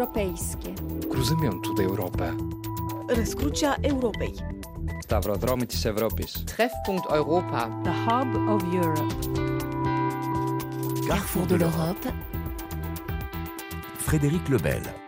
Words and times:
europejskie. 0.00 0.72
Cruzământul 1.08 1.74
de 1.74 1.82
Europa. 1.82 2.36
Răscrucea 3.06 3.76
Europei. 3.80 4.34
Stavrodromul 5.00 5.66
Europis. 5.84 6.32
Treffpunkt 6.44 7.10
Europa. 7.14 7.80
The 7.82 7.92
Hub 7.92 8.48
of 8.48 8.62
Europe. 8.74 9.14
Carrefour 11.06 11.44
de 11.46 11.56
l'Europe. 11.56 12.14
Frédéric 13.96 14.46
Lebel. 14.46 14.99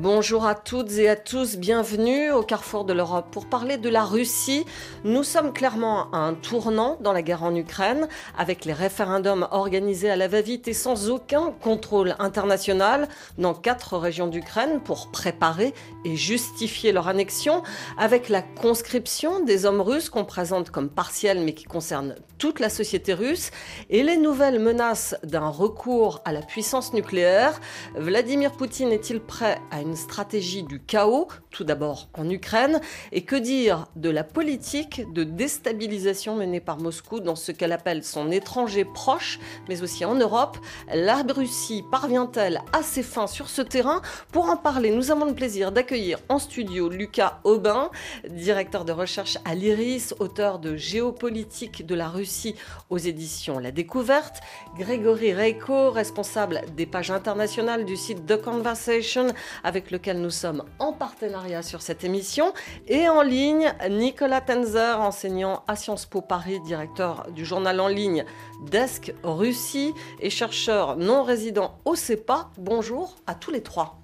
Bonjour 0.00 0.46
à 0.46 0.54
toutes 0.54 0.92
et 0.92 1.08
à 1.08 1.16
tous, 1.16 1.56
bienvenue 1.56 2.30
au 2.30 2.44
carrefour 2.44 2.84
de 2.84 2.92
l'Europe. 2.92 3.26
Pour 3.32 3.46
parler 3.46 3.78
de 3.78 3.88
la 3.88 4.04
Russie, 4.04 4.64
nous 5.02 5.24
sommes 5.24 5.52
clairement 5.52 6.08
à 6.12 6.18
un 6.18 6.34
tournant 6.34 6.98
dans 7.00 7.12
la 7.12 7.20
guerre 7.20 7.42
en 7.42 7.52
Ukraine, 7.52 8.06
avec 8.38 8.64
les 8.64 8.72
référendums 8.72 9.48
organisés 9.50 10.08
à 10.08 10.14
la 10.14 10.28
va-vite 10.28 10.68
et 10.68 10.72
sans 10.72 11.10
aucun 11.10 11.50
contrôle 11.50 12.14
international 12.20 13.08
dans 13.38 13.54
quatre 13.54 13.98
régions 13.98 14.28
d'Ukraine 14.28 14.80
pour 14.84 15.10
préparer 15.10 15.74
et 16.04 16.14
justifier 16.14 16.92
leur 16.92 17.08
annexion, 17.08 17.64
avec 17.98 18.28
la 18.28 18.42
conscription 18.42 19.40
des 19.40 19.66
hommes 19.66 19.80
russes 19.80 20.10
qu'on 20.10 20.24
présente 20.24 20.70
comme 20.70 20.90
partielle 20.90 21.40
mais 21.40 21.54
qui 21.54 21.64
concerne 21.64 22.14
toute 22.38 22.60
la 22.60 22.70
société 22.70 23.14
russe, 23.14 23.50
et 23.90 24.04
les 24.04 24.16
nouvelles 24.16 24.60
menaces 24.60 25.16
d'un 25.24 25.48
recours 25.48 26.20
à 26.24 26.32
la 26.32 26.40
puissance 26.40 26.92
nucléaire. 26.92 27.60
Vladimir 27.96 28.52
Poutine 28.52 28.92
est-il 28.92 29.18
prêt 29.18 29.58
à 29.72 29.80
une 29.80 29.87
une 29.88 29.96
stratégie 29.96 30.62
du 30.62 30.80
chaos, 30.80 31.28
tout 31.50 31.64
d'abord 31.64 32.08
en 32.14 32.28
Ukraine, 32.28 32.80
et 33.10 33.22
que 33.22 33.36
dire 33.36 33.86
de 33.96 34.10
la 34.10 34.22
politique 34.22 35.10
de 35.12 35.24
déstabilisation 35.24 36.36
menée 36.36 36.60
par 36.60 36.78
Moscou 36.78 37.20
dans 37.20 37.36
ce 37.36 37.52
qu'elle 37.52 37.72
appelle 37.72 38.04
son 38.04 38.30
étranger 38.30 38.84
proche, 38.84 39.40
mais 39.68 39.82
aussi 39.82 40.04
en 40.04 40.14
Europe? 40.14 40.58
La 40.92 41.22
Russie 41.22 41.84
parvient-elle 41.90 42.60
à 42.72 42.82
ses 42.82 43.02
fins 43.02 43.26
sur 43.26 43.48
ce 43.48 43.62
terrain? 43.62 44.02
Pour 44.32 44.50
en 44.50 44.56
parler, 44.56 44.90
nous 44.90 45.10
avons 45.10 45.24
le 45.24 45.34
plaisir 45.34 45.72
d'accueillir 45.72 46.18
en 46.28 46.38
studio 46.38 46.88
Lucas 46.88 47.40
Aubin, 47.44 47.90
directeur 48.28 48.84
de 48.84 48.92
recherche 48.92 49.38
à 49.44 49.54
l'IRIS, 49.54 50.14
auteur 50.18 50.58
de 50.58 50.76
Géopolitique 50.76 51.86
de 51.86 51.94
la 51.94 52.08
Russie 52.08 52.54
aux 52.90 52.98
éditions 52.98 53.58
La 53.58 53.70
Découverte, 53.70 54.40
Grégory 54.76 55.32
Reiko, 55.32 55.90
responsable 55.90 56.62
des 56.76 56.86
pages 56.86 57.10
internationales 57.10 57.84
du 57.84 57.96
site 57.96 58.26
The 58.26 58.40
Conversation, 58.40 59.28
avec 59.62 59.77
avec 59.78 59.92
lequel 59.92 60.20
nous 60.20 60.30
sommes 60.30 60.64
en 60.80 60.92
partenariat 60.92 61.62
sur 61.62 61.82
cette 61.82 62.02
émission, 62.02 62.52
et 62.88 63.08
en 63.08 63.22
ligne 63.22 63.72
Nicolas 63.88 64.40
Tenzer, 64.40 65.00
enseignant 65.00 65.62
à 65.68 65.76
Sciences 65.76 66.04
Po 66.04 66.20
Paris, 66.20 66.58
directeur 66.62 67.30
du 67.30 67.44
journal 67.44 67.78
en 67.78 67.86
ligne 67.86 68.24
Desk 68.72 69.14
Russie 69.22 69.94
et 70.18 70.30
chercheur 70.30 70.96
non 70.96 71.22
résident 71.22 71.78
au 71.84 71.94
CEPA. 71.94 72.50
Bonjour 72.58 73.14
à 73.28 73.36
tous 73.36 73.52
les 73.52 73.62
trois. 73.62 74.00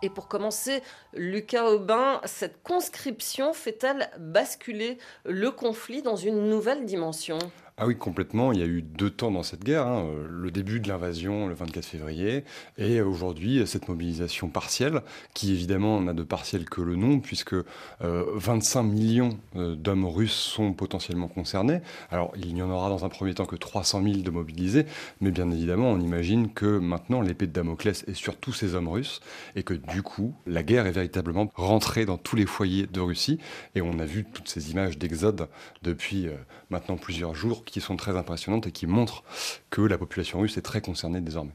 Et 0.00 0.08
pour 0.08 0.28
commencer, 0.28 0.84
Lucas 1.12 1.64
Aubin, 1.64 2.20
cette 2.24 2.62
conscription 2.62 3.52
fait-elle 3.52 4.10
basculer 4.20 4.98
le 5.24 5.50
conflit 5.50 6.02
dans 6.02 6.14
une 6.14 6.48
nouvelle 6.48 6.84
dimension? 6.84 7.38
Ah 7.78 7.86
oui, 7.86 7.94
complètement. 7.94 8.52
Il 8.52 8.58
y 8.58 8.62
a 8.62 8.66
eu 8.66 8.80
deux 8.80 9.10
temps 9.10 9.30
dans 9.30 9.42
cette 9.42 9.62
guerre. 9.62 9.86
Hein. 9.86 10.08
Le 10.30 10.50
début 10.50 10.80
de 10.80 10.88
l'invasion 10.88 11.46
le 11.46 11.52
24 11.52 11.84
février 11.84 12.42
et 12.78 13.02
aujourd'hui 13.02 13.66
cette 13.66 13.88
mobilisation 13.88 14.48
partielle 14.48 15.02
qui 15.34 15.52
évidemment 15.52 16.00
n'a 16.00 16.14
de 16.14 16.22
partiel 16.22 16.64
que 16.64 16.80
le 16.80 16.96
nom 16.96 17.20
puisque 17.20 17.54
25 18.00 18.80
euh, 18.80 18.82
millions 18.82 19.38
euh, 19.56 19.76
d'hommes 19.76 20.06
russes 20.06 20.32
sont 20.32 20.72
potentiellement 20.72 21.28
concernés. 21.28 21.82
Alors 22.10 22.32
il 22.38 22.54
n'y 22.54 22.62
en 22.62 22.70
aura 22.70 22.88
dans 22.88 23.04
un 23.04 23.10
premier 23.10 23.34
temps 23.34 23.44
que 23.44 23.56
300 23.56 24.02
000 24.02 24.16
de 24.22 24.30
mobilisés, 24.30 24.86
mais 25.20 25.30
bien 25.30 25.50
évidemment 25.50 25.90
on 25.90 26.00
imagine 26.00 26.50
que 26.50 26.78
maintenant 26.78 27.20
l'épée 27.20 27.46
de 27.46 27.52
Damoclès 27.52 28.04
est 28.08 28.14
sur 28.14 28.38
tous 28.38 28.54
ces 28.54 28.74
hommes 28.74 28.88
russes 28.88 29.20
et 29.54 29.64
que 29.64 29.74
du 29.74 30.00
coup 30.02 30.34
la 30.46 30.62
guerre 30.62 30.86
est 30.86 30.92
véritablement 30.92 31.50
rentrée 31.54 32.06
dans 32.06 32.16
tous 32.16 32.36
les 32.36 32.46
foyers 32.46 32.86
de 32.86 33.00
Russie 33.00 33.38
et 33.74 33.82
on 33.82 33.98
a 33.98 34.06
vu 34.06 34.24
toutes 34.24 34.48
ces 34.48 34.70
images 34.70 34.96
d'exode 34.96 35.48
depuis 35.82 36.26
euh, 36.26 36.36
maintenant 36.70 36.96
plusieurs 36.96 37.34
jours 37.34 37.65
qui 37.66 37.80
sont 37.80 37.96
très 37.96 38.16
impressionnantes 38.16 38.66
et 38.66 38.72
qui 38.72 38.86
montrent 38.86 39.22
que 39.70 39.82
la 39.82 39.98
population 39.98 40.40
russe 40.40 40.56
est 40.56 40.62
très 40.62 40.80
concernée 40.80 41.20
désormais. 41.20 41.52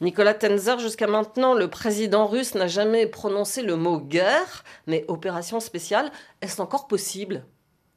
Nicolas 0.00 0.34
Tenzer, 0.34 0.78
jusqu'à 0.78 1.06
maintenant, 1.06 1.54
le 1.54 1.68
président 1.68 2.26
russe 2.26 2.54
n'a 2.54 2.66
jamais 2.66 3.06
prononcé 3.06 3.62
le 3.62 3.76
mot 3.76 4.00
guerre, 4.00 4.64
mais 4.86 5.04
opération 5.08 5.60
spéciale, 5.60 6.10
est-ce 6.40 6.60
encore 6.60 6.88
possible? 6.88 7.44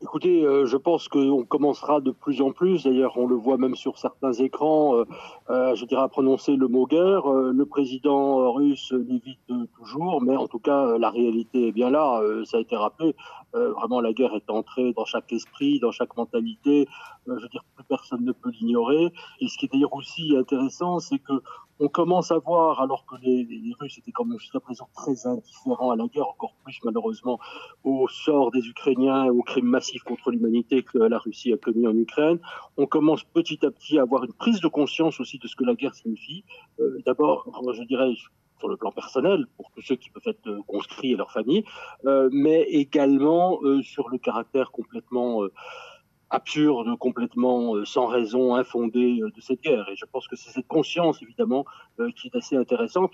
Écoutez, 0.03 0.43
euh, 0.43 0.65
je 0.65 0.77
pense 0.77 1.07
qu'on 1.07 1.43
commencera 1.43 2.01
de 2.01 2.09
plus 2.09 2.41
en 2.41 2.51
plus, 2.51 2.85
d'ailleurs 2.85 3.17
on 3.17 3.27
le 3.27 3.35
voit 3.35 3.57
même 3.57 3.75
sur 3.75 3.99
certains 3.99 4.33
écrans, 4.33 4.95
euh, 4.95 5.05
euh, 5.51 5.75
je 5.75 5.85
dirais 5.85 6.01
à 6.01 6.07
prononcer 6.07 6.55
le 6.55 6.67
mot 6.67 6.87
guerre. 6.87 7.27
le 7.29 7.65
président 7.67 8.51
russe 8.51 8.91
l'évite 8.93 9.39
toujours, 9.77 10.19
mais 10.23 10.35
en 10.35 10.47
tout 10.47 10.57
cas 10.57 10.97
la 10.97 11.11
réalité 11.11 11.67
est 11.67 11.71
bien 11.71 11.91
là, 11.91 12.19
ça 12.45 12.57
a 12.57 12.61
été 12.61 12.75
rappelé. 12.75 13.15
vraiment 13.53 14.01
la 14.01 14.11
guerre 14.11 14.33
est 14.33 14.49
entrée 14.49 14.91
dans 14.93 15.05
chaque 15.05 15.31
esprit, 15.31 15.79
dans 15.79 15.91
chaque 15.91 16.17
mentalité, 16.17 16.87
je 17.27 17.33
veux 17.33 17.49
dire 17.49 17.63
plus 17.75 17.83
personne 17.83 18.25
ne 18.25 18.31
peut 18.31 18.49
l'ignorer. 18.59 19.13
Et 19.39 19.47
ce 19.47 19.57
qui 19.57 19.65
est 19.65 19.71
d'ailleurs 19.71 19.93
aussi 19.93 20.35
intéressant, 20.35 20.99
c'est 20.99 21.19
que 21.19 21.33
on 21.81 21.87
commence 21.87 22.31
à 22.31 22.37
voir, 22.37 22.79
alors 22.79 23.05
que 23.07 23.15
les, 23.23 23.73
Russes 23.79 23.97
étaient 23.97 24.11
quand 24.11 24.25
même 24.25 24.37
jusqu'à 24.37 24.59
présent 24.59 24.87
très 24.93 25.25
indifférents 25.25 25.89
à 25.89 25.95
la 25.95 26.05
guerre, 26.05 26.27
encore 26.27 26.53
plus 26.63 26.79
malheureusement 26.83 27.39
au 27.83 28.07
sort 28.07 28.51
des 28.51 28.67
Ukrainiens 28.67 29.25
aux 29.31 29.41
crimes 29.41 29.65
massifs 29.65 30.03
contre 30.03 30.29
l'humanité 30.29 30.83
que 30.83 30.99
la 30.99 31.17
Russie 31.17 31.51
a 31.51 31.57
commis 31.57 31.87
en 31.87 31.95
Ukraine, 31.95 32.37
on 32.77 32.85
commence 32.85 33.23
petit 33.23 33.65
à 33.65 33.71
petit 33.71 33.97
à 33.97 34.03
avoir 34.03 34.23
une 34.23 34.33
prise 34.33 34.61
de 34.61 34.67
conscience 34.67 35.19
aussi 35.19 35.39
de 35.39 35.47
ce 35.47 35.55
que 35.55 35.63
la 35.63 35.73
guerre 35.73 35.95
signifie. 35.95 36.43
Euh, 36.79 37.01
D'abord, 37.07 37.49
je 37.73 37.83
dirais 37.83 38.13
sur 38.59 38.69
le 38.69 38.77
plan 38.77 38.91
personnel, 38.91 39.47
pour 39.57 39.71
tous 39.71 39.81
ceux 39.81 39.95
qui 39.95 40.11
peuvent 40.11 40.21
être 40.27 40.47
euh, 40.47 40.59
conscrits 40.67 41.13
et 41.13 41.15
leurs 41.15 41.31
familles, 41.31 41.63
euh, 42.05 42.29
mais 42.31 42.61
également 42.61 43.59
sur 43.81 44.09
le 44.09 44.19
caractère 44.19 44.69
complètement 44.69 45.41
absurde, 46.31 46.97
complètement 46.97 47.75
euh, 47.75 47.85
sans 47.85 48.07
raison, 48.07 48.55
infondée 48.55 49.19
euh, 49.21 49.31
de 49.35 49.41
cette 49.41 49.61
guerre. 49.61 49.87
Et 49.91 49.95
je 49.95 50.05
pense 50.05 50.27
que 50.27 50.35
c'est 50.35 50.49
cette 50.49 50.67
conscience, 50.67 51.21
évidemment, 51.21 51.65
euh, 51.99 52.09
qui 52.15 52.27
est 52.27 52.35
assez 52.35 52.55
intéressante, 52.55 53.11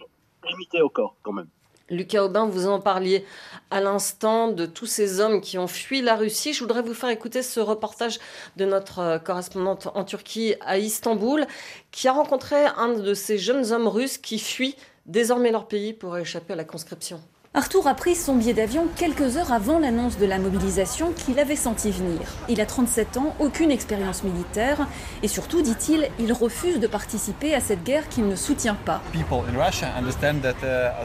limitée 0.47 0.81
au 0.81 0.89
corps 0.89 1.15
quand 1.23 1.33
même. 1.33 1.47
Lucas 1.89 2.23
Aubin, 2.23 2.45
vous 2.45 2.67
en 2.67 2.81
parliez 2.81 3.25
à 3.71 3.79
l'instant 3.79 4.51
de 4.51 4.65
tous 4.65 4.85
ces 4.85 5.21
hommes 5.21 5.39
qui 5.39 5.57
ont 5.57 5.67
fui 5.67 6.01
la 6.01 6.15
Russie. 6.15 6.51
Je 6.51 6.59
voudrais 6.59 6.81
vous 6.81 6.93
faire 6.93 7.09
écouter 7.09 7.41
ce 7.41 7.61
reportage 7.61 8.19
de 8.57 8.65
notre 8.65 9.19
correspondante 9.23 9.87
en 9.95 10.03
Turquie 10.03 10.55
à 10.59 10.77
Istanbul, 10.77 11.45
qui 11.91 12.09
a 12.09 12.11
rencontré 12.11 12.57
un 12.75 12.89
de 12.89 13.13
ces 13.13 13.37
jeunes 13.37 13.71
hommes 13.71 13.87
russes 13.87 14.17
qui 14.17 14.37
fuient 14.37 14.75
désormais 15.05 15.49
leur 15.49 15.69
pays 15.69 15.93
pour 15.93 16.17
échapper 16.17 16.53
à 16.53 16.57
la 16.57 16.65
conscription. 16.65 17.21
Arthur 17.57 17.87
a 17.87 17.95
pris 17.95 18.13
son 18.13 18.35
billet 18.35 18.53
d'avion 18.53 18.85
quelques 18.95 19.35
heures 19.35 19.51
avant 19.51 19.79
l'annonce 19.79 20.19
de 20.19 20.27
la 20.27 20.37
mobilisation 20.37 21.11
qu'il 21.11 21.39
avait 21.39 21.55
senti 21.55 21.89
venir. 21.89 22.19
Il 22.49 22.61
a 22.61 22.67
37 22.67 23.17
ans, 23.17 23.35
aucune 23.39 23.71
expérience 23.71 24.23
militaire 24.23 24.87
et 25.23 25.27
surtout, 25.27 25.63
dit-il, 25.63 26.07
il 26.19 26.31
refuse 26.33 26.79
de 26.79 26.85
participer 26.85 27.55
à 27.55 27.59
cette 27.59 27.83
guerre 27.83 28.09
qu'il 28.09 28.27
ne 28.27 28.35
soutient 28.35 28.75
pas. 28.75 29.01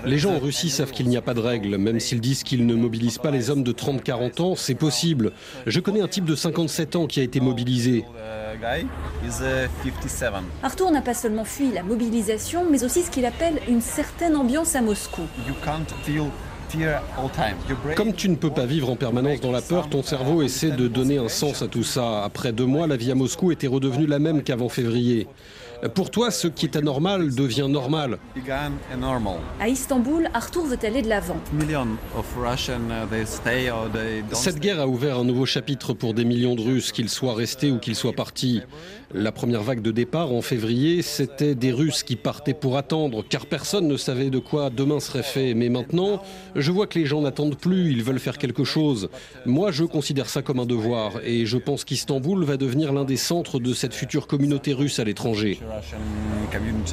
Les 0.04 0.18
gens 0.18 0.34
en 0.34 0.38
Russie 0.38 0.68
savent 0.68 0.90
qu'il 0.90 1.08
n'y 1.08 1.16
a 1.16 1.22
pas 1.22 1.32
de 1.32 1.40
règles, 1.40 1.78
même 1.78 1.98
s'ils 1.98 2.20
disent 2.20 2.42
qu'ils 2.42 2.66
ne 2.66 2.74
mobilisent 2.74 3.16
pas 3.16 3.30
les 3.30 3.48
hommes 3.48 3.62
de 3.62 3.72
30-40 3.72 4.42
ans, 4.42 4.54
c'est 4.54 4.74
possible. 4.74 5.32
Je 5.66 5.80
connais 5.80 6.02
un 6.02 6.08
type 6.08 6.26
de 6.26 6.34
57 6.34 6.96
ans 6.96 7.06
qui 7.06 7.20
a 7.20 7.22
été 7.22 7.40
mobilisé. 7.40 8.04
Arthur 10.62 10.90
n'a 10.90 11.00
pas 11.00 11.14
seulement 11.14 11.44
fui 11.44 11.72
la 11.72 11.82
mobilisation, 11.82 12.66
mais 12.70 12.84
aussi 12.84 13.00
ce 13.00 13.10
qu'il 13.10 13.24
appelle 13.24 13.58
une 13.68 13.80
certaine 13.80 14.36
ambiance 14.36 14.76
à 14.76 14.82
Moscou. 14.82 15.22
Comme 17.96 18.14
tu 18.14 18.28
ne 18.28 18.36
peux 18.36 18.50
pas 18.50 18.66
vivre 18.66 18.90
en 18.90 18.96
permanence 18.96 19.40
dans 19.40 19.52
la 19.52 19.62
peur, 19.62 19.88
ton 19.88 20.02
cerveau 20.02 20.42
essaie 20.42 20.70
de 20.70 20.88
donner 20.88 21.18
un 21.18 21.28
sens 21.28 21.62
à 21.62 21.68
tout 21.68 21.82
ça. 21.82 22.24
Après 22.24 22.52
deux 22.52 22.66
mois, 22.66 22.86
la 22.86 22.96
vie 22.96 23.10
à 23.10 23.14
Moscou 23.14 23.52
était 23.52 23.66
redevenue 23.66 24.06
la 24.06 24.18
même 24.18 24.42
qu'avant 24.42 24.68
février. 24.68 25.26
Pour 25.88 26.12
toi, 26.12 26.30
ce 26.30 26.46
qui 26.46 26.66
est 26.66 26.76
anormal 26.76 27.34
devient 27.34 27.66
normal. 27.68 28.18
À 29.60 29.68
Istanbul, 29.68 30.30
Arthur 30.32 30.64
veut 30.64 30.78
aller 30.84 31.02
de 31.02 31.08
l'avant. 31.08 31.36
Cette 34.32 34.60
guerre 34.60 34.80
a 34.80 34.86
ouvert 34.86 35.18
un 35.18 35.24
nouveau 35.24 35.44
chapitre 35.44 35.92
pour 35.92 36.14
des 36.14 36.24
millions 36.24 36.54
de 36.54 36.62
Russes, 36.62 36.92
qu'ils 36.92 37.08
soient 37.08 37.34
restés 37.34 37.72
ou 37.72 37.78
qu'ils 37.78 37.96
soient 37.96 38.12
partis. 38.12 38.60
La 39.12 39.32
première 39.32 39.62
vague 39.62 39.82
de 39.82 39.90
départ 39.90 40.32
en 40.32 40.40
février, 40.40 41.02
c'était 41.02 41.54
des 41.54 41.72
Russes 41.72 42.02
qui 42.02 42.16
partaient 42.16 42.54
pour 42.54 42.78
attendre, 42.78 43.24
car 43.28 43.46
personne 43.46 43.88
ne 43.88 43.96
savait 43.96 44.30
de 44.30 44.38
quoi 44.38 44.70
demain 44.70 45.00
serait 45.00 45.22
fait. 45.22 45.52
Mais 45.54 45.68
maintenant, 45.68 46.22
je 46.54 46.70
vois 46.70 46.86
que 46.86 46.98
les 46.98 47.06
gens 47.06 47.22
n'attendent 47.22 47.58
plus, 47.58 47.90
ils 47.90 48.02
veulent 48.04 48.20
faire 48.20 48.38
quelque 48.38 48.64
chose. 48.64 49.10
Moi, 49.46 49.72
je 49.72 49.84
considère 49.84 50.28
ça 50.28 50.42
comme 50.42 50.60
un 50.60 50.66
devoir, 50.66 51.14
et 51.24 51.44
je 51.44 51.58
pense 51.58 51.84
qu'Istanbul 51.84 52.44
va 52.44 52.56
devenir 52.56 52.92
l'un 52.92 53.04
des 53.04 53.16
centres 53.16 53.58
de 53.58 53.74
cette 53.74 53.94
future 53.94 54.26
communauté 54.26 54.72
russe 54.72 54.98
à 54.98 55.04
l'étranger. 55.04 55.60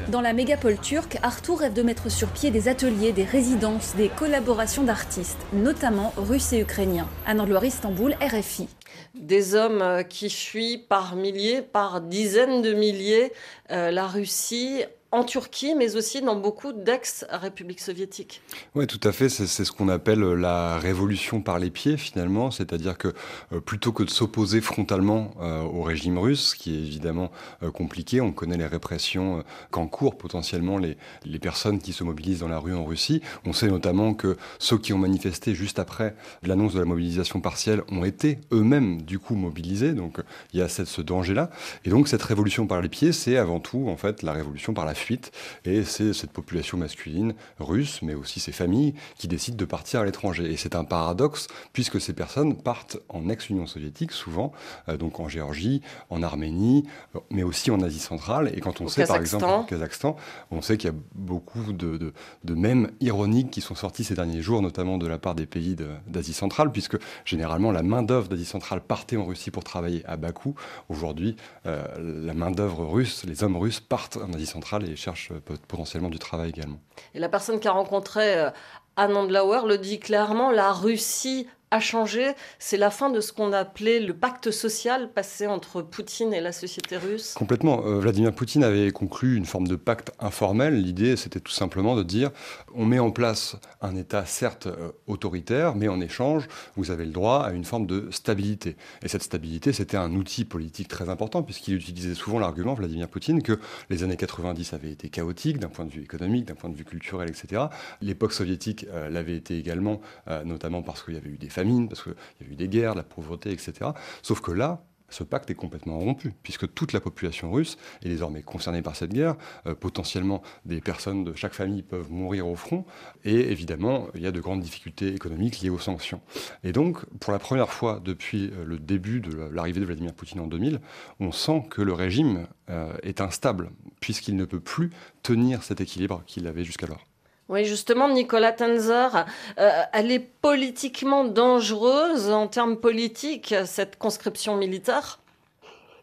Dans 0.10 0.22
la 0.22 0.34
mégapole 0.34 0.80
turque, 0.80 1.18
Artur 1.22 1.60
rêve 1.60 1.74
de 1.74 1.82
mettre 1.82 2.10
sur 2.10 2.28
pied 2.30 2.52
des 2.52 2.68
ateliers, 2.68 3.12
des 3.12 3.24
résidences, 3.24 3.96
des 3.96 4.10
collaborations 4.10 4.84
d'artistes, 4.84 5.40
notamment 5.54 6.14
russes 6.18 6.54
et 6.54 6.60
ukrainiens. 6.60 7.08
Anne 7.26 7.46
Loire, 7.48 7.66
Istanbul, 7.66 8.16
RFI. 8.22 8.68
Des 9.16 9.56
hommes 9.56 9.82
euh, 9.82 10.04
qui 10.04 10.30
fuient 10.30 10.78
par 10.78 11.16
milliers, 11.16 11.62
par 11.62 12.02
dizaines 12.02 12.62
de 12.62 12.74
milliers 12.74 13.32
euh, 13.72 13.92
la 13.92 14.08
Russie 14.08 14.84
en 15.12 15.24
Turquie, 15.24 15.74
mais 15.76 15.96
aussi 15.96 16.22
dans 16.22 16.36
beaucoup 16.36 16.72
d'ex-républiques 16.72 17.80
soviétiques. 17.80 18.42
Oui, 18.76 18.86
tout 18.86 19.00
à 19.04 19.12
fait. 19.12 19.28
C'est 19.28 19.48
ce 19.48 19.72
qu'on 19.72 19.90
appelle 19.90 20.20
la 20.20 20.78
révolution 20.78 21.42
par 21.42 21.58
les 21.58 21.72
pieds, 21.72 21.98
finalement. 21.98 22.52
C'est-à-dire 22.52 22.98
que 22.98 23.14
euh, 23.52 23.60
plutôt 23.60 23.92
que 23.92 24.04
de 24.04 24.10
s'opposer 24.10 24.62
frontalement 24.62 25.32
euh, 25.42 25.62
au 25.62 25.82
régime 25.82 26.20
russe, 26.20 26.50
ce 26.52 26.56
qui 26.56 26.76
est 26.76 26.80
évidemment 26.80 27.32
euh, 27.64 27.72
compliqué, 27.72 28.22
on 28.22 28.32
connaît 28.32 28.58
les 28.58 28.68
répressions 28.68 29.44
qu'encourent 29.72 30.18
potentiellement 30.18 30.78
les, 30.78 30.96
les 31.26 31.40
personnes 31.40 31.80
qui 31.80 31.92
se 31.92 32.04
mobilisent 32.04 32.40
dans 32.40 32.48
la 32.48 32.60
rue 32.60 32.76
en 32.76 32.86
Russie. 32.86 33.22
On 33.46 33.54
sait 33.54 33.68
notamment 33.68 34.14
que 34.14 34.38
ceux 34.60 34.78
qui 34.78 34.94
ont 34.94 35.00
manifesté 35.00 35.56
juste 35.56 35.80
après 35.80 36.16
l'annonce 36.44 36.74
de 36.74 36.80
la 36.80 36.86
mobilisation 36.86 37.42
partielle 37.42 37.82
ont 37.92 38.06
été 38.06 38.40
eux-mêmes, 38.52 39.02
du 39.02 39.18
coup, 39.18 39.34
mobilisés. 39.34 39.94
Donc 39.94 40.20
il 40.54 40.60
y 40.60 40.62
a 40.62 40.70
cette, 40.70 40.88
ce 40.88 41.02
danger-là. 41.02 41.50
Et 41.84 41.90
donc 41.90 42.08
cette 42.08 42.24
révolution 42.24 42.68
par 42.68 42.82
les 42.82 42.90
pieds, 42.90 43.12
c'est 43.12 43.38
avant 43.38 43.60
tout, 43.60 43.90
en 43.90 43.98
fait, 43.98 44.22
la 44.22 44.34
révolution 44.34 44.76
par 44.76 44.86
la 44.86 44.94
fuite. 45.00 45.32
Et 45.66 45.84
c'est 45.84 46.14
cette 46.14 46.32
population 46.32 46.78
masculine 46.78 47.34
russe, 47.60 48.02
mais 48.02 48.14
aussi 48.14 48.40
ces 48.40 48.52
familles, 48.52 48.94
qui 49.18 49.28
décident 49.28 49.58
de 49.58 49.66
partir 49.66 50.02
à 50.02 50.06
l'étranger. 50.06 50.52
Et 50.52 50.58
c'est 50.58 50.76
un 50.76 50.84
paradoxe, 50.84 51.48
puisque 51.74 52.00
ces 52.00 52.14
personnes 52.14 52.56
partent 52.62 52.98
en 53.10 53.30
ex-Union 53.30 53.68
soviétique, 53.68 54.12
souvent, 54.12 54.52
euh, 54.88 54.98
donc 54.98 55.20
en 55.20 55.28
Géorgie, 55.28 55.82
en 56.10 56.24
Arménie, 56.24 56.86
euh, 57.16 57.20
mais 57.30 57.44
aussi 57.44 57.72
en 57.72 57.82
Asie 57.82 58.00
centrale. 58.00 58.52
Et 58.56 58.60
quand 58.60 58.82
on 58.82 58.88
sait, 58.88 59.06
par 59.06 59.18
exemple, 59.18 59.46
au 59.46 59.64
Kazakhstan, 59.64 60.16
on 60.52 60.62
sait 60.62 60.78
qu'il 60.78 60.90
y 60.90 60.94
a 60.94 60.98
beaucoup 61.16 61.74
de, 61.74 61.98
de, 61.98 62.14
de 62.44 62.54
mèmes 62.54 62.92
ironiques 63.00 63.52
qui 63.52 63.62
sont 63.62 63.76
sortis 63.76 64.04
ces 64.04 64.16
derniers 64.16 64.42
jours, 64.42 64.62
notamment 64.62 64.98
de 64.98 65.08
la 65.08 65.18
part 65.18 65.36
des 65.36 65.46
pays 65.46 65.76
d'Asie 66.08 66.34
centrale, 66.34 66.72
puisque 66.72 66.98
généralement 67.26 67.72
la 67.72 67.84
main-d'œuvre 67.84 68.28
d'Asie 68.28 68.46
centrale 68.46 68.82
partait 68.82 69.18
en 69.18 69.26
Russie 69.26 69.52
pour 69.52 69.64
travailler 69.64 70.06
à 70.06 70.18
Bakou. 70.18 70.56
Aujourd'hui, 70.90 71.36
euh, 71.66 71.84
la 72.26 72.34
main-d'œuvre 72.34 72.86
russe, 72.86 73.24
les 73.26 73.44
hommes 73.44 73.58
russes 73.58 73.80
partent 73.80 74.18
en 74.18 74.34
Asie 74.34 74.46
centrale 74.46 74.89
et 74.90 74.96
cherchent 74.96 75.32
potentiellement 75.68 76.10
du 76.10 76.20
travail 76.20 76.50
également. 76.50 76.80
Et 77.14 77.20
la 77.20 77.30
personne 77.30 77.60
qui 77.60 77.68
a 77.68 77.72
rencontré 77.72 78.38
euh, 78.38 78.50
Anne 78.96 79.16
Andlauer 79.16 79.66
le 79.68 79.78
dit 79.78 80.00
clairement, 80.00 80.52
la 80.52 80.72
Russie 80.72 81.48
a 81.72 81.80
changé. 81.80 82.32
C'est 82.58 82.78
la 82.78 82.90
fin 82.90 83.10
de 83.10 83.22
ce 83.22 83.32
qu'on 83.32 83.54
appelait 83.54 84.00
le 84.00 84.14
pacte 84.14 84.52
social 84.52 85.12
passé 85.12 85.48
entre 85.48 85.82
Poutine 85.82 86.34
et 86.34 86.42
la 86.42 86.52
société 86.52 86.98
russe. 86.98 87.34
Complètement. 87.36 87.86
Euh, 87.86 88.00
Vladimir 88.00 88.34
Poutine 88.34 88.64
avait 88.64 88.92
conclu 88.92 89.36
une 89.36 89.46
forme 89.46 89.68
de 89.68 89.76
pacte 89.76 90.12
informel. 90.20 90.82
L'idée, 90.82 91.16
c'était 91.16 91.40
tout 91.40 91.52
simplement 91.52 91.96
de 91.96 92.04
dire 92.04 92.32
on 92.74 92.86
met 92.86 93.00
en 93.00 93.12
place 93.12 93.56
un 93.82 93.96
État 93.96 94.26
certes 94.26 94.68
euh, 94.68 94.92
autoritaire, 95.08 95.76
mais 95.76 95.88
en 95.88 96.02
échange, 96.02 96.48
vous 96.76 96.92
avez 96.92 97.06
le 97.06 97.12
droit 97.12 97.44
à 97.44 97.52
une 97.52 97.66
forme 97.66 97.86
de 97.86 98.08
stabilité. 98.12 98.76
Et 99.04 99.08
cette 99.08 99.24
stabilité, 99.24 99.72
c'était 99.72 99.98
un 99.98 100.14
outil 100.16 100.46
politique 100.46 100.88
très 100.88 101.10
important, 101.10 101.44
puisqu'il 101.44 101.76
utilisait 101.76 102.16
souvent 102.16 102.40
l'argument, 102.40 102.74
Vladimir 102.74 103.08
Poutine, 103.08 103.44
que 103.44 103.60
les 103.90 104.04
années 104.04 104.18
90 104.18 104.74
avaient 104.74 104.92
été 104.92 105.10
chaotiques 105.10 105.60
d'un 105.60 105.68
point 105.68 105.86
de 105.86 105.92
vue 105.92 106.02
économique, 106.02 106.46
d'un 106.46 106.56
point 106.56 106.70
de 106.70 106.76
vue 106.76 106.86
culturel, 106.86 107.30
etc. 107.30 107.64
L'époque 108.02 108.34
soviétique 108.34 108.88
euh, 108.92 109.10
l'avait 109.10 109.36
été 109.36 109.58
également, 109.58 110.02
notamment 110.46 110.82
parce 110.82 111.04
qu'il 111.04 111.14
y 111.16 111.18
avait 111.18 111.30
eu 111.30 111.38
des 111.38 111.50
parce 111.88 112.04
qu'il 112.04 112.14
y 112.42 112.50
a 112.50 112.54
eu 112.54 112.56
des 112.56 112.68
guerres, 112.68 112.94
de 112.94 113.00
la 113.00 113.04
pauvreté, 113.04 113.52
etc. 113.52 113.92
Sauf 114.22 114.42
que 114.42 114.52
là, 114.52 114.84
ce 115.10 115.24
pacte 115.24 115.50
est 115.50 115.56
complètement 115.56 116.00
rompu, 116.00 116.34
puisque 116.44 116.72
toute 116.74 116.94
la 116.94 117.00
population 117.00 117.52
russe 117.52 117.78
est 118.04 118.10
désormais 118.10 118.42
concernée 118.42 118.82
par 118.82 118.96
cette 118.96 119.12
guerre. 119.12 119.36
Euh, 119.68 119.76
potentiellement, 119.76 120.42
des 120.66 120.82
personnes 120.82 121.24
de 121.24 121.34
chaque 121.34 121.54
famille 121.54 121.82
peuvent 121.82 122.12
mourir 122.12 122.48
au 122.48 122.56
front. 122.56 122.86
Et 123.26 123.52
évidemment, 123.52 124.08
il 124.16 124.22
y 124.22 124.28
a 124.28 124.32
de 124.32 124.40
grandes 124.40 124.62
difficultés 124.62 125.14
économiques 125.14 125.62
liées 125.62 125.70
aux 125.70 125.80
sanctions. 125.80 126.22
Et 126.64 126.72
donc, 126.72 127.06
pour 127.20 127.34
la 127.34 127.40
première 127.40 127.72
fois 127.72 128.02
depuis 128.04 128.52
euh, 128.54 128.66
le 128.66 128.78
début 128.78 129.20
de 129.20 129.36
l'arrivée 129.52 129.80
de 129.80 129.86
Vladimir 129.86 130.14
Poutine 130.14 130.40
en 130.42 130.48
2000, 130.48 130.80
on 131.20 131.32
sent 131.32 131.64
que 131.70 131.82
le 131.82 131.94
régime 131.94 132.48
euh, 132.70 132.94
est 133.04 133.22
instable, 133.22 133.72
puisqu'il 134.00 134.36
ne 134.36 134.46
peut 134.46 134.60
plus 134.60 134.92
tenir 135.24 135.64
cet 135.64 135.82
équilibre 135.82 136.24
qu'il 136.26 136.48
avait 136.48 136.64
jusqu'alors. 136.64 137.09
Oui, 137.50 137.66
justement, 137.66 138.08
Nicolas 138.10 138.52
Tenzer, 138.52 139.26
euh, 139.58 139.70
elle 139.92 140.12
est 140.12 140.20
politiquement 140.20 141.26
dangereuse 141.26 142.30
en 142.30 142.48
termes 142.48 142.78
politiques, 142.78 143.56
cette 143.66 143.98
conscription 143.98 144.56
militaire? 144.56 145.18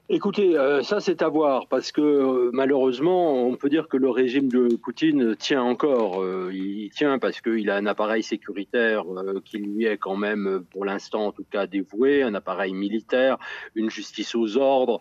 Écoutez, 0.08 0.56
euh, 0.56 0.82
ça 0.82 1.00
c'est 1.00 1.20
à 1.20 1.28
voir 1.28 1.66
parce 1.66 1.90
que 1.90 2.00
euh, 2.00 2.50
malheureusement, 2.52 3.44
on 3.44 3.56
peut 3.56 3.68
dire 3.68 3.88
que 3.88 3.96
le 3.96 4.08
régime 4.08 4.48
de 4.48 4.76
Poutine 4.76 5.34
tient 5.34 5.62
encore. 5.62 6.24
Il 6.52 6.90
tient 6.90 7.18
parce 7.18 7.40
qu'il 7.40 7.68
a 7.70 7.76
un 7.76 7.86
appareil 7.86 8.22
sécuritaire 8.22 9.04
qui 9.44 9.58
lui 9.58 9.84
est 9.84 9.98
quand 9.98 10.14
même, 10.14 10.64
pour 10.70 10.84
l'instant 10.84 11.26
en 11.26 11.32
tout 11.32 11.44
cas, 11.50 11.66
dévoué, 11.66 12.22
un 12.22 12.34
appareil 12.34 12.72
militaire, 12.72 13.36
une 13.74 13.90
justice 13.90 14.36
aux 14.36 14.56
ordres, 14.56 15.00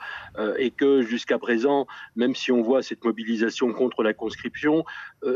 et 0.57 0.71
que 0.71 1.03
jusqu'à 1.03 1.38
présent, 1.38 1.86
même 2.15 2.33
si 2.33 2.51
on 2.51 2.63
voit 2.63 2.81
cette 2.81 3.03
mobilisation 3.03 3.74
contre 3.74 4.01
la 4.01 4.15
conscription, 4.15 4.86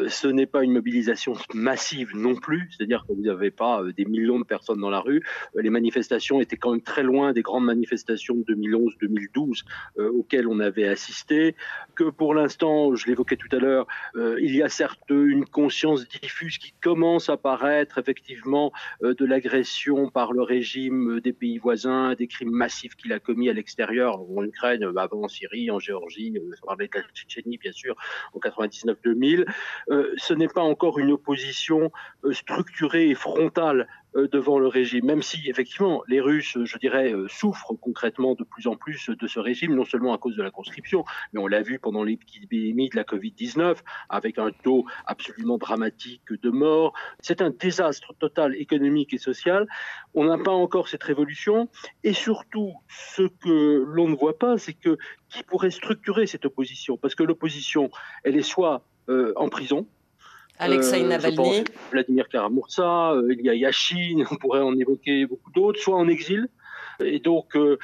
ce 0.07 0.27
n'est 0.27 0.45
pas 0.45 0.63
une 0.63 0.73
mobilisation 0.73 1.33
massive 1.53 2.15
non 2.15 2.35
plus. 2.35 2.69
C'est-à-dire 2.71 3.05
que 3.07 3.13
vous 3.13 3.21
n'avez 3.21 3.51
pas 3.51 3.81
des 3.95 4.05
millions 4.05 4.39
de 4.39 4.43
personnes 4.43 4.79
dans 4.79 4.89
la 4.89 4.99
rue. 4.99 5.23
les 5.55 5.69
manifestations 5.69 6.41
étaient 6.41 6.57
quand 6.57 6.71
même 6.71 6.81
très 6.81 7.03
loin 7.03 7.33
des 7.33 7.41
grandes 7.41 7.65
manifestations 7.65 8.35
de 8.35 8.43
2011-2012 8.53 9.63
euh, 9.97 10.11
auxquelles 10.11 10.47
on 10.47 10.59
avait 10.59 10.87
assisté, 10.87 11.55
que 11.95 12.05
pour 12.05 12.33
l'instant, 12.33 12.95
je 12.95 13.07
l'évoquais 13.07 13.35
tout 13.35 13.53
à 13.55 13.59
l'heure, 13.59 13.87
euh, 14.15 14.37
il 14.41 14.55
y 14.55 14.61
a 14.61 14.69
certes 14.69 14.99
une 15.09 15.45
conscience 15.45 16.07
diffuse 16.07 16.57
qui 16.57 16.73
commence 16.81 17.29
à 17.29 17.37
paraître 17.37 17.97
effectivement 17.97 18.71
euh, 19.03 19.13
de 19.13 19.25
l'agression 19.25 20.09
par 20.09 20.33
le 20.33 20.41
régime 20.41 21.19
des 21.19 21.33
pays 21.33 21.57
voisins, 21.57 22.13
des 22.15 22.27
crimes 22.27 22.51
massifs 22.51 22.95
qu'il 22.95 23.13
a 23.13 23.19
commis 23.19 23.49
à 23.49 23.53
l'extérieur, 23.53 24.21
en 24.21 24.43
Ukraine, 24.43 24.83
avant 24.97 25.23
en 25.23 25.27
Syrie, 25.27 25.71
en 25.71 25.79
Géorgie, 25.79 26.33
on 26.39 26.65
parlait 26.67 26.87
de 26.87 26.99
la 26.99 27.03
Tchétchénie 27.13 27.57
bien 27.57 27.71
sûr, 27.71 27.95
en 28.33 28.39
99-2000. 28.39 29.45
Ce 29.87 30.33
n'est 30.33 30.47
pas 30.47 30.61
encore 30.61 30.99
une 30.99 31.11
opposition 31.11 31.91
structurée 32.31 33.09
et 33.09 33.15
frontale 33.15 33.87
euh, 34.15 34.27
devant 34.27 34.57
le 34.57 34.67
régime, 34.67 35.05
même 35.05 35.21
si 35.21 35.47
effectivement 35.47 36.01
les 36.07 36.19
Russes, 36.19 36.57
je 36.63 36.77
dirais, 36.79 37.13
euh, 37.13 37.27
souffrent 37.27 37.75
concrètement 37.79 38.33
de 38.33 38.43
plus 38.43 38.65
en 38.65 38.75
plus 38.75 39.07
de 39.07 39.27
ce 39.27 39.39
régime, 39.39 39.75
non 39.75 39.85
seulement 39.85 40.15
à 40.15 40.17
cause 40.17 40.35
de 40.35 40.41
la 40.41 40.49
conscription, 40.49 41.05
mais 41.31 41.39
on 41.39 41.45
l'a 41.45 41.61
vu 41.61 41.77
pendant 41.77 42.03
l'épidémie 42.03 42.89
de 42.89 42.95
la 42.95 43.03
Covid-19, 43.03 43.77
avec 44.09 44.39
un 44.39 44.49
taux 44.63 44.85
absolument 45.05 45.59
dramatique 45.59 46.23
de 46.41 46.49
morts. 46.49 46.93
C'est 47.19 47.43
un 47.43 47.51
désastre 47.51 48.15
total 48.17 48.55
économique 48.55 49.13
et 49.13 49.19
social. 49.19 49.67
On 50.15 50.23
n'a 50.23 50.39
pas 50.39 50.53
encore 50.53 50.87
cette 50.87 51.03
révolution, 51.03 51.69
et 52.03 52.13
surtout, 52.13 52.73
ce 52.87 53.21
que 53.21 53.83
l'on 53.85 54.07
ne 54.07 54.15
voit 54.15 54.39
pas, 54.39 54.57
c'est 54.57 54.73
que 54.73 54.97
qui 55.29 55.43
pourrait 55.43 55.71
structurer 55.71 56.25
cette 56.27 56.45
opposition? 56.45 56.97
Parce 56.97 57.15
que 57.15 57.23
l'opposition, 57.23 57.89
elle 58.23 58.35
est 58.35 58.41
soit 58.41 58.75
euh, 58.75 58.79
en 59.35 59.49
prison, 59.49 59.85
Alexei 60.59 61.01
euh, 61.01 61.07
Navalny. 61.07 61.63
Vladimir 61.91 62.27
Karamursa, 62.27 63.13
euh, 63.13 63.33
il 63.33 63.45
y 63.45 63.49
a 63.49 63.55
Yachine, 63.55 64.25
on 64.29 64.35
pourrait 64.35 64.59
en 64.59 64.77
évoquer 64.77 65.25
beaucoup 65.25 65.51
d'autres, 65.51 65.79
soit 65.79 65.95
en 65.95 66.07
exil. 66.07 66.49
Et 67.01 67.19
donc, 67.19 67.55
euh, 67.55 67.77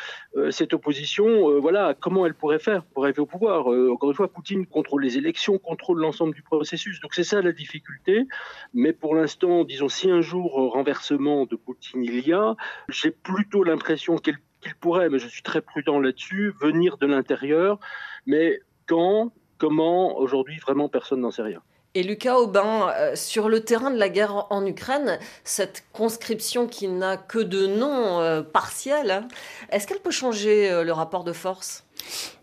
cette 0.51 0.73
opposition, 0.73 1.57
voilà, 1.61 1.95
comment 1.97 2.25
elle 2.25 2.33
pourrait 2.33 2.59
faire 2.59 2.83
pour 2.83 3.05
arriver 3.05 3.21
au 3.21 3.25
pouvoir? 3.25 3.67
Encore 3.67 4.09
une 4.09 4.15
fois, 4.15 4.27
Poutine 4.27 4.65
contrôle 4.65 5.03
les 5.03 5.17
élections, 5.17 5.57
contrôle 5.57 6.01
l'ensemble 6.01 6.35
du 6.35 6.41
processus. 6.41 6.99
Donc, 6.99 7.13
c'est 7.13 7.23
ça 7.23 7.41
la 7.41 7.53
difficulté. 7.53 8.27
Mais 8.73 8.91
pour 8.91 9.15
l'instant, 9.15 9.63
disons, 9.63 9.87
si 9.87 10.11
un 10.11 10.19
jour 10.19 10.51
renversement 10.73 11.45
de 11.45 11.55
Poutine 11.55 12.03
il 12.03 12.27
y 12.27 12.33
a, 12.33 12.57
j'ai 12.89 13.11
plutôt 13.11 13.63
l'impression 13.63 14.17
qu'il 14.17 14.35
pourrait, 14.81 15.07
mais 15.09 15.19
je 15.19 15.29
suis 15.29 15.43
très 15.43 15.61
prudent 15.61 15.97
là-dessus, 16.01 16.53
venir 16.59 16.97
de 16.97 17.05
l'intérieur. 17.05 17.79
Mais 18.25 18.59
quand, 18.85 19.31
comment, 19.57 20.17
aujourd'hui, 20.17 20.57
vraiment, 20.59 20.89
personne 20.89 21.21
n'en 21.21 21.31
sait 21.31 21.43
rien. 21.43 21.61
Et 21.95 22.03
Lucas 22.03 22.35
Aubin, 22.35 22.89
euh, 22.89 23.15
sur 23.15 23.47
le 23.47 23.61
terrain 23.61 23.89
de 23.89 23.97
la 23.97 24.09
guerre 24.09 24.47
en 24.49 24.65
Ukraine, 24.65 25.17
cette 25.45 25.85
conscription 25.93 26.67
qui 26.67 26.89
n'a 26.89 27.15
que 27.15 27.39
de 27.39 27.67
nom 27.67 28.19
euh, 28.19 28.41
partiel, 28.41 29.11
hein, 29.11 29.27
est-ce 29.69 29.87
qu'elle 29.87 30.01
peut 30.01 30.11
changer 30.11 30.69
euh, 30.69 30.83
le 30.83 30.91
rapport 30.91 31.23
de 31.23 31.31
force? 31.31 31.84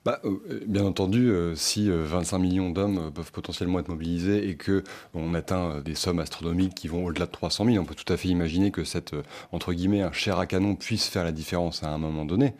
Bah, 0.05 0.21
euh, 0.25 0.65
bien 0.67 0.85
entendu, 0.85 1.31
euh, 1.31 1.55
si 1.55 1.89
25 1.89 2.37
euh, 2.37 2.41
millions 2.41 2.71
d'hommes 2.71 3.13
peuvent 3.13 3.31
potentiellement 3.31 3.79
être 3.79 3.89
mobilisés 3.89 4.49
et 4.49 4.57
que 4.57 4.83
on 5.15 5.33
atteint 5.35 5.81
des 5.81 5.95
sommes 5.95 6.19
astronomiques 6.19 6.75
qui 6.75 6.89
vont 6.89 7.05
au-delà 7.05 7.27
de 7.27 7.31
300 7.31 7.67
000, 7.67 7.77
on 7.79 7.85
peut 7.85 7.95
tout 7.95 8.13
à 8.13 8.17
fait 8.17 8.29
imaginer 8.29 8.73
que 8.73 8.83
cette 8.83 9.15
entre 9.53 9.73
guillemets 9.73 10.03
un 10.03 10.11
chair 10.11 10.41
à 10.41 10.47
canon 10.47 10.75
puisse 10.75 11.07
faire 11.07 11.23
la 11.23 11.31
différence 11.31 11.85
à 11.85 11.89
un 11.89 11.99
moment 11.99 12.25
donné. 12.25 12.55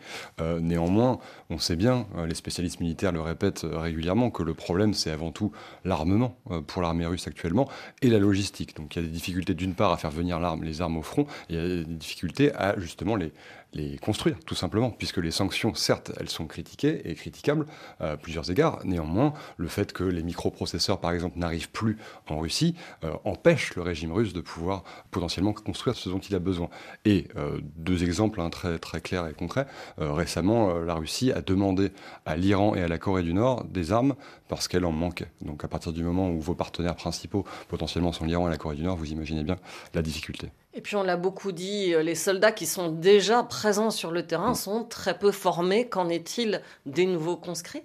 néanmoins, 0.61 1.19
on 1.49 1.57
sait 1.57 1.75
bien, 1.75 2.07
les 2.25 2.35
spécialistes 2.35 2.79
militaires 2.79 3.11
le 3.11 3.21
répètent 3.21 3.65
régulièrement, 3.69 4.31
que 4.31 4.43
le 4.43 4.53
problème 4.53 4.93
c'est 4.93 5.11
avant 5.11 5.31
tout 5.31 5.51
l'armement 5.83 6.37
pour 6.67 6.81
l'armée 6.81 7.05
russe 7.05 7.27
actuellement 7.27 7.67
et 8.01 8.09
la 8.09 8.19
logistique. 8.19 8.75
Donc 8.77 8.95
il 8.95 9.01
y 9.01 9.05
a 9.05 9.07
des 9.07 9.13
difficultés 9.13 9.53
d'une 9.53 9.75
part 9.75 9.91
à 9.91 9.97
faire 9.97 10.11
venir 10.11 10.39
les 10.61 10.81
armes 10.81 10.97
au 10.97 11.03
front, 11.03 11.23
et 11.49 11.53
il 11.53 11.55
y 11.55 11.59
a 11.59 11.83
des 11.83 11.85
difficultés 11.85 12.53
à 12.55 12.79
justement 12.79 13.15
les 13.15 13.31
les 13.73 13.97
construire, 13.97 14.39
tout 14.45 14.55
simplement, 14.55 14.91
puisque 14.91 15.17
les 15.17 15.31
sanctions, 15.31 15.73
certes, 15.73 16.11
elles 16.19 16.29
sont 16.29 16.47
critiquées 16.47 17.09
et 17.09 17.15
critiquables 17.15 17.65
à 17.99 18.17
plusieurs 18.17 18.49
égards. 18.51 18.79
Néanmoins, 18.85 19.33
le 19.57 19.67
fait 19.67 19.93
que 19.93 20.03
les 20.03 20.23
microprocesseurs, 20.23 20.99
par 20.99 21.11
exemple, 21.11 21.39
n'arrivent 21.39 21.69
plus 21.69 21.97
en 22.29 22.39
Russie, 22.39 22.75
euh, 23.03 23.13
empêche 23.23 23.75
le 23.75 23.81
régime 23.81 24.11
russe 24.11 24.33
de 24.33 24.41
pouvoir 24.41 24.83
potentiellement 25.11 25.53
construire 25.53 25.95
ce 25.95 26.09
dont 26.09 26.19
il 26.19 26.35
a 26.35 26.39
besoin. 26.39 26.69
Et 27.05 27.27
euh, 27.35 27.59
deux 27.75 28.03
exemples 28.03 28.41
hein, 28.41 28.49
très, 28.49 28.79
très 28.79 29.01
clairs 29.01 29.27
et 29.27 29.33
concrets. 29.33 29.67
Euh, 29.99 30.13
récemment, 30.13 30.73
la 30.79 30.95
Russie 30.95 31.31
a 31.31 31.41
demandé 31.41 31.91
à 32.25 32.35
l'Iran 32.35 32.75
et 32.75 32.81
à 32.81 32.87
la 32.87 32.97
Corée 32.97 33.23
du 33.23 33.33
Nord 33.33 33.65
des 33.65 33.91
armes 33.91 34.15
parce 34.55 34.67
qu'elle 34.67 34.85
en 34.85 34.91
manquait. 34.91 35.31
Donc 35.41 35.63
à 35.63 35.67
partir 35.67 35.93
du 35.93 36.03
moment 36.03 36.29
où 36.29 36.39
vos 36.39 36.55
partenaires 36.55 36.95
principaux, 36.95 37.45
potentiellement, 37.67 38.11
sont 38.11 38.25
l'Iran 38.25 38.47
et 38.47 38.51
la 38.51 38.57
Corée 38.57 38.75
du 38.75 38.83
Nord, 38.83 38.97
vous 38.97 39.11
imaginez 39.11 39.43
bien 39.43 39.57
la 39.93 40.01
difficulté. 40.01 40.49
Et 40.73 40.81
puis 40.81 40.95
on 40.95 41.03
l'a 41.03 41.17
beaucoup 41.17 41.51
dit, 41.51 41.93
les 42.01 42.15
soldats 42.15 42.51
qui 42.51 42.65
sont 42.65 42.89
déjà 42.89 43.43
présents 43.43 43.91
sur 43.91 44.11
le 44.11 44.25
terrain 44.25 44.51
mm. 44.51 44.55
sont 44.55 44.83
très 44.83 45.17
peu 45.17 45.31
formés. 45.31 45.87
Qu'en 45.87 46.09
est-il 46.09 46.61
des 46.85 47.05
nouveaux 47.05 47.37
conscrits? 47.37 47.83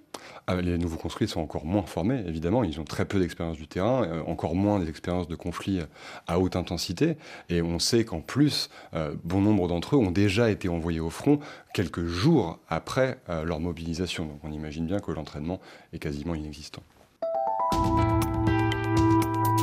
Les 0.48 0.78
nouveaux 0.78 0.96
conscrits 0.96 1.28
sont 1.28 1.40
encore 1.40 1.66
moins 1.66 1.82
formés, 1.82 2.22
évidemment. 2.26 2.64
Ils 2.64 2.80
ont 2.80 2.84
très 2.84 3.04
peu 3.04 3.18
d'expérience 3.18 3.56
du 3.56 3.68
terrain, 3.68 4.04
euh, 4.04 4.22
encore 4.26 4.54
moins 4.54 4.78
des 4.78 4.88
expériences 4.88 5.28
de 5.28 5.36
conflits 5.36 5.80
à 6.26 6.38
haute 6.38 6.56
intensité. 6.56 7.16
Et 7.48 7.60
on 7.60 7.78
sait 7.78 8.04
qu'en 8.04 8.20
plus, 8.20 8.70
euh, 8.94 9.14
bon 9.24 9.42
nombre 9.42 9.68
d'entre 9.68 9.96
eux 9.96 9.98
ont 9.98 10.10
déjà 10.10 10.50
été 10.50 10.68
envoyés 10.68 11.00
au 11.00 11.10
front 11.10 11.38
quelques 11.74 12.06
jours 12.06 12.58
après 12.68 13.18
euh, 13.28 13.44
leur 13.44 13.60
mobilisation. 13.60 14.24
Donc 14.24 14.40
on 14.42 14.52
imagine 14.52 14.86
bien 14.86 15.00
que 15.00 15.12
l'entraînement 15.12 15.60
est 15.92 15.98
quasiment 15.98 16.34
inexistant. 16.34 16.82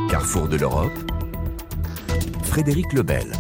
Carrefour 0.10 0.48
de 0.48 0.58
l'Europe 0.58 0.94
Frédéric 2.44 2.94
Lebel. 2.94 3.34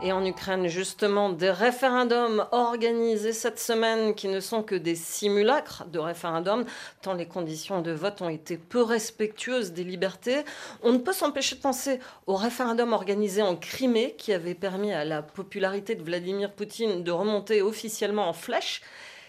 Et 0.00 0.12
en 0.12 0.24
Ukraine, 0.24 0.68
justement, 0.68 1.28
des 1.28 1.50
référendums 1.50 2.46
organisés 2.52 3.32
cette 3.32 3.58
semaine 3.58 4.14
qui 4.14 4.28
ne 4.28 4.38
sont 4.38 4.62
que 4.62 4.76
des 4.76 4.94
simulacres 4.94 5.86
de 5.86 5.98
référendums, 5.98 6.66
tant 7.02 7.14
les 7.14 7.26
conditions 7.26 7.82
de 7.82 7.90
vote 7.90 8.22
ont 8.22 8.28
été 8.28 8.58
peu 8.58 8.80
respectueuses 8.80 9.72
des 9.72 9.82
libertés. 9.82 10.44
On 10.84 10.92
ne 10.92 10.98
peut 10.98 11.12
s'empêcher 11.12 11.56
de 11.56 11.60
penser 11.60 11.98
au 12.28 12.36
référendum 12.36 12.92
organisé 12.92 13.42
en 13.42 13.56
Crimée 13.56 14.14
qui 14.16 14.32
avait 14.32 14.54
permis 14.54 14.92
à 14.92 15.04
la 15.04 15.20
popularité 15.20 15.96
de 15.96 16.02
Vladimir 16.04 16.52
Poutine 16.52 17.02
de 17.02 17.10
remonter 17.10 17.60
officiellement 17.60 18.28
en 18.28 18.32
flèche. 18.32 18.82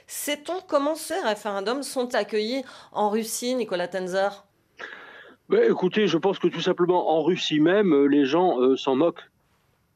Sait-on 0.06 0.62
comment 0.68 0.94
ces 0.94 1.20
référendums 1.20 1.82
sont 1.82 2.14
accueillis 2.14 2.64
en 2.92 3.10
Russie, 3.10 3.56
Nicolas 3.56 3.88
Tenzer 3.88 4.46
ben, 5.50 5.68
écoutez, 5.68 6.06
je 6.06 6.20
pense 6.20 6.38
que 6.38 6.48
tout 6.48 6.62
simplement 6.62 7.10
en 7.10 7.24
Russie 7.24 7.60
même, 7.60 8.06
les 8.06 8.26
gens 8.26 8.62
euh, 8.62 8.76
s'en 8.76 8.96
moquent. 8.96 9.29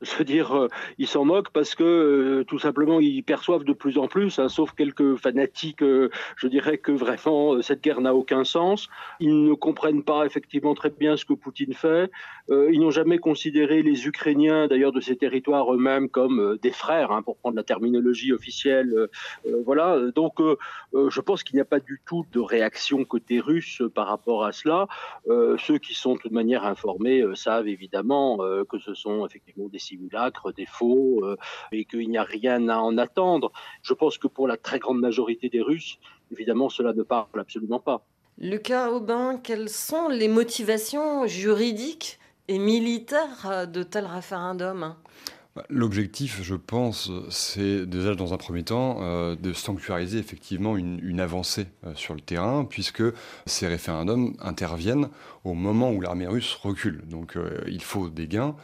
Je 0.14 0.18
veux 0.18 0.26
dire, 0.26 0.52
euh, 0.56 0.68
ils 0.98 1.08
s'en 1.08 1.24
moquent 1.24 1.52
parce 1.52 1.76
que 1.76 1.84
euh, 1.84 2.44
tout 2.44 2.60
simplement 2.60 3.00
ils 3.00 3.24
perçoivent 3.24 3.64
de 3.64 3.74
plus 3.74 3.98
en 3.98 4.08
plus, 4.08 4.38
hein, 4.38 4.50
sauf 4.50 4.74
quelques 4.74 5.16
fanatiques, 5.16 5.82
euh, 5.82 6.10
je 6.36 6.48
dirais 6.48 6.78
que 6.78 6.92
vraiment 6.92 7.62
cette 7.62 7.82
guerre 7.82 8.02
n'a 8.02 8.14
aucun 8.14 8.44
sens. 8.44 8.90
Ils 9.20 9.46
ne 9.46 9.54
comprennent 9.54 10.04
pas 10.04 10.26
effectivement 10.26 10.74
très 10.74 10.90
bien 10.90 11.16
ce 11.16 11.26
que 11.26 11.34
Poutine 11.34 11.74
fait. 11.74 12.12
Ils 12.50 12.80
n'ont 12.80 12.92
jamais 12.92 13.20
considéré 13.20 13.82
les 13.82 14.06
Ukrainiens, 14.06 14.68
d'ailleurs 14.68 14.92
de 14.92 15.00
ces 15.00 15.16
territoires 15.16 15.74
eux-mêmes, 15.74 16.10
comme 16.10 16.58
des 16.62 16.72
frères, 16.72 17.12
hein, 17.12 17.22
pour 17.22 17.38
prendre 17.38 17.56
la 17.56 17.64
terminologie 17.64 18.34
officielle. 18.34 19.08
voilà. 19.66 20.00
Donc, 20.16 20.40
je 20.94 21.22
pense 21.22 21.44
qu'il 21.44 21.56
n'y 21.56 21.62
a 21.62 21.66
pas 21.66 21.80
du 21.80 22.02
tout 22.06 22.26
de 22.32 22.40
réaction 22.40 23.06
côté 23.06 23.40
russe 23.40 23.82
par 23.96 24.08
rapport 24.08 24.46
à 24.46 24.52
cela. 24.52 24.88
ceux 25.28 25.78
qui 25.78 25.94
sont 25.94 26.16
de 26.16 26.20
toute 26.20 26.32
manière 26.32 26.66
informés 26.66 27.24
savent 27.34 27.68
évidemment 27.68 28.40
que 28.70 28.78
ce 28.80 28.94
sont 28.94 29.26
effectivement 29.26 29.68
des 29.70 29.80
simulacres, 29.80 30.52
des 30.54 30.66
faux, 30.66 31.24
euh, 31.24 31.38
et 31.72 31.86
qu'il 31.86 32.10
n'y 32.10 32.18
a 32.18 32.24
rien 32.24 32.70
à 32.70 32.78
en 32.78 32.98
attendre. 32.98 33.52
Je 33.82 33.94
pense 33.94 34.18
que 34.18 34.28
pour 34.28 34.48
la 34.48 34.58
très 34.58 34.80
grande 34.80 35.00
majorité 35.00 35.50
des 35.50 35.62
Russes, 35.62 36.00
évidemment, 36.32 36.70
cela 36.70 36.94
ne 36.94 37.04
parle 37.04 37.40
absolument 37.40 37.80
pas. 37.80 38.06
Lucas 38.38 38.90
Aubin, 38.90 39.38
quelles 39.38 39.70
sont 39.70 40.10
les 40.10 40.28
motivations 40.28 41.28
juridiques 41.28 42.20
et 42.48 42.60
militaires 42.60 43.68
de 43.68 43.84
tel 43.84 44.06
référendum 44.06 44.96
L'objectif, 45.70 46.42
je 46.42 46.56
pense, 46.56 47.12
c'est 47.30 47.86
déjà 47.86 48.16
dans 48.16 48.34
un 48.34 48.38
premier 48.38 48.64
temps 48.64 48.98
euh, 49.02 49.36
de 49.36 49.54
sanctuariser 49.54 50.18
effectivement 50.18 50.78
une, 50.78 51.20
avancée 51.20 51.68
euh, 51.86 51.94
sur 51.94 52.16
le 52.16 52.22
terrain, 52.22 52.66
puisque 52.66 53.04
ces 53.46 53.68
référendums 53.68 54.34
interviennent 54.40 55.10
au 55.44 55.54
moment 55.54 55.92
où 55.92 56.02
l'armée 56.02 56.26
russe 56.26 56.56
recule. 56.56 57.04
Donc 57.08 57.38
il 57.68 57.84
faut 57.84 58.10
des 58.10 58.28
gains 58.28 58.56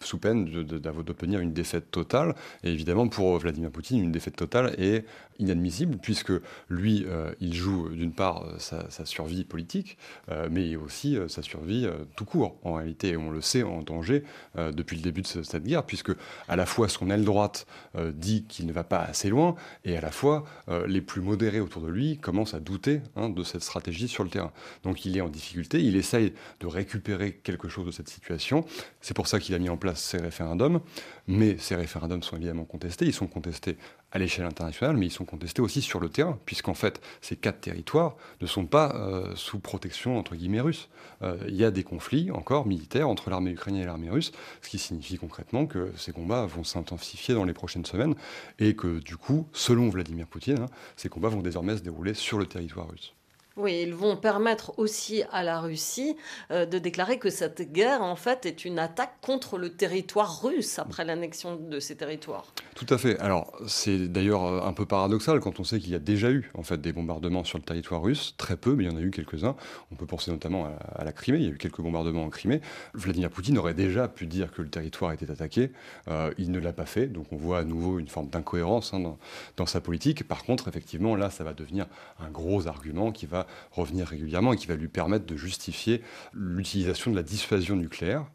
sous 0.00 0.18
peine 0.18 0.44
d'obtenir 0.44 1.40
une 1.40 1.52
défaite 1.52 1.90
totale. 1.90 2.34
Et 2.64 2.70
évidemment, 2.70 3.08
pour 3.08 3.38
Vladimir 3.38 3.70
Poutine, 3.70 4.02
une 4.02 4.12
défaite 4.12 4.36
totale 4.36 4.74
est 4.78 5.04
inadmissible, 5.38 5.98
puisque 5.98 6.32
lui, 6.68 7.04
euh, 7.06 7.32
il 7.40 7.54
joue 7.54 7.88
d'une 7.90 8.12
part 8.12 8.44
euh, 8.44 8.58
sa, 8.58 9.04
survie 9.04 9.44
politique, 9.44 9.98
euh, 10.30 10.48
mais 10.50 10.76
aussi 10.76 11.18
sa 11.28 11.42
survie 11.42 11.86
tout 12.16 12.24
court. 12.24 12.56
En 12.62 12.74
réalité, 12.74 13.16
on 13.16 13.30
le 13.30 13.40
sait 13.40 13.62
en 13.62 13.82
danger 13.82 14.24
depuis 14.56 14.96
le 14.96 15.02
début 15.02 15.22
de 15.22 15.26
cette 15.26 15.64
guerre, 15.64 15.84
puisque 15.84 16.12
à 16.48 16.56
la 16.56 16.66
fois 16.66 16.88
son 16.88 17.10
aile 17.10 17.24
droite 17.24 17.66
dit 18.14 18.44
qu'il 18.44 18.66
ne 18.66 18.72
va 18.72 18.84
pas 18.84 18.98
assez 18.98 19.28
loin, 19.28 19.54
et 19.84 19.96
à 19.96 20.00
la 20.00 20.10
fois 20.10 20.44
les 20.86 21.00
plus 21.00 21.20
modérés 21.20 21.60
autour 21.60 21.82
de 21.82 21.88
lui 21.88 22.18
commencent 22.18 22.54
à 22.54 22.60
douter 22.60 23.00
hein, 23.16 23.28
de 23.28 23.42
cette 23.44 23.62
stratégie 23.62 24.08
sur 24.08 24.24
le 24.24 24.30
terrain. 24.30 24.52
Donc 24.82 25.04
il 25.04 25.16
est 25.16 25.20
en 25.20 25.28
difficulté, 25.28 25.82
il 25.82 25.96
essaye 25.96 26.32
de 26.60 26.66
récupérer 26.66 27.32
quelque 27.42 27.68
chose 27.68 27.86
de 27.86 27.92
cette 27.92 28.08
situation. 28.08 28.64
C'est 29.00 29.14
pour 29.14 29.28
ça 29.28 29.38
qu'il 29.38 29.54
a 29.54 29.58
mis 29.58 29.68
en 29.68 29.76
place 29.76 29.85
ces 29.94 30.18
référendums, 30.18 30.80
mais 31.26 31.56
ces 31.58 31.76
référendums 31.76 32.22
sont 32.22 32.36
évidemment 32.36 32.64
contestés. 32.64 33.06
Ils 33.06 33.12
sont 33.12 33.26
contestés 33.26 33.76
à 34.12 34.18
l'échelle 34.18 34.46
internationale, 34.46 34.96
mais 34.96 35.06
ils 35.06 35.12
sont 35.12 35.24
contestés 35.24 35.60
aussi 35.60 35.82
sur 35.82 36.00
le 36.00 36.08
terrain, 36.08 36.38
puisqu'en 36.46 36.74
fait, 36.74 37.00
ces 37.20 37.36
quatre 37.36 37.60
territoires 37.60 38.16
ne 38.40 38.46
sont 38.46 38.66
pas 38.66 38.94
euh, 38.94 39.34
sous 39.34 39.58
protection, 39.58 40.18
entre 40.18 40.36
guillemets, 40.36 40.60
russe. 40.60 40.88
Euh, 41.22 41.36
il 41.48 41.56
y 41.56 41.64
a 41.64 41.70
des 41.70 41.82
conflits 41.82 42.30
encore 42.30 42.66
militaires 42.66 43.08
entre 43.08 43.30
l'armée 43.30 43.50
ukrainienne 43.50 43.82
et 43.82 43.86
l'armée 43.86 44.10
russe, 44.10 44.32
ce 44.62 44.68
qui 44.68 44.78
signifie 44.78 45.18
concrètement 45.18 45.66
que 45.66 45.92
ces 45.96 46.12
combats 46.12 46.46
vont 46.46 46.64
s'intensifier 46.64 47.34
dans 47.34 47.44
les 47.44 47.54
prochaines 47.54 47.84
semaines, 47.84 48.14
et 48.58 48.74
que 48.74 49.00
du 49.00 49.16
coup, 49.16 49.48
selon 49.52 49.88
Vladimir 49.88 50.26
Poutine, 50.26 50.60
hein, 50.60 50.66
ces 50.96 51.08
combats 51.08 51.28
vont 51.28 51.42
désormais 51.42 51.76
se 51.76 51.82
dérouler 51.82 52.14
sur 52.14 52.38
le 52.38 52.46
territoire 52.46 52.88
russe. 52.88 53.14
Oui, 53.56 53.80
ils 53.86 53.94
vont 53.94 54.18
permettre 54.18 54.78
aussi 54.78 55.22
à 55.32 55.42
la 55.42 55.60
Russie 55.60 56.14
euh, 56.50 56.66
de 56.66 56.78
déclarer 56.78 57.18
que 57.18 57.30
cette 57.30 57.72
guerre, 57.72 58.02
en 58.02 58.14
fait, 58.14 58.44
est 58.44 58.66
une 58.66 58.78
attaque 58.78 59.14
contre 59.22 59.56
le 59.56 59.70
territoire 59.70 60.42
russe 60.42 60.78
après 60.78 61.06
l'annexion 61.06 61.56
de 61.56 61.80
ces 61.80 61.96
territoires. 61.96 62.52
Tout 62.74 62.86
à 62.90 62.98
fait. 62.98 63.18
Alors, 63.18 63.50
c'est 63.66 64.08
d'ailleurs 64.12 64.44
euh, 64.44 64.60
un 64.60 64.74
peu 64.74 64.84
paradoxal 64.84 65.40
quand 65.40 65.58
on 65.58 65.64
sait 65.64 65.78
qu'il 65.78 65.90
y 65.90 65.94
a 65.94 65.98
déjà 65.98 66.30
eu, 66.30 66.50
en 66.52 66.62
fait, 66.62 66.78
des 66.82 66.92
bombardements 66.92 67.44
sur 67.44 67.56
le 67.56 67.64
territoire 67.64 68.02
russe. 68.02 68.34
Très 68.36 68.58
peu, 68.58 68.74
mais 68.74 68.84
il 68.84 68.90
y 68.90 68.94
en 68.94 68.98
a 68.98 69.00
eu 69.00 69.10
quelques-uns. 69.10 69.56
On 69.90 69.94
peut 69.94 70.04
penser 70.04 70.30
notamment 70.30 70.68
à, 70.94 71.04
la 71.04 71.12
Crimée. 71.12 71.38
Il 71.38 71.44
y 71.44 71.48
a 71.48 71.52
eu 71.52 71.56
quelques 71.56 71.80
bombardements 71.80 72.24
en 72.24 72.28
Crimée. 72.28 72.60
Vladimir 72.92 73.30
Poutine 73.30 73.56
aurait 73.56 73.72
déjà 73.72 74.06
pu 74.06 74.26
dire 74.26 74.52
que 74.52 74.60
le 74.60 74.68
territoire 74.68 75.12
était 75.12 75.30
attaqué. 75.30 75.72
Euh, 76.08 76.30
il 76.36 76.50
ne 76.50 76.58
l'a 76.58 76.74
pas 76.74 76.84
fait. 76.84 77.06
Donc, 77.06 77.32
on 77.32 77.36
voit 77.36 77.60
à 77.60 77.64
nouveau 77.64 77.98
une 77.98 78.08
forme 78.08 78.28
d'incohérence 78.28 78.92
hein, 78.92 79.00
dans, 79.00 79.18
dans 79.56 79.66
sa 79.66 79.80
politique. 79.80 80.28
Par 80.28 80.44
contre, 80.44 80.68
effectivement, 80.68 81.16
là, 81.16 81.30
ça 81.30 81.42
va 81.42 81.54
devenir 81.54 81.86
un 82.20 82.28
gros 82.28 82.66
argument 82.66 83.12
qui 83.12 83.24
va 83.24 83.45
revenir 83.70 84.06
régulièrement 84.06 84.52
et 84.52 84.56
qui 84.56 84.66
va 84.66 84.76
lui 84.76 84.88
permettre 84.88 85.26
de 85.26 85.36
justifier 85.36 86.02
l'utilisation 86.32 87.10
de 87.10 87.16
la 87.16 87.22
dissuasion 87.22 87.76
nucléaire. 87.76 88.26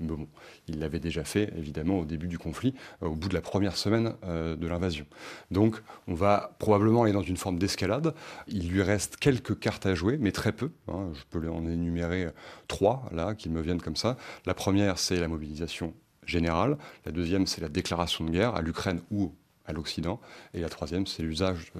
bon, 0.00 0.28
il 0.66 0.78
l'avait 0.78 1.00
déjà 1.00 1.24
fait, 1.24 1.52
évidemment, 1.56 1.98
au 1.98 2.04
début 2.04 2.28
du 2.28 2.38
conflit, 2.38 2.74
euh, 3.02 3.06
au 3.06 3.14
bout 3.14 3.28
de 3.28 3.34
la 3.34 3.40
première 3.40 3.76
semaine 3.76 4.14
euh, 4.24 4.56
de 4.56 4.66
l'invasion. 4.66 5.06
Donc, 5.50 5.82
on 6.06 6.14
va 6.14 6.56
probablement 6.58 7.04
aller 7.04 7.12
dans 7.12 7.22
une 7.22 7.36
forme 7.36 7.58
d'escalade. 7.58 8.14
Il 8.46 8.68
lui 8.68 8.82
reste 8.82 9.16
quelques 9.16 9.58
cartes 9.58 9.86
à 9.86 9.94
jouer, 9.94 10.18
mais 10.18 10.32
très 10.32 10.52
peu. 10.52 10.70
Hein. 10.88 11.10
Je 11.14 11.22
peux 11.30 11.48
en 11.48 11.66
énumérer 11.66 12.26
euh, 12.26 12.30
trois, 12.68 13.08
là, 13.12 13.34
qui 13.34 13.48
me 13.48 13.60
viennent 13.60 13.82
comme 13.82 13.96
ça. 13.96 14.16
La 14.46 14.54
première, 14.54 14.98
c'est 14.98 15.18
la 15.18 15.28
mobilisation 15.28 15.94
générale. 16.26 16.78
La 17.06 17.12
deuxième, 17.12 17.46
c'est 17.46 17.60
la 17.60 17.68
déclaration 17.68 18.24
de 18.24 18.30
guerre 18.30 18.54
à 18.54 18.62
l'Ukraine 18.62 19.00
ou 19.10 19.34
à 19.66 19.72
l'Occident. 19.72 20.20
Et 20.54 20.60
la 20.60 20.68
troisième, 20.68 21.06
c'est 21.06 21.22
l'usage 21.22 21.72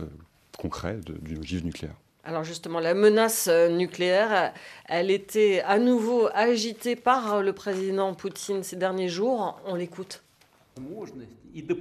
concret 0.58 1.00
d'une 1.22 1.38
ogive 1.38 1.64
nucléaire. 1.64 1.96
Alors 2.24 2.44
justement, 2.44 2.80
la 2.80 2.94
menace 2.94 3.48
euh, 3.48 3.68
nucléaire, 3.68 4.52
elle 4.86 5.10
était 5.10 5.60
à 5.60 5.78
nouveau 5.78 6.28
agitée 6.34 6.96
par 6.96 7.42
le 7.42 7.52
président 7.52 8.14
Poutine 8.14 8.62
ces 8.62 8.76
derniers 8.76 9.08
jours. 9.08 9.60
On 9.64 9.74
l'écoute. 9.74 10.22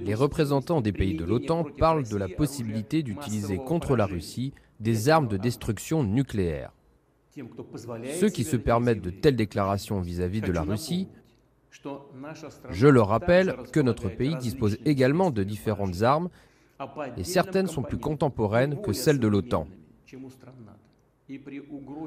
Les 0.00 0.14
représentants 0.14 0.80
des 0.80 0.92
pays 0.92 1.16
de 1.16 1.24
l'OTAN 1.24 1.64
parlent 1.64 2.08
de 2.08 2.16
la 2.16 2.28
possibilité 2.28 3.02
d'utiliser 3.02 3.58
contre 3.58 3.96
la 3.96 4.06
Russie 4.06 4.52
des 4.80 5.08
armes 5.08 5.28
de 5.28 5.36
destruction 5.36 6.02
nucléaire. 6.02 6.72
Ceux 8.18 8.30
qui 8.30 8.44
se 8.44 8.56
permettent 8.56 9.02
de 9.02 9.10
telles 9.10 9.36
déclarations 9.36 10.00
vis-à-vis 10.00 10.40
de 10.40 10.52
la 10.52 10.62
Russie, 10.62 11.08
je 12.70 12.88
leur 12.88 13.08
rappelle 13.08 13.56
que 13.72 13.80
notre 13.80 14.08
pays 14.08 14.34
dispose 14.36 14.78
également 14.84 15.30
de 15.30 15.44
différentes 15.44 16.02
armes 16.02 16.28
et 17.16 17.24
certaines 17.24 17.66
sont 17.66 17.82
plus 17.82 17.98
contemporaines 17.98 18.80
que 18.80 18.92
celles 18.92 19.20
de 19.20 19.28
l'OTAN. 19.28 19.68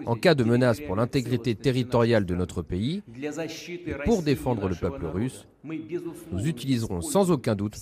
En 0.06 0.16
cas 0.16 0.34
de 0.34 0.44
menace 0.44 0.80
pour 0.82 0.96
l'intégrité 0.96 1.54
territoriale 1.54 2.26
de 2.26 2.34
notre 2.34 2.62
pays, 2.64 3.04
et 3.22 3.94
pour 4.06 4.24
défendre 4.24 4.68
le 4.68 4.76
peuple 4.76 5.06
russe, 5.06 5.48
nous 5.64 6.48
utiliserons 6.48 7.02
sans 7.02 7.30
aucun 7.30 7.56
doute 7.56 7.78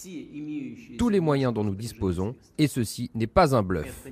tous 0.97 1.09
les 1.09 1.19
moyens 1.21 1.53
dont 1.53 1.63
nous 1.63 1.75
disposons, 1.75 2.35
et 2.57 2.67
ceci 2.67 3.09
n'est 3.15 3.27
pas 3.27 3.55
un 3.55 3.63
bluff. 3.63 4.05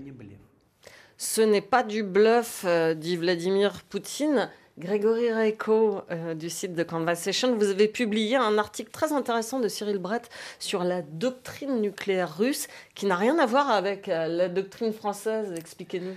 Ce 1.18 1.42
n'est 1.42 1.62
pas 1.62 1.84
du 1.84 2.04
bluff, 2.04 2.64
euh, 2.66 2.94
dit 2.94 3.18
Vladimir 3.18 3.84
Poutine. 3.90 4.50
Grégory 4.80 5.32
Reiko 5.32 6.04
euh, 6.12 6.36
du 6.36 6.52
site 6.52 6.76
de 6.76 6.84
Conversation, 6.84 7.56
vous 7.56 7.70
avez 7.70 7.88
publié 7.88 8.36
un 8.36 8.60
article 8.60 8.92
très 8.92 9.12
intéressant 9.12 9.60
de 9.60 9.68
Cyril 9.68 9.98
Brett 9.98 10.30
sur 10.60 10.84
la 10.84 11.02
doctrine 11.02 11.82
nucléaire 11.82 12.38
russe 12.38 12.68
qui 12.94 13.08
n'a 13.08 13.16
rien 13.16 13.40
à 13.40 13.48
voir 13.48 13.72
avec 13.72 14.08
euh, 14.08 14.28
la 14.28 14.50
doctrine 14.50 14.94
française. 14.94 15.52
Expliquez-nous. 15.58 16.14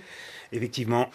Effectivement, 0.51 1.09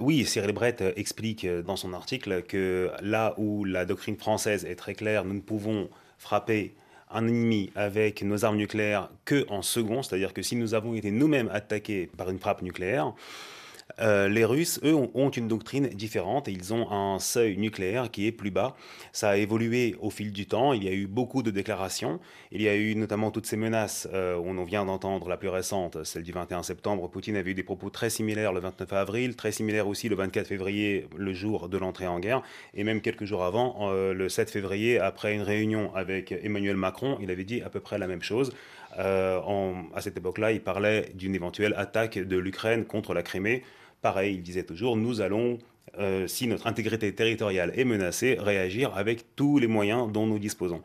oui, 0.00 0.26
Cyril 0.26 0.52
Brett 0.52 0.84
explique 0.94 1.46
dans 1.46 1.76
son 1.76 1.94
article 1.94 2.42
que 2.42 2.90
là 3.00 3.34
où 3.38 3.64
la 3.64 3.86
doctrine 3.86 4.18
française 4.18 4.66
est 4.66 4.74
très 4.74 4.92
claire, 4.92 5.24
nous 5.24 5.32
ne 5.32 5.40
pouvons 5.40 5.88
frapper 6.18 6.74
un 7.10 7.26
ennemi 7.26 7.72
avec 7.74 8.22
nos 8.22 8.44
armes 8.44 8.58
nucléaires 8.58 9.08
que 9.24 9.46
en 9.48 9.62
second, 9.62 10.02
c'est-à-dire 10.02 10.34
que 10.34 10.42
si 10.42 10.56
nous 10.56 10.74
avons 10.74 10.94
été 10.94 11.10
nous-mêmes 11.10 11.48
attaqués 11.50 12.10
par 12.18 12.28
une 12.28 12.38
frappe 12.38 12.60
nucléaire, 12.60 13.14
euh, 13.98 14.28
les 14.28 14.44
Russes, 14.44 14.80
eux, 14.84 14.94
ont, 14.94 15.30
une 15.30 15.48
doctrine 15.48 15.88
différente 15.88 16.48
et 16.48 16.52
ils 16.52 16.72
ont 16.74 16.90
un 16.90 17.18
seuil 17.18 17.56
nucléaire 17.56 18.10
qui 18.10 18.26
est 18.26 18.32
plus 18.32 18.50
bas. 18.50 18.76
Ça 19.12 19.30
a 19.30 19.36
évolué 19.36 19.96
au 20.00 20.10
fil 20.10 20.32
du 20.32 20.46
temps. 20.46 20.72
Il 20.72 20.84
y 20.84 20.88
a 20.88 20.92
eu 20.92 21.06
beaucoup 21.06 21.42
de 21.42 21.50
déclarations. 21.50 22.20
Il 22.52 22.62
y 22.62 22.68
a 22.68 22.76
eu 22.76 22.94
notamment 22.94 23.30
toutes 23.30 23.46
ces 23.46 23.56
menaces. 23.56 24.08
Euh, 24.12 24.40
on 24.44 24.58
en 24.58 24.64
vient 24.64 24.84
d'entendre 24.84 25.28
la 25.28 25.36
plus 25.36 25.48
récente, 25.48 26.04
celle 26.04 26.22
du 26.22 26.32
21 26.32 26.62
septembre. 26.62 27.08
Poutine 27.08 27.36
avait 27.36 27.50
eu 27.50 27.54
des 27.54 27.62
propos 27.62 27.90
très 27.90 28.10
similaires 28.10 28.52
le 28.52 28.60
29 28.60 28.92
avril, 28.92 29.36
très 29.36 29.52
similaires 29.52 29.88
aussi 29.88 30.08
le 30.08 30.16
24 30.16 30.46
février, 30.46 31.06
le 31.16 31.32
jour 31.32 31.68
de 31.68 31.78
l'entrée 31.78 32.06
en 32.06 32.20
guerre. 32.20 32.42
Et 32.74 32.84
même 32.84 33.00
quelques 33.00 33.24
jours 33.24 33.44
avant, 33.44 33.90
euh, 33.90 34.12
le 34.12 34.28
7 34.28 34.50
février, 34.50 34.98
après 34.98 35.34
une 35.34 35.42
réunion 35.42 35.94
avec 35.94 36.32
Emmanuel 36.32 36.76
Macron, 36.76 37.18
il 37.20 37.30
avait 37.30 37.44
dit 37.44 37.62
à 37.62 37.70
peu 37.70 37.80
près 37.80 37.98
la 37.98 38.06
même 38.06 38.22
chose. 38.22 38.52
à 38.96 40.00
cette 40.00 40.16
époque-là, 40.16 40.52
il 40.52 40.60
parlait 40.60 41.10
d'une 41.14 41.34
éventuelle 41.34 41.74
attaque 41.76 42.18
de 42.18 42.36
l'Ukraine 42.36 42.84
contre 42.84 43.14
la 43.14 43.22
Crimée. 43.22 43.62
Pareil, 44.02 44.34
il 44.36 44.42
disait 44.42 44.62
toujours, 44.62 44.96
nous 44.96 45.20
allons, 45.20 45.58
euh, 45.98 46.26
si 46.26 46.46
notre 46.46 46.66
intégrité 46.66 47.14
territoriale 47.14 47.72
est 47.76 47.84
menacée, 47.84 48.36
réagir 48.40 48.96
avec 48.96 49.36
tous 49.36 49.58
les 49.58 49.66
moyens 49.66 50.10
dont 50.10 50.26
nous 50.26 50.38
disposons. 50.38 50.82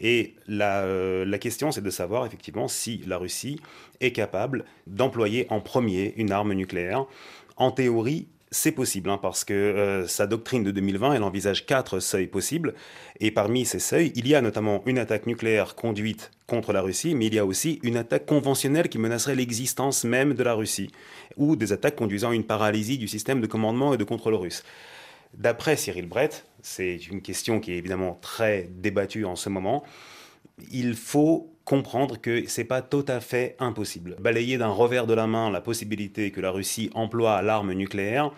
Et 0.00 0.34
euh, 0.48 1.24
la 1.24 1.38
question, 1.38 1.70
c'est 1.70 1.82
de 1.82 1.90
savoir 1.90 2.26
effectivement 2.26 2.66
si 2.66 3.02
la 3.06 3.18
Russie 3.18 3.60
est 4.00 4.12
capable 4.12 4.64
d'employer 4.86 5.46
en 5.50 5.60
premier 5.60 6.14
une 6.16 6.32
arme 6.32 6.54
nucléaire. 6.54 7.06
En 7.56 7.70
théorie, 7.70 8.26
c'est 8.56 8.72
possible, 8.72 9.10
hein, 9.10 9.18
parce 9.20 9.44
que 9.44 9.52
euh, 9.52 10.06
sa 10.06 10.26
doctrine 10.26 10.64
de 10.64 10.70
2020, 10.70 11.12
elle 11.12 11.22
envisage 11.22 11.66
quatre 11.66 12.00
seuils 12.00 12.26
possibles. 12.26 12.74
Et 13.20 13.30
parmi 13.30 13.66
ces 13.66 13.78
seuils, 13.78 14.12
il 14.14 14.26
y 14.26 14.34
a 14.34 14.40
notamment 14.40 14.82
une 14.86 14.98
attaque 14.98 15.26
nucléaire 15.26 15.74
conduite 15.74 16.30
contre 16.46 16.72
la 16.72 16.80
Russie, 16.80 17.14
mais 17.14 17.26
il 17.26 17.34
y 17.34 17.38
a 17.38 17.44
aussi 17.44 17.80
une 17.82 17.98
attaque 17.98 18.24
conventionnelle 18.24 18.88
qui 18.88 18.98
menacerait 18.98 19.34
l'existence 19.34 20.04
même 20.04 20.32
de 20.32 20.42
la 20.42 20.54
Russie, 20.54 20.90
ou 21.36 21.54
des 21.54 21.72
attaques 21.72 21.96
conduisant 21.96 22.30
à 22.30 22.34
une 22.34 22.44
paralysie 22.44 22.96
du 22.96 23.08
système 23.08 23.42
de 23.42 23.46
commandement 23.46 23.92
et 23.92 23.98
de 23.98 24.04
contrôle 24.04 24.34
russe. 24.34 24.64
D'après 25.34 25.76
Cyril 25.76 26.06
Brett, 26.06 26.46
c'est 26.62 26.96
une 27.08 27.20
question 27.20 27.60
qui 27.60 27.72
est 27.72 27.76
évidemment 27.76 28.18
très 28.22 28.70
débattue 28.70 29.26
en 29.26 29.36
ce 29.36 29.50
moment, 29.50 29.84
il 30.72 30.94
faut 30.94 31.55
comprendre 31.66 32.18
que 32.18 32.46
c'est 32.46 32.64
pas 32.64 32.80
tout 32.80 33.04
à 33.08 33.20
fait 33.20 33.56
impossible. 33.58 34.16
Balayer 34.20 34.56
d'un 34.56 34.68
revers 34.68 35.06
de 35.06 35.12
la 35.12 35.26
main 35.26 35.50
la 35.50 35.60
possibilité 35.60 36.30
que 36.30 36.40
la 36.40 36.52
Russie 36.52 36.90
emploie 36.94 37.42
l'arme 37.42 37.72
nucléaire, 37.72 38.30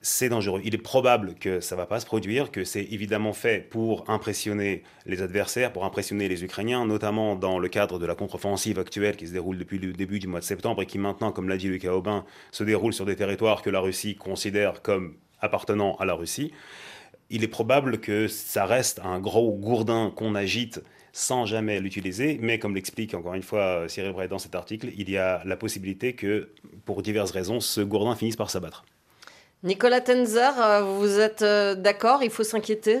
c'est 0.00 0.28
dangereux. 0.28 0.60
Il 0.64 0.74
est 0.74 0.78
probable 0.78 1.34
que 1.36 1.60
ça 1.60 1.76
va 1.76 1.86
pas 1.86 2.00
se 2.00 2.06
produire, 2.06 2.50
que 2.50 2.64
c'est 2.64 2.82
évidemment 2.82 3.32
fait 3.32 3.60
pour 3.60 4.10
impressionner 4.10 4.82
les 5.06 5.22
adversaires, 5.22 5.72
pour 5.72 5.84
impressionner 5.84 6.28
les 6.28 6.42
Ukrainiens, 6.42 6.84
notamment 6.84 7.36
dans 7.36 7.60
le 7.60 7.68
cadre 7.68 8.00
de 8.00 8.06
la 8.06 8.16
contre-offensive 8.16 8.80
actuelle 8.80 9.16
qui 9.16 9.28
se 9.28 9.32
déroule 9.32 9.56
depuis 9.56 9.78
le 9.78 9.92
début 9.92 10.18
du 10.18 10.26
mois 10.26 10.40
de 10.40 10.44
septembre 10.44 10.82
et 10.82 10.86
qui 10.86 10.98
maintenant, 10.98 11.30
comme 11.30 11.48
l'a 11.48 11.56
dit 11.56 11.68
Lucas 11.68 11.92
Aubin, 11.92 12.24
se 12.50 12.64
déroule 12.64 12.92
sur 12.92 13.06
des 13.06 13.16
territoires 13.16 13.62
que 13.62 13.70
la 13.70 13.80
Russie 13.80 14.16
considère 14.16 14.82
comme 14.82 15.14
appartenant 15.40 15.94
à 15.96 16.04
la 16.04 16.14
Russie. 16.14 16.52
Il 17.30 17.44
est 17.44 17.48
probable 17.48 18.00
que 18.00 18.26
ça 18.26 18.66
reste 18.66 19.00
un 19.04 19.20
gros 19.20 19.52
gourdin 19.52 20.12
qu'on 20.14 20.34
agite 20.34 20.80
sans 21.18 21.46
jamais 21.46 21.80
l'utiliser. 21.80 22.38
Mais 22.40 22.60
comme 22.60 22.76
l'explique 22.76 23.12
encore 23.12 23.34
une 23.34 23.42
fois 23.42 23.88
Cyril 23.88 24.12
Bray 24.12 24.28
dans 24.28 24.38
cet 24.38 24.54
article, 24.54 24.90
il 24.96 25.10
y 25.10 25.18
a 25.18 25.42
la 25.44 25.56
possibilité 25.56 26.12
que, 26.12 26.50
pour 26.84 27.02
diverses 27.02 27.32
raisons, 27.32 27.58
ce 27.58 27.80
gourdin 27.80 28.14
finisse 28.14 28.36
par 28.36 28.50
s'abattre. 28.50 28.84
Nicolas 29.64 30.00
Tenzer, 30.00 30.52
euh, 30.60 30.82
vous 30.82 31.18
êtes 31.18 31.42
euh, 31.42 31.74
d'accord? 31.74 32.22
Il 32.22 32.30
faut 32.30 32.44
s'inquiéter? 32.44 33.00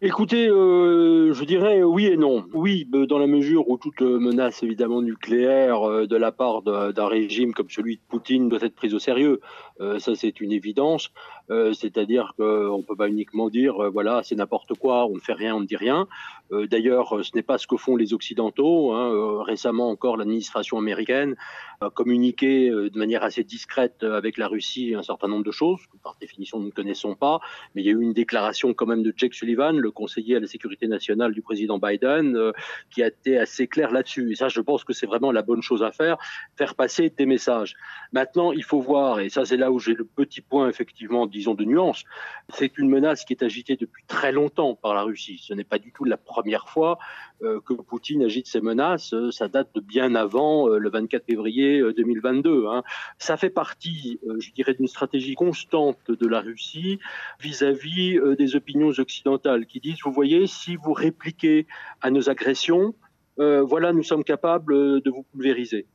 Écoutez, 0.00 0.48
euh, 0.48 1.34
je 1.34 1.44
dirais 1.44 1.82
oui 1.82 2.06
et 2.06 2.16
non. 2.16 2.46
Oui, 2.54 2.88
dans 2.90 3.18
la 3.18 3.26
mesure 3.26 3.68
où 3.68 3.76
toute 3.76 4.00
menace 4.00 4.62
évidemment 4.62 5.02
nucléaire 5.02 6.06
de 6.06 6.16
la 6.16 6.32
part 6.32 6.62
d'un 6.62 7.06
régime 7.06 7.52
comme 7.52 7.70
celui 7.70 7.96
de 7.96 8.00
Poutine 8.08 8.48
doit 8.48 8.62
être 8.62 8.74
prise 8.74 8.92
au 8.92 8.98
sérieux. 8.98 9.40
ça, 9.78 10.14
c'est 10.14 10.40
une 10.40 10.52
évidence. 10.52 11.10
C'est-à-dire 11.48 12.34
qu'on 12.36 12.78
ne 12.78 12.82
peut 12.82 12.96
pas 12.96 13.08
uniquement 13.08 13.48
dire, 13.48 13.90
voilà, 13.92 14.20
c'est 14.24 14.34
n'importe 14.34 14.74
quoi, 14.74 15.06
on 15.06 15.14
ne 15.14 15.20
fait 15.20 15.32
rien, 15.32 15.54
on 15.54 15.60
ne 15.60 15.66
dit 15.66 15.76
rien. 15.76 16.06
Euh, 16.52 16.66
d'ailleurs, 16.66 17.16
euh, 17.16 17.22
ce 17.22 17.30
n'est 17.34 17.42
pas 17.42 17.58
ce 17.58 17.66
que 17.66 17.76
font 17.76 17.96
les 17.96 18.12
Occidentaux. 18.12 18.92
Hein. 18.92 19.10
Euh, 19.12 19.42
récemment 19.42 19.88
encore, 19.90 20.16
l'administration 20.16 20.78
américaine 20.78 21.36
a 21.80 21.90
communiqué 21.90 22.70
de 22.70 22.98
manière 22.98 23.24
assez 23.24 23.42
discrète 23.42 24.04
avec 24.04 24.38
la 24.38 24.46
Russie 24.46 24.94
un 24.96 25.02
certain 25.02 25.26
nombre 25.26 25.44
de 25.44 25.50
choses 25.50 25.80
que 25.92 25.96
par 25.98 26.16
définition 26.20 26.60
nous 26.60 26.66
ne 26.66 26.70
connaissons 26.70 27.16
pas. 27.16 27.40
Mais 27.74 27.82
il 27.82 27.86
y 27.86 27.88
a 27.88 27.92
eu 27.92 28.00
une 28.00 28.12
déclaration 28.12 28.72
quand 28.74 28.86
même 28.86 29.02
de 29.02 29.12
Jake 29.14 29.34
Sullivan, 29.34 29.76
le 29.76 29.90
conseiller 29.90 30.36
à 30.36 30.40
la 30.40 30.46
sécurité 30.46 30.86
nationale 30.86 31.32
du 31.34 31.42
président 31.42 31.78
Biden, 31.78 32.52
qui 32.90 33.02
a 33.02 33.08
été 33.08 33.38
assez 33.38 33.66
clair 33.66 33.90
là-dessus. 33.90 34.30
Et 34.30 34.34
ça, 34.36 34.48
je 34.48 34.60
pense 34.60 34.84
que 34.84 34.92
c'est 34.92 35.06
vraiment 35.06 35.32
la 35.32 35.42
bonne 35.42 35.62
chose 35.62 35.82
à 35.82 35.90
faire, 35.90 36.16
faire 36.56 36.76
passer 36.76 37.10
des 37.10 37.26
messages. 37.26 37.74
Maintenant, 38.12 38.52
il 38.52 38.62
faut 38.62 38.80
voir, 38.80 39.18
et 39.18 39.28
ça 39.28 39.44
c'est 39.44 39.56
là 39.56 39.72
où 39.72 39.80
j'ai 39.80 39.94
le 39.94 40.04
petit 40.04 40.40
point 40.40 40.68
effectivement, 40.68 41.26
disons, 41.26 41.54
de 41.54 41.64
nuance, 41.64 42.04
c'est 42.50 42.78
une 42.78 42.88
menace 42.88 43.24
qui 43.24 43.32
est 43.32 43.42
agitée 43.42 43.76
depuis 43.76 44.04
très 44.06 44.30
longtemps 44.30 44.76
par 44.76 44.94
la 44.94 45.02
Russie. 45.02 45.42
Ce 45.42 45.52
n'est 45.54 45.64
pas 45.64 45.78
du 45.78 45.92
tout 45.92 46.04
la 46.04 46.16
première 46.16 46.43
fois 46.68 46.98
euh, 47.42 47.60
que 47.60 47.74
Poutine 47.74 48.22
agite 48.22 48.46
ces 48.46 48.60
menaces. 48.60 49.12
Euh, 49.12 49.30
ça 49.30 49.48
date 49.48 49.68
de 49.74 49.80
bien 49.80 50.14
avant 50.14 50.68
euh, 50.68 50.78
le 50.78 50.90
24 50.90 51.24
février 51.26 51.82
2022. 51.96 52.66
Hein. 52.66 52.82
Ça 53.18 53.36
fait 53.36 53.50
partie, 53.50 54.20
je 54.38 54.52
dirais, 54.52 54.74
d'une 54.74 54.86
stratégie 54.86 55.34
constante 55.34 55.98
de 56.08 56.26
la 56.26 56.40
Russie 56.40 56.98
vis-à-vis 57.40 58.18
des 58.38 58.56
opinions 58.56 58.90
occidentales 58.98 59.66
qui 59.66 59.80
disent, 59.80 59.98
vous 60.04 60.12
voyez, 60.12 60.46
si 60.46 60.76
vous 60.76 60.92
répliquez 60.92 61.66
à 62.00 62.10
nos 62.10 62.30
agressions, 62.30 62.94
voilà, 63.36 63.92
nous 63.92 64.02
sommes 64.02 64.24
capables 64.24 65.00
de 65.00 65.10
vous 65.10 65.24
pulvériser. 65.24 65.86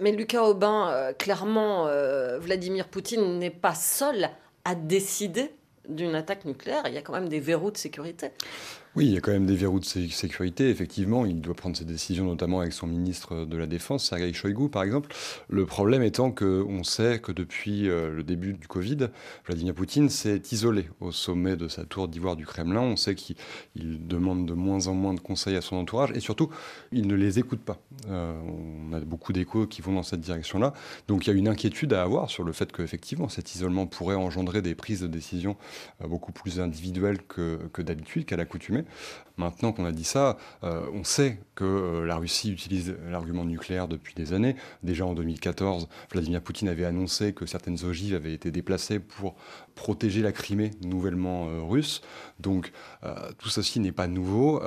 Mais 0.00 0.12
Lucas 0.12 0.42
Aubin, 0.42 1.12
clairement, 1.18 1.88
Vladimir 2.38 2.88
Poutine 2.88 3.38
n'est 3.38 3.50
pas 3.50 3.74
seul 3.74 4.28
à 4.64 4.74
décider 4.74 5.50
d'une 5.88 6.14
attaque 6.14 6.44
nucléaire. 6.44 6.82
Il 6.86 6.94
y 6.94 6.98
a 6.98 7.02
quand 7.02 7.12
même 7.12 7.28
des 7.28 7.40
verrous 7.40 7.70
de 7.70 7.76
sécurité. 7.76 8.30
Oui, 8.96 9.06
il 9.06 9.12
y 9.12 9.16
a 9.16 9.20
quand 9.20 9.32
même 9.32 9.46
des 9.46 9.56
verrous 9.56 9.80
de 9.80 9.84
sécurité. 9.84 10.70
Effectivement, 10.70 11.26
il 11.26 11.40
doit 11.40 11.56
prendre 11.56 11.76
ses 11.76 11.84
décisions, 11.84 12.26
notamment 12.26 12.60
avec 12.60 12.72
son 12.72 12.86
ministre 12.86 13.44
de 13.44 13.56
la 13.56 13.66
Défense, 13.66 14.08
Sergei 14.08 14.32
Shoigu, 14.32 14.68
par 14.68 14.84
exemple. 14.84 15.12
Le 15.48 15.66
problème 15.66 16.04
étant 16.04 16.30
qu'on 16.30 16.84
sait 16.84 17.18
que 17.18 17.32
depuis 17.32 17.88
euh, 17.88 18.10
le 18.14 18.22
début 18.22 18.52
du 18.52 18.68
Covid, 18.68 19.08
Vladimir 19.46 19.74
Poutine 19.74 20.08
s'est 20.08 20.40
isolé 20.52 20.88
au 21.00 21.10
sommet 21.10 21.56
de 21.56 21.66
sa 21.66 21.84
tour 21.84 22.06
d'ivoire 22.06 22.36
du 22.36 22.46
Kremlin. 22.46 22.82
On 22.82 22.94
sait 22.94 23.16
qu'il 23.16 23.36
demande 23.74 24.46
de 24.46 24.52
moins 24.52 24.86
en 24.86 24.94
moins 24.94 25.14
de 25.14 25.18
conseils 25.18 25.56
à 25.56 25.60
son 25.60 25.74
entourage 25.74 26.12
et 26.14 26.20
surtout, 26.20 26.50
il 26.92 27.08
ne 27.08 27.16
les 27.16 27.40
écoute 27.40 27.62
pas. 27.62 27.78
Euh, 28.10 28.32
on 28.46 28.92
a 28.92 29.00
beaucoup 29.00 29.32
d'échos 29.32 29.66
qui 29.66 29.82
vont 29.82 29.94
dans 29.94 30.04
cette 30.04 30.20
direction-là. 30.20 30.72
Donc 31.08 31.26
il 31.26 31.30
y 31.30 31.32
a 31.32 31.36
une 31.36 31.48
inquiétude 31.48 31.92
à 31.94 32.02
avoir 32.04 32.30
sur 32.30 32.44
le 32.44 32.52
fait 32.52 32.70
qu'effectivement, 32.70 33.28
cet 33.28 33.56
isolement 33.56 33.88
pourrait 33.88 34.14
engendrer 34.14 34.62
des 34.62 34.76
prises 34.76 35.00
de 35.00 35.08
décision 35.08 35.56
euh, 36.00 36.06
beaucoup 36.06 36.30
plus 36.30 36.60
individuelles 36.60 37.18
que, 37.26 37.58
que 37.72 37.82
d'habitude, 37.82 38.24
qu'à 38.24 38.36
l'accoutumée. 38.36 38.83
Maintenant 39.36 39.72
qu'on 39.72 39.84
a 39.84 39.90
dit 39.90 40.04
ça, 40.04 40.36
euh, 40.62 40.86
on 40.92 41.02
sait 41.02 41.40
que 41.56 41.64
euh, 41.64 42.06
la 42.06 42.16
Russie 42.16 42.52
utilise 42.52 42.96
l'argument 43.10 43.44
nucléaire 43.44 43.88
depuis 43.88 44.14
des 44.14 44.32
années. 44.32 44.54
Déjà 44.84 45.06
en 45.06 45.14
2014, 45.14 45.88
Vladimir 46.12 46.40
Poutine 46.40 46.68
avait 46.68 46.84
annoncé 46.84 47.32
que 47.32 47.44
certaines 47.44 47.84
ogives 47.84 48.14
avaient 48.14 48.32
été 48.32 48.52
déplacées 48.52 49.00
pour 49.00 49.34
protéger 49.74 50.22
la 50.22 50.30
Crimée 50.30 50.70
nouvellement 50.84 51.48
euh, 51.48 51.62
russe. 51.62 52.00
Donc 52.38 52.72
tout 53.38 53.48
ceci 53.48 53.80
n'est 53.80 53.92
pas 53.92 54.06
nouveau. 54.06 54.62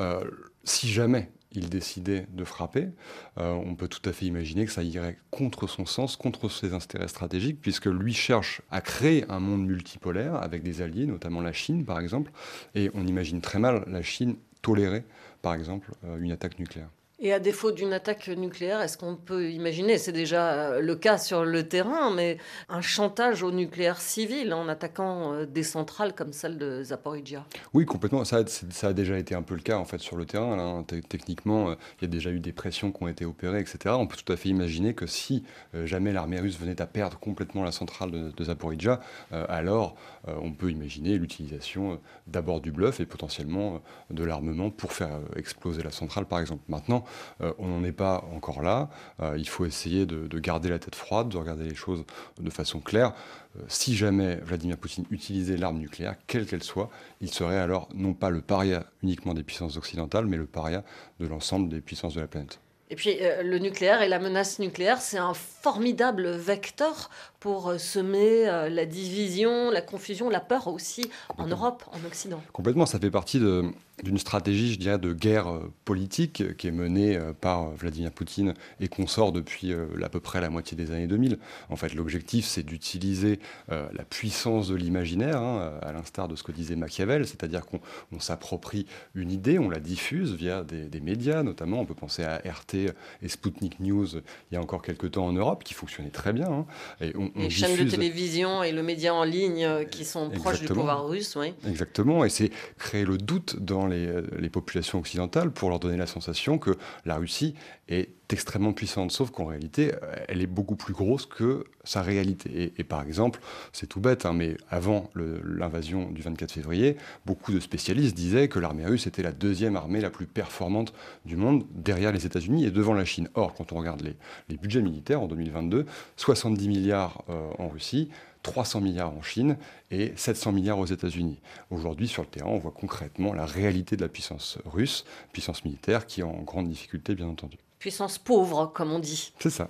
si 0.64 0.88
jamais 0.88 1.32
il 1.58 1.70
décidait 1.70 2.28
de 2.32 2.44
frapper, 2.44 2.90
euh, 3.38 3.54
on 3.54 3.76
peut 3.76 3.88
tout 3.88 4.08
à 4.08 4.14
fait 4.14 4.26
imaginer 4.26 4.66
que 4.66 4.72
ça 4.72 4.84
irait 4.84 5.18
contre 5.32 5.68
son 5.68 5.86
sens, 5.86 6.16
contre 6.16 6.50
ses 6.50 6.74
intérêts 6.74 7.08
stratégiques, 7.08 7.60
puisque 7.62 7.88
lui 7.88 8.14
cherche 8.14 8.62
à 8.72 8.82
créer 8.82 9.26
un 9.30 9.40
monde 9.40 9.66
multipolaire 9.66 10.36
avec 10.36 10.64
des 10.64 10.82
alliés, 10.82 11.06
notamment 11.06 11.42
la 11.42 11.54
Chine 11.54 11.84
par 11.84 12.00
exemple, 12.00 12.32
et 12.76 12.92
on 12.94 13.06
imagine 13.06 13.42
très 13.42 13.60
mal 13.60 13.84
la 13.88 14.02
Chine 14.02 14.36
tolérer 14.62 15.04
par 15.42 15.54
exemple 15.54 15.92
euh, 16.06 16.18
une 16.20 16.32
attaque 16.32 16.60
nucléaire. 16.60 16.90
Et 17.20 17.34
à 17.34 17.40
défaut 17.40 17.72
d'une 17.72 17.94
attaque 17.94 18.28
nucléaire, 18.28 18.80
est-ce 18.80 18.96
qu'on 18.96 19.16
peut 19.16 19.50
imaginer, 19.50 19.98
c'est 19.98 20.12
déjà 20.12 20.52
euh, 20.52 20.82
le 20.82 20.96
cas 20.96 21.18
sur 21.18 21.44
le 21.44 21.68
terrain, 21.68 22.12
mais 22.14 22.38
un 22.70 22.82
chantage 22.82 23.42
au 23.42 23.50
nucléaire 23.50 24.00
civil 24.00 24.54
en 24.54 24.68
attaquant 24.68 25.34
euh, 25.34 25.46
des 25.48 25.64
centrales 25.64 26.14
comme 26.14 26.32
celle 26.32 26.60
de 26.60 26.84
Zaporizhia? 26.84 27.44
Oui, 27.74 27.88
complètement. 27.88 28.24
Ça, 28.24 28.44
ça, 28.46 28.90
a 28.90 28.94
déjà 28.94 29.18
été 29.18 29.34
un 29.34 29.42
peu 29.42 29.56
le 29.56 29.62
cas 29.62 29.80
en 29.80 29.86
fait 29.86 29.98
sur 29.98 30.16
le 30.16 30.26
terrain. 30.26 30.56
Là. 30.56 30.84
Techniquement, 31.10 31.72
euh, 31.72 31.76
il 32.00 32.04
y 32.04 32.06
a 32.06 32.08
déjà 32.08 32.30
eu 32.30 32.40
des 32.40 32.52
pressions 32.52 32.92
qui 32.92 33.04
ont 33.04 33.08
été 33.08 33.26
opérées, 33.26 33.62
etc. 33.62 33.96
On 33.98 34.06
peut 34.06 34.18
tout 34.24 34.32
à 34.32 34.38
fait 34.38 34.50
imaginer 34.50 34.94
que 34.94 35.08
si 35.08 35.44
jamais 35.86 36.14
l'armée 36.14 36.40
russe 36.40 36.60
venait 36.60 36.80
à 36.82 36.86
perdre 36.86 37.18
complètement 37.18 37.64
la 37.64 37.72
centrale 37.72 38.12
de, 38.12 38.30
de 38.30 38.44
Zaporizhia, 38.44 39.00
alors 39.32 39.96
on 40.28 40.52
peut 40.52 40.70
imaginer 40.70 41.18
l'utilisation 41.18 42.00
d'abord 42.28 42.62
du 42.62 42.72
bluff 42.72 43.00
et 43.00 43.06
potentiellement 43.06 43.82
de 44.12 44.24
l'armement 44.24 44.70
pour 44.70 44.94
faire 44.94 45.20
exploser 45.36 45.82
la 45.82 45.92
centrale, 45.92 46.26
par 46.26 46.40
exemple. 46.40 46.64
Maintenant, 46.68 47.06
euh, 47.42 47.54
on 47.58 47.68
n'en 47.68 47.84
est 47.84 47.92
pas 47.92 48.24
encore 48.34 48.62
là. 48.62 48.90
Euh, 49.22 49.36
il 49.38 49.48
faut 49.48 49.66
essayer 49.66 50.06
de, 50.06 50.40
garder 50.40 50.70
la 50.70 50.80
tête 50.80 50.96
froide, 50.96 51.30
de 51.30 51.38
regarder 51.38 51.64
les 51.64 51.76
choses 51.76 52.06
de 52.40 52.50
façon 52.50 52.80
claire. 52.80 53.14
Euh, 53.58 53.64
si 53.68 53.96
jamais 53.96 54.36
Vladimir 54.38 54.78
Poutine 54.78 55.06
utilisait 55.10 55.58
l'arme 55.58 55.78
nucléaire, 55.78 56.16
quelle 56.28 56.46
qu'elle 56.46 56.64
soit, 56.64 56.90
il 57.22 57.32
serait 57.32 57.58
alors 57.58 57.90
non 57.94 58.14
pas 58.14 58.30
le 58.30 58.42
paria 58.42 58.86
uniquement 59.04 59.34
des 59.34 59.44
puissances 59.44 59.78
occidentales, 59.78 60.26
mais 60.26 60.38
le 60.38 60.46
paria 60.46 60.84
de 61.20 61.28
l'ensemble 61.28 61.70
des 61.70 61.82
puissances 61.82 62.14
de 62.16 62.22
la 62.22 62.28
planète. 62.28 62.60
Et 62.90 62.96
puis 62.96 63.18
le 63.44 63.60
nucléaire 63.60 64.02
et 64.02 64.08
la 64.08 64.18
menace 64.18 64.60
nucléaire, 64.60 65.02
c'est 65.02 65.18
un 65.18 65.34
formidable 65.34 66.30
vecteur 66.30 67.10
pour 67.40 67.70
euh, 67.70 67.78
semer 67.78 68.48
euh, 68.48 68.70
la 68.70 68.86
division, 68.86 69.70
la 69.70 69.82
confusion, 69.82 70.30
la 70.30 70.40
peur 70.40 70.68
aussi 70.68 71.10
en 71.38 71.48
Europe, 71.48 71.84
en 71.92 72.06
Occident. 72.06 72.42
Complètement, 72.52 72.86
ça 72.86 73.00
fait 73.00 73.12
partie 73.12 73.40
d'une 73.40 74.18
stratégie, 74.18 74.74
je 74.74 74.80
dirais, 74.80 74.98
de 74.98 75.14
guerre 75.14 75.48
euh, 75.48 75.72
politique 75.86 76.58
qui 76.58 76.68
est 76.68 76.72
menée 76.72 77.20
par 77.42 77.70
Vladimir 77.72 78.12
Poutine 78.12 78.54
et 78.80 78.88
qu'on 78.88 79.08
sort 79.08 79.32
depuis 79.32 79.74
à 79.74 80.10
peu 80.10 80.20
près 80.20 80.42
la 80.42 80.50
moitié 80.50 80.76
des 80.76 80.92
années 80.92 81.08
2000. 81.08 81.38
En 81.70 81.76
fait, 81.76 81.94
l'objectif, 81.94 82.46
c'est 82.46 82.64
d'utiliser 82.64 83.40
la 83.70 84.04
puissance 84.10 84.68
de 84.68 84.76
l'imaginaire, 84.76 85.42
hein, 85.42 85.80
à 85.82 85.92
l'instar 85.94 86.28
de 86.28 86.36
ce 86.36 86.44
que 86.44 86.52
disait 86.52 86.76
Machiavel, 86.76 87.26
c'est-à-dire 87.26 87.66
qu'on 87.66 87.80
s'approprie 88.20 88.86
une 89.16 89.32
idée, 89.32 89.60
on 89.60 89.70
la 89.70 89.80
diffuse 89.80 90.34
via 90.34 90.64
des, 90.64 91.00
médias, 91.00 91.44
notamment, 91.44 91.80
on 91.80 91.86
peut 91.86 91.94
penser 91.94 92.24
à 92.24 92.38
RT 92.38 92.76
et 93.22 93.28
Sputnik 93.28 93.80
News 93.80 94.08
il 94.52 94.56
y 94.56 94.58
a 94.58 94.62
encore 94.62 94.82
quelques 94.82 95.12
temps 95.12 95.26
en 95.26 95.34
Europe, 95.34 95.64
qui 95.64 95.74
fonctionnaient 95.74 96.10
très 96.10 96.34
bien. 96.34 96.48
Hein. 96.48 96.66
et 97.02 97.14
on, 97.16 97.37
les 97.38 97.50
chaînes 97.50 97.78
de 97.78 97.90
télévision 97.90 98.64
et 98.64 98.72
le 98.72 98.84
média 98.84 99.14
en 99.14 99.24
ligne 99.24 99.66
euh, 99.66 99.84
qui 99.84 100.06
sont 100.06 100.30
proches 100.30 100.62
du 100.62 100.68
pouvoir 100.68 101.08
russe. 101.08 101.36
Oui. 101.36 101.54
Exactement, 101.68 102.26
et 102.26 102.30
c'est 102.30 102.52
créer 102.78 103.06
le 103.06 103.18
doute 103.18 103.58
dans 103.60 103.88
les, 103.88 104.08
euh, 104.08 104.22
les, 104.40 104.50
populations 104.50 105.00
occidentales 105.00 105.52
pour 105.52 105.70
leur 105.70 105.80
donner 105.80 105.98
la 105.98 106.08
sensation 106.08 106.58
que 106.58 106.72
la 107.06 107.18
Russie 107.18 107.56
est 107.88 108.10
extrêmement 108.30 108.74
puissante, 108.74 109.12
sauf 109.12 109.32
qu'en 109.32 109.46
réalité, 109.46 109.94
euh, 109.94 110.16
elle 110.28 110.42
est 110.42 110.48
beaucoup 110.48 110.76
plus 110.76 110.94
grosse 110.94 111.26
que 111.26 111.66
sa 111.84 112.02
réalité. 112.02 112.74
Et, 112.78 112.84
par 112.84 113.02
exemple, 113.02 113.40
c'est 113.72 113.88
tout 113.88 114.02
bête, 114.02 114.26
hein, 114.26 114.34
mais 114.34 114.58
avant 114.70 115.10
l'invasion 115.16 116.12
du 116.12 116.22
24 116.22 116.52
février, 116.52 116.98
beaucoup 117.26 117.54
de 117.54 117.60
spécialistes 117.60 118.16
disaient 118.16 118.50
que 118.50 118.60
l'armée 118.60 118.86
russe 118.86 119.08
était 119.08 119.24
la 119.24 119.32
deuxième 119.32 119.76
armée 119.76 120.02
la 120.02 120.10
plus 120.10 120.26
performante 120.26 120.94
du 121.26 121.38
monde, 121.38 121.66
derrière 121.72 122.12
les 122.12 122.26
États-Unis 122.26 122.66
et 122.66 122.72
devant 122.72 122.94
la 122.94 123.06
Chine. 123.06 123.30
Or, 123.36 123.54
quand 123.54 123.72
on 123.72 123.78
regarde 123.78 124.02
les, 124.02 124.58
budgets 124.58 124.82
militaires 124.82 125.22
en 125.22 125.28
2022, 125.28 125.86
70 126.18 126.68
milliards 126.68 127.24
euh, 127.30 127.48
en 127.60 127.70
Russie, 127.70 128.10
300 128.44 128.82
milliards 128.82 129.14
en 129.14 129.22
Chine 129.22 129.58
et 129.92 130.14
700 130.16 130.52
milliards 130.52 130.80
aux 130.80 130.86
États-Unis. 130.86 131.40
Aujourd'hui, 131.70 132.08
sur 132.08 132.24
le 132.24 132.28
terrain, 132.28 132.50
on 132.50 132.58
voit 132.58 132.72
concrètement 132.72 133.34
la 133.34 133.46
réalité 133.46 133.96
de 133.96 134.02
la 134.02 134.10
puissance 134.10 134.58
russe, 134.66 135.06
puissance 135.32 135.64
militaire 135.64 136.06
qui 136.06 136.22
est 136.22 136.24
en 136.24 136.42
grande 136.44 136.70
difficulté, 136.70 137.16
bien 137.16 137.28
entendu. 137.28 137.58
Puissance 137.80 138.18
pauvre, 138.18 138.72
comme 138.74 138.92
on 138.92 139.00
dit. 139.00 139.34
C'est 139.40 139.50
ça. 139.50 139.70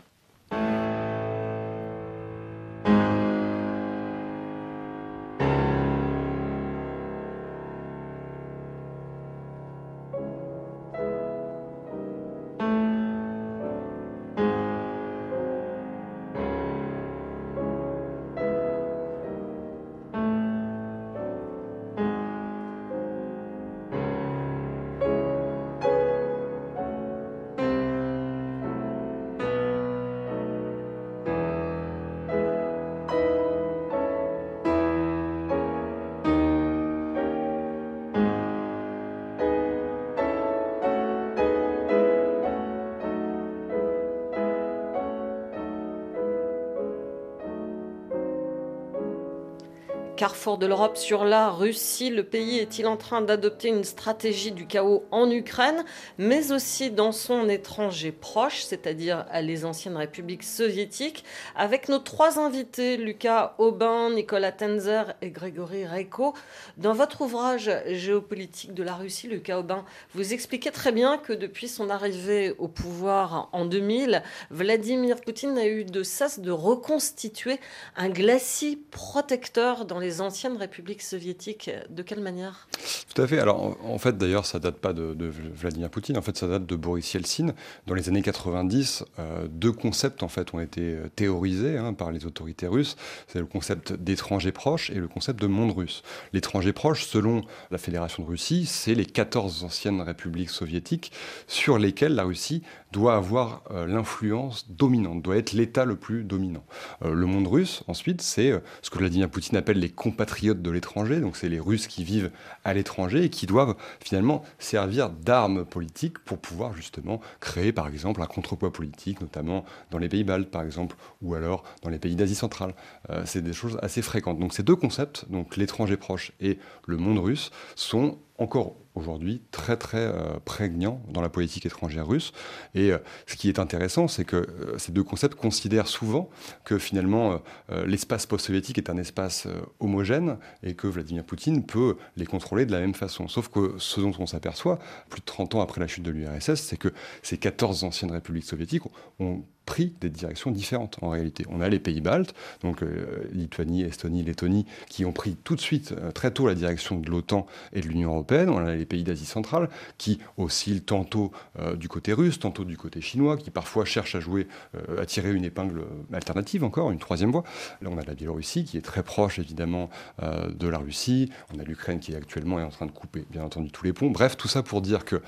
De 50.56 50.66
l'Europe 50.66 50.96
sur 50.96 51.26
la 51.26 51.50
Russie. 51.50 52.10
Le 52.10 52.24
pays 52.24 52.58
est-il 52.60 52.88
en 52.88 52.96
train 52.96 53.22
d'adopter 53.22 53.68
une 53.68 53.84
stratégie 53.84 54.54
du 54.54 54.66
chaos 54.66 55.04
en 55.12 55.30
Ukraine, 55.30 55.84
mais 56.18 56.54
aussi 56.54 56.90
dans 56.90 57.12
son 57.12 57.50
étranger 57.50 58.14
proche, 58.14 58.64
c'est-à-dire 58.64 59.26
les 59.42 59.66
anciennes 59.66 59.98
républiques 59.98 60.44
soviétiques? 60.44 61.26
Avec 61.56 61.90
nos 61.90 62.00
trois 62.00 62.40
invités, 62.40 62.96
Lucas 62.96 63.56
Aubin, 63.58 64.10
Nicolas 64.12 64.54
Tenzer 64.54 65.14
et 65.22 65.30
Grégory 65.30 65.86
Reiko. 65.86 66.34
Dans 66.78 66.94
votre 66.94 67.22
ouvrage 67.22 67.70
Géopolitique 67.88 68.74
de 68.74 68.84
la 68.84 68.96
Russie, 68.96 69.28
Lucas 69.28 69.60
Aubin, 69.60 69.84
vous 70.16 70.34
expliquez 70.34 70.72
très 70.72 70.94
bien 70.94 71.18
que 71.18 71.34
depuis 71.34 71.68
son 71.68 71.90
arrivée 71.90 72.56
au 72.58 72.70
pouvoir 72.70 73.50
en 73.52 73.66
2000, 73.66 74.24
Vladimir 74.50 75.20
Poutine 75.20 75.58
a 75.58 75.68
eu 75.68 75.84
de 75.84 76.04
cesse 76.04 76.40
de 76.40 76.52
reconstituer 76.52 77.60
un 77.98 78.10
glacis 78.10 78.82
protecteur 78.92 79.86
dans 79.86 80.00
les 80.00 80.08
les 80.08 80.22
anciennes 80.38 80.58
républiques 80.58 81.02
soviétiques. 81.02 81.72
De 81.90 82.04
quelle 82.04 82.20
manière? 82.20 82.68
Tout 83.12 83.20
à 83.24 83.26
fait. 83.26 83.40
Alors, 83.40 83.76
en 83.84 83.98
fait, 83.98 84.20
d'ailleurs, 84.20 84.46
ça 84.46 84.60
date 84.60 84.76
pas 84.76 84.94
de, 84.94 85.32
Vladimir 85.56 85.90
Poutine. 85.90 86.16
En 86.16 86.22
fait, 86.22 86.38
ça 86.38 86.48
date 86.48 86.68
de 86.68 86.76
Boris 86.76 87.12
Yeltsin. 87.12 87.54
Dans 87.88 87.96
les 87.96 88.08
années 88.08 88.22
90, 88.22 89.04
euh, 89.18 89.48
deux 89.50 89.72
concepts 89.72 90.22
en 90.22 90.28
fait 90.28 90.54
ont 90.54 90.60
été 90.60 90.82
euh, 90.82 91.10
théorisés 91.16 91.78
hein, 91.78 91.94
par 91.94 92.12
les 92.12 92.28
autorités 92.28 92.68
russes. 92.68 92.98
C'est 93.28 93.40
le 93.40 93.48
concept 93.48 93.94
d'étranger 93.94 94.52
proche 94.52 94.92
et 94.92 94.96
le 94.96 95.08
concept 95.08 95.42
de 95.42 95.48
monde 95.48 95.72
russe. 95.72 96.04
L'étranger 96.34 96.72
proche, 96.72 97.08
selon 97.08 97.42
la 97.72 97.80
Fédération 97.80 98.22
de 98.22 98.28
Russie, 98.28 98.68
c'est 98.68 98.94
les 98.94 99.08
14 99.08 99.64
anciennes 99.64 100.02
républiques 100.02 100.52
soviétiques 100.52 101.12
sur 101.48 101.80
lesquelles 101.80 102.14
la 102.14 102.26
Russie 102.26 102.62
doit 102.98 103.16
avoir 103.16 103.64
euh, 103.72 103.86
l'influence 103.86 104.70
dominante, 104.70 105.22
doit 105.22 105.38
être 105.38 105.54
l'État 105.54 105.86
le 105.86 105.96
plus 105.96 106.24
dominant. 106.24 106.64
le 107.04 107.26
monde 107.26 107.48
russe, 107.48 107.84
ensuite, 107.88 108.22
c'est 108.22 108.54
ce 108.82 108.90
que 108.90 108.98
Vladimir 108.98 109.30
Poutine 109.30 109.58
appelle 109.58 109.80
les 109.80 109.90
compatriotes 109.90 110.62
de 110.62 110.72
l'étranger, 110.72 111.20
donc 111.20 111.38
c'est 111.38 111.50
les 111.50 111.60
Russes 111.60 111.88
qui 111.88 112.04
vivent 112.04 112.32
à 112.64 112.74
l'étranger 112.74 113.26
et 113.26 113.30
qui 113.30 113.46
doivent 113.46 113.76
finalement 114.00 114.44
servir 114.60 115.10
d'armes 115.10 115.66
politiques 115.66 116.20
pour 116.20 116.40
pouvoir 116.40 116.76
justement 116.76 117.22
créer 117.40 117.72
par 117.72 117.88
exemple 117.88 118.22
un 118.22 118.26
contrepoids 118.26 118.74
politique, 118.74 119.22
notamment 119.22 119.66
dans 119.92 119.98
les 119.98 120.10
pays 120.10 120.24
baltes 120.24 120.50
par 120.50 120.64
exemple, 120.64 120.96
ou 121.22 121.36
alors 121.36 121.64
dans 121.84 121.90
les 121.90 122.00
pays 122.00 122.16
d'Asie 122.16 122.36
centrale. 122.36 122.74
Euh, 123.10 123.24
c'est 123.26 123.42
des 123.42 123.54
choses 123.54 123.78
assez 123.82 124.02
fréquentes. 124.02 124.40
Donc 124.40 124.54
ces 124.54 124.64
deux 124.64 124.76
concepts, 124.76 125.26
donc 125.30 125.58
l'étranger 125.58 125.98
proche 125.98 126.32
et 126.40 126.58
le 126.86 126.98
monde 126.98 127.20
russe, 127.20 127.52
sont 127.76 128.18
encore 128.38 128.76
aujourd'hui 128.96 129.42
très 129.52 129.78
très 129.78 130.06
euh, 130.06 130.40
prégnant 130.44 131.02
dans 131.10 131.22
la 131.22 131.30
politique 131.30 131.66
étrangère 131.66 132.08
russe. 132.08 132.34
Et 132.76 132.92
euh, 132.92 132.98
ce 133.26 133.36
qui 133.36 133.50
est 133.50 133.60
intéressant, 133.60 134.08
c'est 134.08 134.26
que 134.26 134.36
euh, 134.36 134.78
ces 134.78 134.92
deux 134.92 135.04
concepts 135.04 135.36
considèrent 135.36 135.88
souvent 135.88 136.30
que 136.64 136.78
finalement 136.78 137.42
l'espace 137.86 138.26
post-soviétique 138.26 138.78
est 138.78 138.90
un 138.90 138.98
espace 138.98 139.48
homogène 139.80 140.38
et 140.64 140.74
que 140.74 140.88
Vladimir 140.88 141.24
Poutine 141.24 141.66
peut 141.66 141.98
les 142.16 142.26
contrôler 142.26 142.66
de 142.66 142.72
la 142.72 142.80
même 142.80 142.94
façon. 142.94 143.28
Sauf 143.28 143.50
que 143.50 143.76
ce 143.78 144.02
dont 144.02 144.14
on 144.20 144.26
s'aperçoit, 144.26 144.80
plus 145.10 145.20
de 145.20 145.26
30 145.26 145.56
ans 145.56 145.62
après 145.62 145.82
la 145.82 145.88
chute 145.88 146.04
de 146.04 146.12
l'URSS, 146.12 146.56
c'est 146.56 146.78
que 146.78 146.90
ces 147.22 147.38
14 147.38 147.84
anciennes 147.84 148.12
républiques 148.12 148.46
soviétiques 148.46 148.84
ont 149.20 149.44
pris 149.68 149.94
des 150.02 150.10
directions 150.10 150.50
différentes 150.50 150.98
en 151.04 151.10
réalité. 151.10 151.46
On 151.50 151.62
a 151.62 151.70
les 151.70 151.80
pays 151.80 152.02
baltes, 152.02 152.34
donc 152.62 152.84
Lituanie, 153.32 153.84
Estonie, 153.84 154.24
Lettonie, 154.24 154.66
qui 154.90 155.06
ont 155.06 155.12
pris 155.12 155.36
tout 155.44 155.56
de 155.56 155.62
suite, 155.62 155.94
très 156.16 156.32
tôt, 156.32 156.48
la 156.48 156.56
direction 156.56 156.98
de 157.00 157.10
l'OTAN 157.10 157.46
et 157.74 157.82
de 157.82 157.88
l'Union 157.88 158.12
européenne. 158.12 158.50
On 158.50 158.58
a 158.58 158.76
les 158.76 158.86
pays 158.86 159.04
d'Asie 159.04 159.26
centrale 159.26 159.70
qui 159.98 160.20
oscillent 160.38 160.82
tantôt 160.82 161.32
euh, 161.60 161.76
du 161.76 161.88
côté 161.88 162.14
russe, 162.14 162.40
tantôt 162.40 162.64
du 162.64 162.78
côté 162.78 163.02
chinois, 163.02 163.38
qui 163.38 163.52
parfois 163.52 163.86
cherchent 163.86 164.16
à 164.16 164.20
jouer, 164.20 164.48
euh, 164.76 165.02
à 165.02 165.06
tirer 165.06 165.34
une 165.34 165.46
épingle 165.46 165.84
alternative 166.14 166.64
encore, 166.64 166.92
une 166.92 167.00
troisième 167.00 167.32
voie. 167.32 167.44
Là, 167.82 167.90
on 167.92 167.98
a 167.98 168.04
la 168.04 168.16
Biélorussie 168.16 168.64
qui 168.64 168.78
est 168.78 168.82
très 168.82 169.04
proche 169.04 169.40
évidemment 169.40 169.90
euh, 170.24 170.50
de 170.50 170.68
la 170.68 170.78
Russie. 170.78 171.30
On 171.54 171.60
a 171.60 171.64
l'Ukraine 171.64 172.00
qui 172.00 172.16
actuellement 172.16 172.60
est 172.60 172.64
en 172.64 172.70
train 172.70 172.86
de 172.86 172.92
couper, 172.92 173.26
bien 173.30 173.44
entendu, 173.44 173.72
tous 173.72 173.84
les 173.84 173.94
ponts. 173.94 174.10
Bref, 174.10 174.38
tout 174.38 174.48
ça 174.48 174.64
pour 174.64 174.82
dire 174.82 175.06
que 175.06 175.22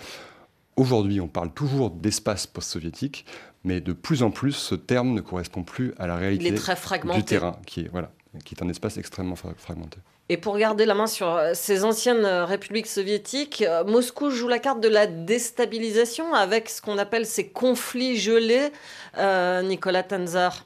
Aujourd'hui, 0.79 1.19
on 1.19 1.27
parle 1.27 1.51
toujours 1.51 1.89
d'espace 1.89 2.47
post-soviétique, 2.47 3.25
mais 3.65 3.81
de 3.81 3.91
plus 3.91 4.23
en 4.23 4.31
plus, 4.31 4.53
ce 4.53 4.75
terme 4.75 5.13
ne 5.13 5.19
correspond 5.19 5.63
plus 5.63 5.93
à 5.97 6.07
la 6.07 6.15
réalité 6.15 6.51
du 6.51 7.23
terrain, 7.25 7.57
qui 7.65 7.81
est, 7.81 7.89
voilà, 7.89 8.11
qui 8.45 8.55
est 8.55 8.63
un 8.63 8.69
espace 8.69 8.97
extrêmement 8.97 9.35
fragmenté. 9.35 9.97
Et 10.29 10.37
pour 10.37 10.57
garder 10.57 10.85
la 10.85 10.93
main 10.93 11.07
sur 11.07 11.27
euh, 11.27 11.51
ces 11.53 11.83
anciennes 11.83 12.23
euh, 12.23 12.45
républiques 12.45 12.87
soviétiques, 12.87 13.61
euh, 13.67 13.83
Moscou 13.83 14.29
joue 14.29 14.47
la 14.47 14.59
carte 14.59 14.79
de 14.79 14.87
la 14.87 15.05
déstabilisation 15.05 16.33
avec 16.33 16.69
ce 16.69 16.81
qu'on 16.81 16.97
appelle 16.97 17.25
ces 17.25 17.49
conflits 17.49 18.15
gelés. 18.15 18.69
Nicolas 19.63 20.03
Tanzar. 20.03 20.65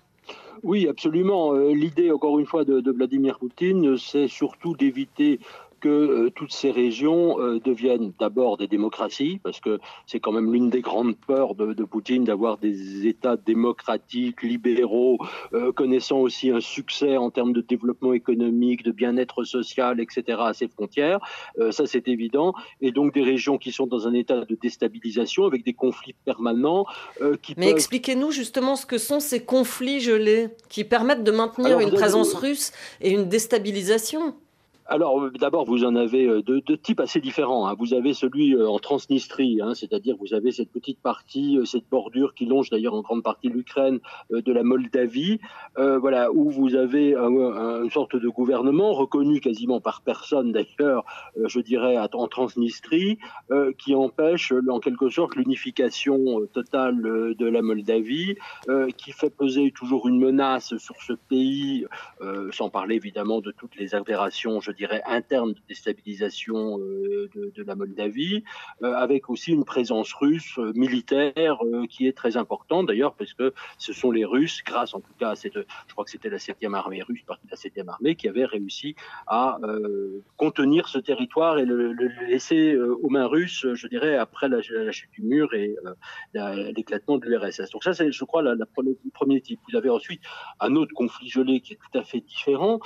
Oui, 0.61 0.87
absolument. 0.87 1.53
L'idée, 1.53 2.11
encore 2.11 2.37
une 2.39 2.45
fois, 2.45 2.63
de, 2.65 2.81
de 2.81 2.91
Vladimir 2.91 3.39
Poutine, 3.39 3.97
c'est 3.97 4.27
surtout 4.27 4.75
d'éviter 4.75 5.39
que 5.83 5.89
euh, 5.89 6.29
toutes 6.33 6.53
ces 6.53 6.71
régions 6.71 7.41
euh, 7.41 7.59
deviennent 7.59 8.13
d'abord 8.17 8.55
des 8.55 8.67
démocraties, 8.67 9.41
parce 9.43 9.59
que 9.59 9.79
c'est 10.07 10.21
quand 10.21 10.31
même 10.31 10.53
l'une 10.53 10.69
des 10.69 10.79
grandes 10.79 11.17
peurs 11.17 11.55
de, 11.55 11.83
Poutine 11.83 12.23
d'avoir 12.23 12.57
des 12.57 13.05
États 13.05 13.35
démocratiques, 13.35 14.43
libéraux, 14.43 15.17
euh, 15.53 15.73
connaissant 15.73 16.19
aussi 16.19 16.51
un 16.51 16.61
succès 16.61 17.17
en 17.17 17.31
termes 17.31 17.51
de 17.51 17.59
développement 17.59 18.13
économique, 18.13 18.83
de 18.83 18.91
bien-être 18.91 19.43
social, 19.43 19.99
etc. 19.99 20.37
à 20.39 20.53
ses 20.53 20.69
frontières. 20.69 21.19
ça, 21.71 21.85
c'est 21.85 22.07
évident. 22.07 22.53
Et 22.79 22.91
donc 22.91 23.13
des 23.13 23.21
régions 23.21 23.57
qui 23.57 23.73
sont 23.73 23.85
dans 23.85 24.07
un 24.07 24.13
état 24.13 24.45
de 24.45 24.55
déstabilisation 24.55 25.43
avec 25.45 25.65
des 25.65 25.73
conflits 25.73 26.15
permanents. 26.23 26.85
qui 27.41 27.53
Mais 27.57 27.69
expliquez-nous 27.69 28.31
justement 28.31 28.77
ce 28.77 28.85
que 28.85 28.97
sont 28.97 29.19
ces 29.19 29.43
conflits 29.43 29.99
gelés 29.99 30.49
qui 30.69 30.85
permettent 30.85 31.25
de 31.25 31.31
maintenir 31.31 31.79
une 31.81 31.91
présence 31.91 32.33
russe 32.33 32.71
et 33.01 33.11
une 33.11 33.27
déstabilisation 33.27 34.35
alors, 34.85 35.31
d'abord, 35.31 35.65
vous 35.65 35.85
en 35.85 35.95
avez 35.95 36.27
euh, 36.27 36.41
deux, 36.41 36.61
types 36.61 36.99
assez 36.99 37.21
différents. 37.21 37.67
Hein. 37.67 37.75
Vous 37.79 37.93
avez 37.93 38.13
celui 38.13 38.53
euh, 38.53 38.67
en 38.67 38.79
Transnistrie, 38.79 39.61
hein, 39.61 39.73
c'est-à-dire 39.73 40.15
vous 40.19 40.33
avez 40.33 40.51
cette 40.51 40.71
petite 40.71 40.99
partie, 40.99 41.57
euh, 41.57 41.65
cette 41.65 41.87
bordure 41.89 42.33
qui 42.33 42.45
longe 42.45 42.69
d'ailleurs 42.69 42.93
en 42.93 43.01
grande 43.01 43.23
partie 43.23 43.47
l'Ukraine, 43.49 43.99
de 44.31 44.51
la 44.51 44.63
Moldavie, 44.63 45.39
voilà, 45.75 46.31
où 46.31 46.49
vous 46.49 46.75
avez 46.75 47.13
une 47.13 47.89
sorte 47.91 48.15
de 48.15 48.27
gouvernement 48.27 48.93
reconnu 48.93 49.39
quasiment 49.39 49.79
par 49.81 50.01
personne 50.01 50.51
d'ailleurs, 50.51 51.03
je 51.35 51.59
dirais, 51.59 51.97
en 51.97 52.27
Transnistrie, 52.27 53.19
qui 53.77 53.95
empêche 53.95 54.53
en 54.69 54.79
quelque 54.79 55.09
sorte 55.09 55.35
l'unification 55.35 56.45
totale 56.53 57.01
de 57.01 57.45
la 57.45 57.61
Moldavie, 57.61 58.35
qui 58.97 59.11
fait 59.11 59.29
peser 59.29 59.71
toujours 59.71 60.07
une 60.07 60.19
menace 60.19 60.75
sur 60.77 60.95
ce 61.01 61.13
pays, 61.13 61.85
sans 62.51 62.69
parler 62.69 62.95
évidemment 62.95 63.41
de 63.41 63.51
toutes 63.51 63.75
les 63.75 63.95
aberrations, 63.95 64.61
je 64.61 64.72
dirais, 64.73 65.01
interne 65.05 65.53
de 65.53 65.59
déstabilisation 65.67 66.79
euh, 66.79 67.29
de, 67.33 67.63
la 67.63 67.75
Moldavie, 67.75 68.43
euh, 68.81 68.93
avec 68.93 69.29
aussi 69.29 69.51
une 69.51 69.65
présence 69.65 70.13
russe 70.13 70.57
euh, 70.57 70.73
militaire 70.75 71.59
qui 71.89 72.07
est 72.07 72.13
très 72.13 72.37
importante 72.37 72.87
d'ailleurs, 72.87 73.13
parce 73.15 73.33
que 73.33 73.53
ce 73.77 73.93
sont 73.93 74.11
les 74.11 74.25
Russes, 74.25 74.61
grâce 74.65 74.93
en 74.93 74.99
tout 74.99 75.13
cas 75.19 75.31
à 75.31 75.35
cette, 75.35 75.55
je 75.55 75.93
crois 75.93 76.05
que 76.05 76.11
c'était 76.11 76.29
la 76.29 76.37
7e 76.37 76.73
armée 76.73 77.01
russe, 77.01 77.21
partie 77.25 77.45
de 77.45 77.51
la 77.51 77.57
7e 77.57 77.89
armée, 77.89 78.15
qui 78.15 78.27
avait 78.27 78.45
réussi 78.45 78.95
à 79.27 79.59
contenir 80.37 80.87
ce 80.87 80.97
territoire 80.97 81.57
et 81.57 81.65
le, 81.65 81.93
laisser 82.27 82.75
aux 82.75 83.09
mains 83.09 83.27
russes, 83.27 83.65
je 83.73 83.87
dirais, 83.87 84.15
après 84.15 84.49
la, 84.49 84.61
chute 84.91 85.11
du 85.11 85.21
mur 85.21 85.53
et 85.53 85.75
l'éclatement 86.33 87.17
de 87.17 87.27
l'URSS. 87.27 87.69
Donc 87.71 87.83
ça, 87.83 87.93
c'est, 87.93 88.11
je 88.11 88.23
crois, 88.25 88.41
la, 88.41 88.55
le 88.55 88.65
premier 89.13 89.41
type. 89.41 89.59
Vous 89.69 89.77
avez 89.77 89.89
ensuite 89.89 90.21
un 90.59 90.75
autre 90.75 90.93
conflit 90.93 91.29
gelé 91.29 91.61
qui 91.61 91.73
est 91.73 91.77
tout 91.77 91.97
à 91.97 92.03
fait 92.03 92.21
différent, 92.21 92.79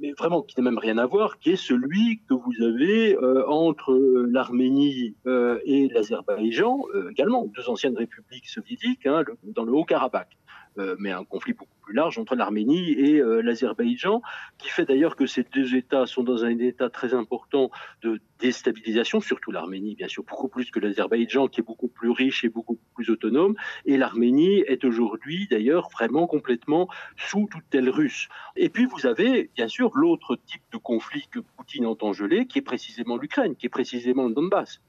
mais 0.00 0.12
vraiment 0.12 0.42
qui 0.42 0.58
n'a 0.58 0.64
même 0.64 0.78
rien 0.78 0.98
à 0.98 1.06
voir, 1.06 1.38
qui 1.38 1.50
est 1.50 1.56
celui 1.56 2.20
que 2.28 2.34
vous 2.34 2.62
avez 2.62 3.16
euh, 3.16 3.46
entre 3.48 3.92
euh, 3.92 4.28
l'Arménie 4.30 5.14
euh, 5.26 5.58
et 5.64 5.88
l'Azerbaïdjan, 5.88 6.80
également 7.10 7.46
deux 7.46 7.68
anciennes 7.68 7.96
républiques 7.96 8.48
soviétiques, 8.48 9.06
hein, 9.06 9.24
dans 9.44 9.64
le 9.64 9.72
Haut-Karabakh. 9.72 10.39
Euh, 10.78 10.94
mais 10.98 11.10
un 11.10 11.24
conflit 11.24 11.52
beaucoup 11.52 11.74
plus 11.82 11.94
large 11.94 12.18
entre 12.18 12.36
l'Arménie 12.36 12.92
et 12.92 13.20
euh, 13.20 13.40
l'Azerbaïdjan, 13.40 14.22
qui 14.58 14.68
fait 14.68 14.84
d'ailleurs 14.84 15.16
que 15.16 15.26
ces 15.26 15.42
deux 15.42 15.74
États 15.74 16.06
sont 16.06 16.22
dans 16.22 16.44
un 16.44 16.56
état 16.58 16.88
très 16.88 17.12
important 17.12 17.70
de 18.02 18.20
déstabilisation, 18.38 19.20
surtout 19.20 19.50
l'Arménie, 19.50 19.96
bien 19.96 20.06
sûr, 20.06 20.22
beaucoup 20.22 20.46
plus 20.48 20.70
que 20.70 20.78
l'Azerbaïdjan, 20.78 21.48
qui 21.48 21.60
est 21.60 21.64
beaucoup 21.64 21.88
plus 21.88 22.10
riche 22.10 22.44
et 22.44 22.48
beaucoup 22.48 22.78
plus 22.94 23.10
autonome. 23.10 23.56
Et 23.84 23.96
l'Arménie 23.96 24.60
est 24.60 24.84
aujourd'hui, 24.84 25.48
d'ailleurs, 25.50 25.88
vraiment 25.90 26.28
complètement 26.28 26.88
sous 27.16 27.48
tutelle 27.52 27.90
russe. 27.90 28.28
Et 28.54 28.68
puis, 28.68 28.86
vous 28.86 29.06
avez, 29.06 29.50
bien 29.56 29.66
sûr, 29.66 29.90
l'autre 29.94 30.36
type 30.46 30.62
de 30.72 30.78
conflit 30.78 31.26
que 31.30 31.40
Poutine 31.40 31.86
entend 31.86 32.12
geler, 32.12 32.46
qui 32.46 32.58
est 32.60 32.62
précisément 32.62 33.16
l'Ukraine, 33.16 33.56
qui 33.56 33.66
est 33.66 33.70
précisément 33.70 34.28
le 34.28 34.34
Donbass. 34.34 34.80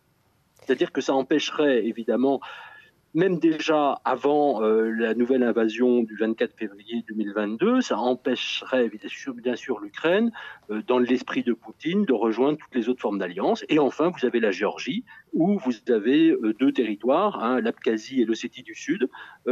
C'est-à-dire 0.61 0.91
que 0.91 1.01
ça 1.01 1.15
empêcherait, 1.15 1.85
évidemment, 1.87 2.39
même 3.13 3.39
déjà 3.39 3.99
avant 4.05 4.63
euh, 4.63 4.89
la 4.91 5.13
nouvelle 5.13 5.43
invasion 5.43 6.03
du 6.03 6.15
24 6.15 6.55
février 6.57 7.03
2022, 7.09 7.81
ça 7.81 7.97
empêcherait 7.97 8.89
bien 9.35 9.55
sûr, 9.55 9.79
l'Ukraine, 9.79 10.31
euh, 10.69 10.81
dans 10.87 10.99
l'esprit 10.99 11.43
de 11.43 11.53
Poutine, 11.53 12.05
de 12.05 12.13
rejoindre 12.13 12.57
toutes 12.57 12.73
les 12.75 12.89
autres 12.89 13.01
formes 13.01 13.19
d'alliance. 13.19 13.65
Et 13.69 13.79
enfin, 13.79 14.09
vous 14.09 14.25
avez 14.25 14.39
la 14.39 14.51
Géorgie, 14.51 15.03
où 15.33 15.59
vous 15.59 15.73
avez 15.89 16.29
euh, 16.29 16.53
deux 16.59 16.71
territoires, 16.71 17.43
hein, 17.43 17.59
l'Abkhazie 17.59 18.21
et 18.21 18.25
l'Ossétie 18.25 18.63
du 18.63 18.75
Sud, 18.75 19.09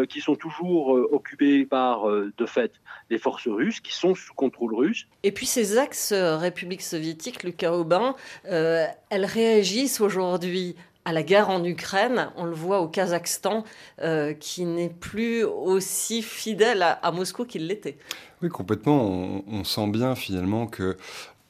qui 0.08 0.22
sont 0.22 0.36
toujours 0.36 0.90
occupés 0.90 1.66
par, 1.66 2.08
de 2.08 2.46
fait, 2.46 2.74
les 3.10 3.18
forces 3.18 3.48
russes, 3.48 3.80
qui 3.80 3.96
sont 3.96 4.14
sous 4.14 4.34
contrôle 4.36 4.76
russe. 4.76 5.08
Et 5.24 5.32
puis 5.32 5.48
ces 5.48 5.80
ex-républiques 5.80 6.84
soviétiques, 6.84 7.44
Lucas 7.44 7.72
Aubin, 7.74 8.16
elles 8.44 9.26
réagissent 9.26 10.00
aujourd'hui 10.00 10.76
à 11.10 11.12
la 11.12 11.24
guerre 11.24 11.50
en 11.50 11.64
Ukraine. 11.64 12.30
On 12.38 12.46
le 12.46 12.54
voit 12.54 12.82
au 12.82 12.88
Kazakhstan, 12.88 13.64
euh, 14.02 14.34
qui 14.34 14.66
n'est 14.66 14.90
plus 14.90 15.44
aussi 15.44 16.22
fidèle 16.22 16.84
à, 16.84 17.12
Moscou 17.12 17.46
qu'il 17.46 17.66
l'était. 17.66 17.98
Oui, 18.44 18.50
complètement. 18.50 19.42
On, 19.48 19.64
sent 19.64 19.88
bien 19.88 20.16
finalement 20.16 20.68
que 20.68 20.98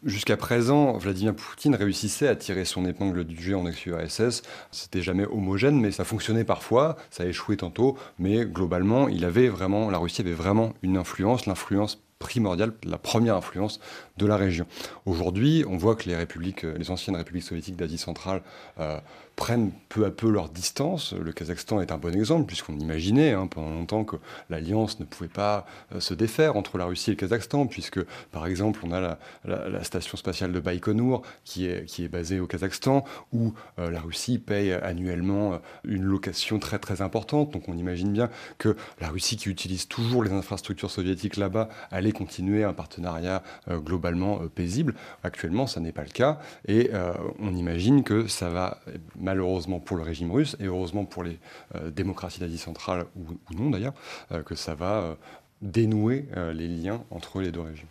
Jusqu'à 0.06 0.38
présent, 0.38 0.98
Vladimir 0.98 1.36
Poutine 1.36 1.76
réussissait 1.76 2.30
à 2.30 2.36
tirer 2.38 2.63
son 2.63 2.86
épingle 2.86 3.26
du 3.26 3.36
jeu 3.36 3.58
en 3.58 3.67
ex-URSS. 3.67 4.43
C'était 4.72 5.02
jamais 5.02 5.26
homogène, 5.26 5.78
mais 5.78 5.91
ça 5.91 6.06
fonctionnait 6.06 6.45
parfois, 6.45 6.95
ça 7.12 7.24
a 7.24 7.26
échoué 7.26 7.58
tantôt, 7.58 7.98
mais 8.17 8.45
globalement, 8.45 9.10
il 9.10 9.26
avait 9.26 9.50
vraiment, 9.50 9.89
la 9.89 9.98
Russie 9.98 10.22
avait 10.22 10.32
vraiment 10.32 10.72
une 10.84 10.95
influence, 10.95 11.48
l'influence 11.48 12.02
primordiale, 12.19 12.74
la 12.84 12.98
première 12.98 13.36
influence 13.36 13.80
de 14.17 14.26
la 14.26 14.36
région. 14.36 14.67
Aujourd'hui, 15.06 15.63
on 15.67 15.78
voit 15.78 15.95
que 15.95 16.08
les 16.08 16.15
républiques, 16.15 16.63
les 16.63 16.91
anciennes 16.91 17.15
républiques 17.15 17.43
soviétiques 17.43 17.78
d'Asie 17.78 17.98
centrale 17.98 18.41
euh, 18.80 19.00
prennent 19.39 19.71
peu 19.88 20.04
à 20.06 20.12
peu 20.12 20.30
leur 20.30 20.49
distance. 20.49 21.13
Le 21.13 21.32
Kazakhstan 21.32 21.80
est 21.80 21.93
un 21.93 21.97
bon 21.97 22.13
exemple, 22.13 22.45
puisqu'on 22.45 22.78
imaginait 22.78 23.32
hein, 23.32 23.47
pendant 23.47 23.69
longtemps 23.69 24.04
que 24.04 24.17
l'alliance 24.49 24.99
ne 24.99 25.06
pouvait 25.06 25.30
pas 25.30 25.65
euh, 25.95 26.02
se 26.02 26.13
défaire 26.13 26.58
entre 26.58 26.78
la 26.78 26.84
Russie 26.84 27.12
et 27.12 27.13
le 27.13 27.17
Kazakhstan, 27.17 27.65
puisque 27.65 28.04
par 28.34 28.45
exemple 28.47 28.82
on 28.84 28.91
a 28.91 29.17
la, 29.45 29.84
station 29.86 30.17
spatiale 30.17 30.52
de 30.52 30.60
Baïkonour 30.60 31.21
qui 31.45 31.67
est, 31.67 31.86
qui 31.86 32.04
est 32.04 32.10
basée 32.10 32.41
au 32.41 32.47
Kazakhstan, 32.47 33.06
où 33.32 33.54
euh, 33.80 33.89
la 33.89 34.02
Russie 34.02 34.39
paye 34.39 34.73
annuellement 34.73 35.54
euh, 35.54 35.58
une 35.86 36.04
location 36.04 36.60
très 36.60 36.78
très 36.78 37.02
importante. 37.02 37.54
Donc 37.54 37.69
on 37.69 37.78
imagine 37.78 38.12
bien 38.12 38.30
que 38.58 38.75
la 38.99 39.08
Russie 39.08 39.38
qui 39.38 39.47
utilise 39.47 39.88
toujours 39.88 40.21
les 40.21 40.34
infrastructures 40.34 40.91
soviétiques 40.91 41.38
là-bas 41.38 41.69
allait 41.91 42.12
continuer 42.12 42.65
un 42.65 42.73
partenariat 42.73 43.41
globalement 43.69 44.39
paisible. 44.54 44.95
Actuellement, 45.23 45.65
ça 45.65 45.80
n'est 45.80 45.93
pas 45.93 46.04
le 46.04 46.10
cas, 46.10 46.39
et 46.67 46.91
on 47.39 47.56
imagine 47.56 48.04
que 48.04 48.28
ça 48.28 48.49
va 48.49 48.80
malheureusement 49.29 49.79
pour 49.79 49.95
le 49.95 50.01
régime 50.01 50.31
russe 50.31 50.57
et 50.59 50.65
heureusement 50.65 51.05
pour 51.05 51.23
les 51.23 51.37
euh, 51.75 51.91
démocraties 51.91 52.39
d'Asie 52.39 52.57
centrale 52.57 53.05
ou, 53.15 53.35
non 53.55 53.69
d'ailleurs, 53.69 53.93
euh, 54.31 54.41
que 54.41 54.55
ça 54.55 54.73
va 54.73 54.93
euh, 55.01 55.15
dénouer 55.61 56.25
les 56.53 56.67
liens 56.67 57.03
entre 57.11 57.41
les 57.41 57.51
deux 57.51 57.59
régions. 57.61 57.87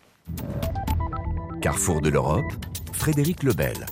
Carrefour 1.60 2.00
de 2.00 2.08
l'Europe, 2.08 2.50
Frédéric 2.92 3.42
Lebel. 3.42 3.86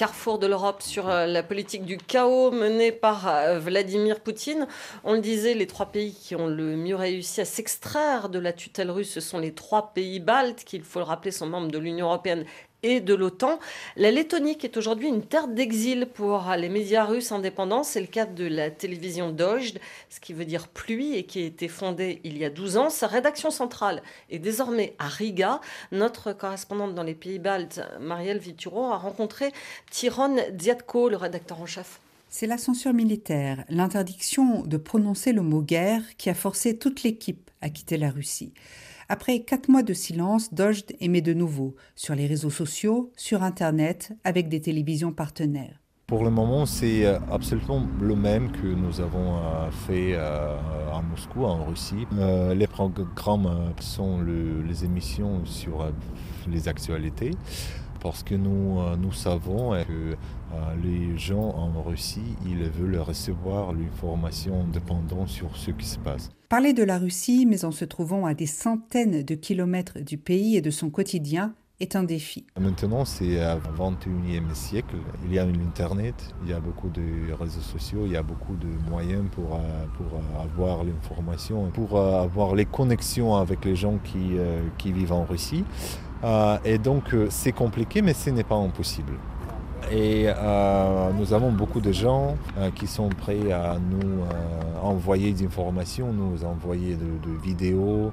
Carrefour 0.00 0.38
de 0.38 0.46
l'Europe 0.46 0.80
sur 0.80 1.10
euh, 1.10 1.26
la 1.26 1.42
politique 1.42 1.84
du 1.84 1.98
chaos 1.98 2.50
menée 2.50 2.90
par 2.90 3.28
euh, 3.28 3.58
Vladimir 3.58 4.20
Poutine. 4.20 4.66
On 5.04 5.12
le 5.12 5.20
disait, 5.20 5.52
les 5.52 5.66
trois 5.66 5.92
pays 5.92 6.14
qui 6.14 6.34
ont 6.34 6.46
le 6.46 6.74
mieux 6.74 6.96
réussi 6.96 7.42
à 7.42 7.44
s'extraire 7.44 8.30
de 8.30 8.38
la 8.38 8.54
tutelle 8.54 8.90
russe, 8.90 9.10
ce 9.10 9.20
sont 9.20 9.38
les 9.38 9.52
trois 9.52 9.92
pays 9.92 10.18
baltes, 10.18 10.64
qui, 10.64 10.76
il 10.76 10.84
faut 10.84 11.00
le 11.00 11.04
rappeler, 11.04 11.32
sont 11.32 11.44
membres 11.44 11.70
de 11.70 11.76
l'Union 11.76 12.06
européenne 12.06 12.46
et 12.82 13.00
de 13.00 13.14
l'OTAN. 13.14 13.58
La 13.96 14.10
Lettonie 14.10 14.56
qui 14.56 14.66
est 14.66 14.76
aujourd'hui 14.76 15.08
une 15.08 15.22
terre 15.22 15.48
d'exil 15.48 16.06
pour 16.06 16.44
les 16.56 16.68
médias 16.68 17.04
russes 17.04 17.32
indépendants. 17.32 17.82
C'est 17.82 18.00
le 18.00 18.06
cas 18.06 18.26
de 18.26 18.46
la 18.46 18.70
télévision 18.70 19.30
Dojd, 19.30 19.78
ce 20.08 20.20
qui 20.20 20.32
veut 20.32 20.44
dire 20.44 20.68
pluie 20.68 21.14
et 21.14 21.24
qui 21.24 21.42
a 21.42 21.46
été 21.46 21.68
fondée 21.68 22.20
il 22.24 22.38
y 22.38 22.44
a 22.44 22.50
12 22.50 22.76
ans. 22.76 22.90
Sa 22.90 23.06
rédaction 23.06 23.50
centrale 23.50 24.02
est 24.30 24.38
désormais 24.38 24.94
à 24.98 25.08
Riga. 25.08 25.60
Notre 25.92 26.32
correspondante 26.32 26.94
dans 26.94 27.02
les 27.02 27.14
pays 27.14 27.38
baltes, 27.38 27.80
Marielle 28.00 28.38
Vituro, 28.38 28.86
a 28.86 28.96
rencontré 28.96 29.52
Tiron 29.90 30.36
Dziatko, 30.56 31.08
le 31.08 31.16
rédacteur 31.16 31.60
en 31.60 31.66
chef. 31.66 32.00
C'est 32.32 32.46
la 32.46 32.58
censure 32.58 32.94
militaire, 32.94 33.64
l'interdiction 33.68 34.62
de 34.62 34.76
prononcer 34.76 35.32
le 35.32 35.42
mot 35.42 35.62
guerre 35.62 36.02
qui 36.16 36.30
a 36.30 36.34
forcé 36.34 36.78
toute 36.78 37.02
l'équipe 37.02 37.50
à 37.60 37.70
quitter 37.70 37.96
la 37.96 38.10
Russie. 38.10 38.52
Après 39.12 39.40
quatre 39.40 39.68
mois 39.68 39.82
de 39.82 39.92
silence, 39.92 40.54
Dojd 40.54 40.84
émet 41.00 41.20
de 41.20 41.34
nouveau 41.34 41.74
sur 41.96 42.14
les 42.14 42.28
réseaux 42.28 42.48
sociaux, 42.48 43.10
sur 43.16 43.42
Internet, 43.42 44.12
avec 44.22 44.48
des 44.48 44.60
télévisions 44.60 45.10
partenaires. 45.12 45.80
Pour 46.06 46.22
le 46.22 46.30
moment, 46.30 46.64
c'est 46.64 47.04
euh, 47.04 47.18
absolument 47.28 47.88
le 48.00 48.14
même 48.14 48.52
que 48.52 48.68
nous 48.68 49.00
avons 49.00 49.38
euh, 49.38 49.68
fait 49.72 50.12
euh, 50.14 50.56
à 50.92 51.02
Moscou, 51.02 51.42
en 51.42 51.64
Russie. 51.64 52.06
Les 52.54 52.68
programmes 52.68 53.72
sont 53.80 54.20
les 54.22 54.84
émissions 54.84 55.44
sur 55.44 55.90
les 56.48 56.68
actualités 56.68 57.32
parce 57.98 58.22
que 58.22 58.36
nous, 58.36 58.78
nous 58.96 59.12
savons 59.12 59.72
que 59.72 60.16
les 60.82 61.16
gens 61.18 61.54
en 61.56 61.82
Russie, 61.82 62.36
ils 62.46 62.64
veulent 62.64 62.98
recevoir 62.98 63.72
l'information 63.72 64.62
indépendante 64.62 65.28
sur 65.28 65.56
ce 65.56 65.70
qui 65.70 65.86
se 65.86 65.98
passe. 65.98 66.30
Parler 66.48 66.72
de 66.72 66.82
la 66.82 66.98
Russie, 66.98 67.46
mais 67.46 67.64
en 67.64 67.70
se 67.70 67.84
trouvant 67.84 68.26
à 68.26 68.34
des 68.34 68.46
centaines 68.46 69.22
de 69.22 69.34
kilomètres 69.34 70.00
du 70.00 70.18
pays 70.18 70.56
et 70.56 70.60
de 70.60 70.70
son 70.70 70.90
quotidien, 70.90 71.54
est 71.80 71.96
un 71.96 72.02
défi. 72.02 72.44
Maintenant, 72.58 73.04
c'est 73.04 73.38
au 73.54 73.82
21e 73.82 74.54
siècle. 74.54 74.96
Il 75.24 75.32
y 75.32 75.38
a 75.38 75.44
Internet, 75.44 76.14
il 76.44 76.50
y 76.50 76.52
a 76.52 76.60
beaucoup 76.60 76.90
de 76.90 77.32
réseaux 77.32 77.60
sociaux, 77.60 78.02
il 78.04 78.12
y 78.12 78.16
a 78.16 78.22
beaucoup 78.22 78.54
de 78.54 78.68
moyens 78.88 79.24
pour, 79.32 79.54
euh, 79.54 79.58
pour 79.96 80.20
avoir 80.40 80.84
l'information, 80.84 81.70
pour 81.70 81.96
euh, 81.96 82.22
avoir 82.22 82.54
les 82.54 82.66
connexions 82.66 83.34
avec 83.34 83.64
les 83.64 83.76
gens 83.76 83.98
qui, 84.04 84.36
euh, 84.36 84.60
qui 84.76 84.92
vivent 84.92 85.12
en 85.12 85.24
Russie. 85.24 85.64
Et 86.66 86.76
donc, 86.76 87.14
c'est 87.30 87.52
compliqué, 87.52 88.02
mais 88.02 88.12
ce 88.12 88.28
n'est 88.28 88.44
pas 88.44 88.56
impossible. 88.56 89.14
Et 89.92 90.26
euh, 90.28 91.10
nous 91.18 91.32
avons 91.32 91.50
beaucoup 91.50 91.80
de 91.80 91.90
gens 91.90 92.36
euh, 92.58 92.70
qui 92.70 92.86
sont 92.86 93.08
prêts 93.08 93.50
à 93.50 93.76
nous 93.78 94.20
euh, 94.20 94.80
envoyer 94.80 95.32
des 95.32 95.44
informations, 95.44 96.12
nous 96.12 96.44
envoyer 96.44 96.94
de, 96.94 97.30
vidéos 97.42 98.12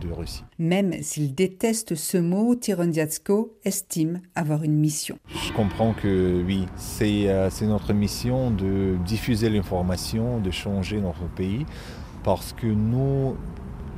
de 0.00 0.12
Russie. 0.12 0.44
Même 0.58 0.94
s'il 1.02 1.34
déteste 1.34 1.94
ce 1.94 2.16
mot, 2.16 2.54
Tirondiatsko 2.54 3.54
estime 3.64 4.20
avoir 4.34 4.62
une 4.62 4.74
mission. 4.74 5.18
Je 5.28 5.52
comprends 5.52 5.92
que 5.92 6.42
oui, 6.44 6.66
c'est 6.76 7.28
notre 7.62 7.92
mission 7.92 8.50
de 8.50 8.96
diffuser 9.04 9.50
l'information, 9.50 10.40
de 10.40 10.50
changer 10.50 11.00
notre 11.00 11.26
pays, 11.34 11.66
parce 12.24 12.52
que 12.52 12.66
nous, 12.66 13.36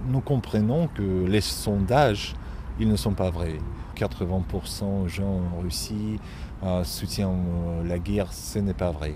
nous 0.08 0.20
comprenons 0.20 0.88
que 0.88 1.26
les 1.26 1.40
sondages, 1.40 2.34
ils 2.80 2.88
ne 2.88 2.96
sont 2.96 3.14
pas 3.14 3.30
vrais. 3.30 3.58
80% 3.98 5.08
gens 5.08 5.40
en 5.56 5.60
Russie 5.62 6.18
euh, 6.62 6.82
soutiennent 6.82 7.28
euh, 7.28 7.84
la 7.84 7.98
guerre, 7.98 8.32
ce 8.32 8.58
n'est 8.58 8.74
pas 8.74 8.90
vrai. 8.90 9.14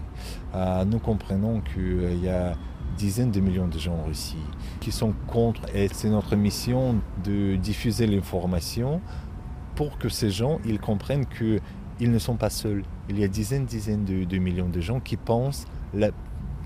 Euh, 0.55 0.85
nous 0.85 0.99
comprenons 0.99 1.61
qu'il 1.61 2.23
y 2.23 2.29
a 2.29 2.55
dizaines 2.97 3.31
de 3.31 3.41
millions 3.41 3.69
de 3.69 3.79
gens 3.79 3.95
en 3.95 4.05
Russie 4.05 4.37
qui 4.81 4.93
sont 4.93 5.15
contre 5.27 5.63
et 5.75 5.89
c'est 5.93 6.11
notre 6.11 6.37
mission 6.37 6.97
de 7.25 7.57
diffuser 7.57 8.07
l'information 8.07 9.01
pour 9.75 9.97
que 9.99 10.11
ces 10.11 10.31
gens 10.31 10.59
ils 10.67 10.79
comprennent 10.79 11.25
qu'ils 11.27 12.11
ne 12.13 12.19
sont 12.19 12.37
pas 12.37 12.51
seuls. 12.51 12.85
Il 13.09 13.19
y 13.19 13.25
a 13.25 13.29
dizaines, 13.29 13.65
dizaines 13.65 14.05
de, 14.05 14.25
de 14.25 14.39
millions 14.39 14.69
de 14.69 14.81
gens 14.81 15.01
qui 15.01 15.17
pensent 15.17 15.65
la, 15.95 16.11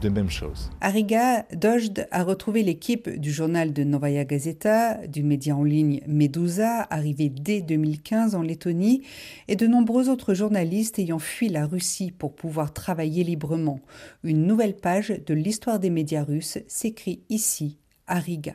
de 0.01 0.09
même 0.09 0.31
chose. 0.31 0.71
À 0.81 0.91
Riga, 0.91 1.47
Dojd 1.53 2.07
a 2.11 2.23
retrouvé 2.23 2.63
l'équipe 2.63 3.09
du 3.09 3.33
journal 3.33 3.73
de 3.73 3.85
Novaya 3.85 4.25
Gazeta, 4.25 5.07
du 5.07 5.23
média 5.23 5.57
en 5.57 5.65
ligne 5.65 6.01
Medusa, 6.07 6.87
arrivé 6.91 7.29
dès 7.29 7.63
2015 7.63 8.35
en 8.35 8.43
Lettonie, 8.43 9.03
et 9.49 9.57
de 9.57 9.67
nombreux 9.67 10.09
autres 10.09 10.35
journalistes 10.35 10.99
ayant 10.99 11.19
fui 11.19 11.49
la 11.49 11.67
Russie 11.67 12.11
pour 12.11 12.35
pouvoir 12.35 12.73
travailler 12.73 13.25
librement. 13.25 13.81
Une 14.25 14.47
nouvelle 14.47 14.77
page 14.77 15.15
de 15.27 15.35
l'histoire 15.35 15.79
des 15.79 15.91
médias 15.91 16.25
russes 16.25 16.59
s'écrit 16.67 17.23
ici, 17.29 17.79
à 18.07 18.19
Riga. 18.19 18.55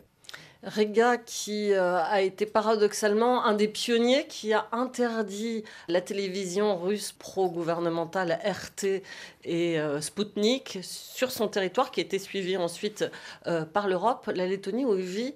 Riga, 0.63 1.17
qui 1.17 1.71
euh, 1.73 1.97
a 1.97 2.21
été 2.21 2.45
paradoxalement 2.45 3.45
un 3.45 3.53
des 3.53 3.67
pionniers 3.67 4.27
qui 4.27 4.53
a 4.53 4.67
interdit 4.71 5.63
la 5.87 6.01
télévision 6.01 6.77
russe 6.79 7.13
pro-gouvernementale 7.13 8.39
RT 8.45 9.01
et 9.43 9.79
euh, 9.79 10.01
Sputnik 10.01 10.79
sur 10.83 11.31
son 11.31 11.47
territoire, 11.47 11.89
qui 11.89 11.99
a 11.99 12.03
été 12.03 12.19
suivi 12.19 12.57
ensuite 12.57 13.05
euh, 13.47 13.65
par 13.65 13.87
l'Europe, 13.87 14.29
la 14.33 14.45
Lettonie 14.45 14.85
où 14.85 14.93
vit 14.93 15.33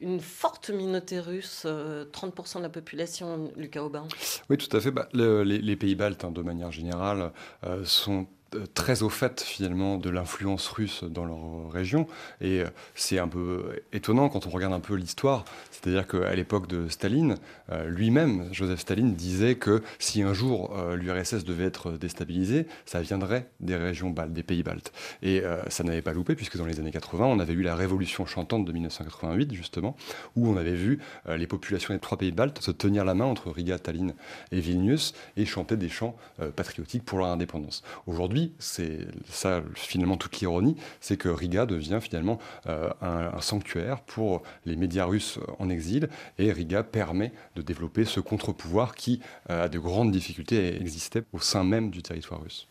une 0.00 0.20
forte 0.20 0.70
minorité 0.70 1.20
russe, 1.20 1.64
30% 1.64 2.58
de 2.58 2.62
la 2.62 2.68
population, 2.68 3.52
Lucas 3.56 3.82
Aubin. 3.82 4.06
Oui, 4.50 4.58
tout 4.58 4.76
à 4.76 4.80
fait. 4.80 4.90
Bah, 4.90 5.08
les, 5.14 5.76
pays 5.76 5.94
baltes, 5.94 6.24
hein, 6.24 6.32
de 6.32 6.42
manière 6.42 6.72
générale, 6.72 7.32
sont 7.84 8.26
très 8.74 9.02
au 9.02 9.08
fait 9.08 9.40
finalement 9.40 9.96
de 9.96 10.10
l'influence 10.10 10.68
russe 10.68 11.04
dans 11.04 11.24
leur 11.24 11.70
région. 11.70 12.06
Et 12.40 12.60
euh, 12.60 12.66
c'est 12.94 13.18
un 13.18 13.28
peu 13.28 13.80
étonnant 13.92 14.28
quand 14.28 14.46
on 14.46 14.50
regarde 14.50 14.72
un 14.72 14.80
peu 14.80 14.94
l'histoire. 14.94 15.44
C'est-à-dire 15.70 16.06
qu'à 16.06 16.34
l'époque 16.34 16.66
de 16.66 16.88
Staline, 16.88 17.36
euh, 17.70 17.88
lui-même, 17.88 18.48
Joseph 18.52 18.80
Staline, 18.80 19.14
disait 19.14 19.56
que 19.56 19.82
si 19.98 20.22
un 20.22 20.32
jour 20.32 20.74
l'URSS 20.94 21.44
devait 21.44 21.64
être 21.64 21.92
déstabilisée, 21.92 22.66
ça 22.86 23.00
viendrait 23.00 23.48
des 23.60 23.76
régions 23.76 24.10
baltes, 24.10 24.32
des 24.32 24.42
pays 24.42 24.62
baltes. 24.62 24.92
Et 25.22 25.42
ça 25.68 25.84
n'avait 25.84 26.02
pas 26.02 26.12
loupé, 26.12 26.34
puisque 26.34 26.56
dans 26.56 26.66
les 26.66 26.80
années 26.80 26.90
80, 26.90 27.26
on 27.26 27.38
avait 27.38 27.52
eu 27.52 27.62
la 27.62 27.74
révolution 27.74 28.26
chantante 28.26 28.64
de 28.64 28.72
1988, 28.72 29.52
justement, 29.54 29.96
où 30.36 30.48
on 30.48 30.56
avait 30.56 30.74
vu 30.74 31.00
les 31.28 31.46
populations 31.46 31.94
des 31.94 32.00
trois 32.00 32.18
pays 32.18 32.32
baltes 32.32 32.62
se 32.62 32.70
tenir 32.70 33.04
la 33.04 33.14
main 33.14 33.24
entre 33.24 33.50
Riga, 33.50 33.78
Tallinn 33.78 34.14
et 34.52 34.60
Vilnius 34.60 35.14
et 35.36 35.44
chanter 35.44 35.76
des 35.76 35.88
chants 35.88 36.16
patriotiques 36.56 37.04
pour 37.04 37.18
leur 37.18 37.28
indépendance. 37.28 37.82
Aujourd'hui, 38.06 38.43
c'est 38.58 38.98
ça 39.28 39.62
finalement 39.74 40.16
toute 40.16 40.40
l'ironie, 40.40 40.76
c'est 41.00 41.16
que 41.16 41.28
Riga 41.28 41.66
devient 41.66 41.98
finalement 42.00 42.38
euh, 42.66 42.90
un, 43.00 43.40
sanctuaire 43.40 44.00
pour 44.00 44.42
les 44.64 44.76
médias 44.76 45.04
russes 45.04 45.38
en 45.58 45.68
exil, 45.68 46.08
et 46.38 46.52
Riga 46.52 46.82
permet 46.82 47.32
de 47.56 47.62
développer 47.62 48.04
ce 48.04 48.20
contre-pouvoir 48.20 48.94
qui 48.94 49.20
euh, 49.50 49.64
a 49.64 49.68
de 49.68 49.78
grandes 49.78 50.12
difficultés 50.12 50.58
à 50.58 50.76
exister 50.76 51.22
au 51.32 51.40
sein 51.40 51.64
même 51.64 51.90
du 51.90 52.02
territoire 52.02 52.42
russe. 52.42 52.66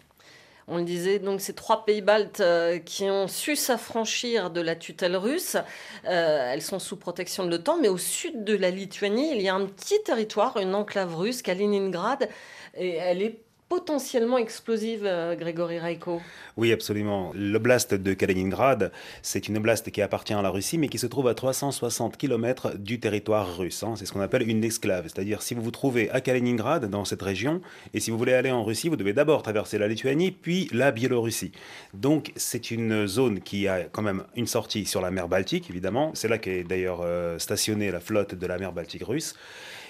On 0.68 0.78
le 0.78 0.84
disait, 0.84 1.20
donc 1.20 1.42
ces 1.42 1.54
trois 1.54 1.84
pays 1.84 2.02
baltes 2.02 2.40
euh, 2.40 2.80
qui 2.80 3.04
ont 3.04 3.28
su 3.28 3.58
s'affranchir 3.58 4.50
de 4.50 4.62
la 4.62 4.78
tutelle 4.78 5.18
russe, 5.18 5.58
elles 6.06 6.62
sont 6.62 6.80
sous 6.80 6.96
protection 6.96 7.44
de 7.44 7.50
l'OTAN, 7.50 7.80
mais 7.82 7.90
au 7.90 7.98
sud 7.98 8.46
de 8.46 8.56
la 8.56 8.72
Lituanie, 8.72 9.32
il 9.36 9.42
y 9.42 9.50
a 9.50 9.56
un 9.56 9.66
petit 9.66 10.02
territoire, 10.04 10.58
une 10.58 10.74
enclave 10.74 11.16
russe, 11.16 11.42
Kaliningrad, 11.42 12.30
et 12.76 12.96
elle 12.96 13.22
est 13.22 13.43
potentiellement 13.74 14.38
explosive, 14.38 15.02
euh, 15.04 15.36
Grégory 15.36 15.80
Raiko 15.80 16.22
Oui, 16.58 16.72
absolument. 16.72 17.32
L'oblast 17.34 17.96
de 17.96 18.14
Kaliningrad, 18.14 18.92
c'est 19.24 19.48
une 19.48 19.58
oblast 19.58 19.90
qui 19.90 20.04
appartient 20.04 20.36
à 20.36 20.44
la 20.44 20.52
Russie, 20.52 20.78
mais 20.78 20.90
qui 20.90 21.00
se 21.00 21.08
trouve 21.08 21.28
à 21.28 21.34
360 21.34 22.16
km 22.16 22.78
du 22.78 23.00
territoire 23.00 23.58
russe. 23.58 23.82
Hein. 23.82 23.96
C'est 23.98 24.06
ce 24.06 24.14
qu'on 24.14 24.22
appelle 24.22 24.48
une 24.48 24.64
exclave. 24.64 25.06
C'est-à-dire, 25.06 25.42
si 25.42 25.56
vous 25.56 25.64
vous 25.64 25.72
trouvez 25.72 26.12
à 26.12 26.22
Kaliningrad, 26.22 26.88
dans 26.88 27.04
cette 27.04 27.24
région, 27.24 27.62
et 27.96 28.00
si 28.00 28.12
vous 28.12 28.18
voulez 28.20 28.34
aller 28.34 28.52
en 28.52 28.64
Russie, 28.64 28.90
vous 28.90 28.96
devez 28.96 29.14
d'abord 29.14 29.42
traverser 29.42 29.80
la 29.80 29.88
Lituanie, 29.88 30.30
puis 30.30 30.70
la 30.72 30.92
Biélorussie. 30.92 31.52
Donc, 31.96 32.32
c'est 32.36 32.70
une 32.70 33.08
zone 33.08 33.42
qui 33.42 33.68
a 33.68 33.86
quand 33.86 34.04
même 34.04 34.24
une 34.36 34.46
sortie 34.46 34.86
sur 34.86 35.02
la 35.02 35.10
mer 35.10 35.28
Baltique, 35.28 35.72
évidemment. 35.72 36.12
C'est 36.14 36.28
là 36.28 36.38
qu'est 36.38 36.64
d'ailleurs 36.64 37.02
euh, 37.04 37.40
stationnée 37.40 37.90
la 37.90 38.00
flotte 38.00 38.36
de 38.36 38.46
la 38.46 38.60
mer 38.60 38.72
Baltique 38.72 39.04
russe. 39.04 39.34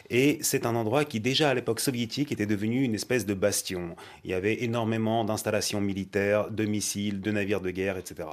Et 0.09 0.37
c'est 0.41 0.65
un 0.65 0.75
endroit 0.75 1.05
qui, 1.05 1.19
déjà 1.19 1.49
à 1.49 1.53
l'époque 1.53 1.79
soviétique, 1.79 2.31
était 2.31 2.45
devenu 2.45 2.83
une 2.83 2.95
espèce 2.95 3.25
de 3.25 3.33
bastion. 3.33 3.95
Il 4.23 4.31
y 4.31 4.33
avait 4.33 4.63
énormément 4.63 5.23
d'installations 5.25 5.81
militaires, 5.81 6.49
de 6.51 6.65
missiles, 6.65 7.21
de 7.21 7.31
navires 7.31 7.61
de 7.61 7.71
guerre, 7.71 7.97
etc. 7.97 8.27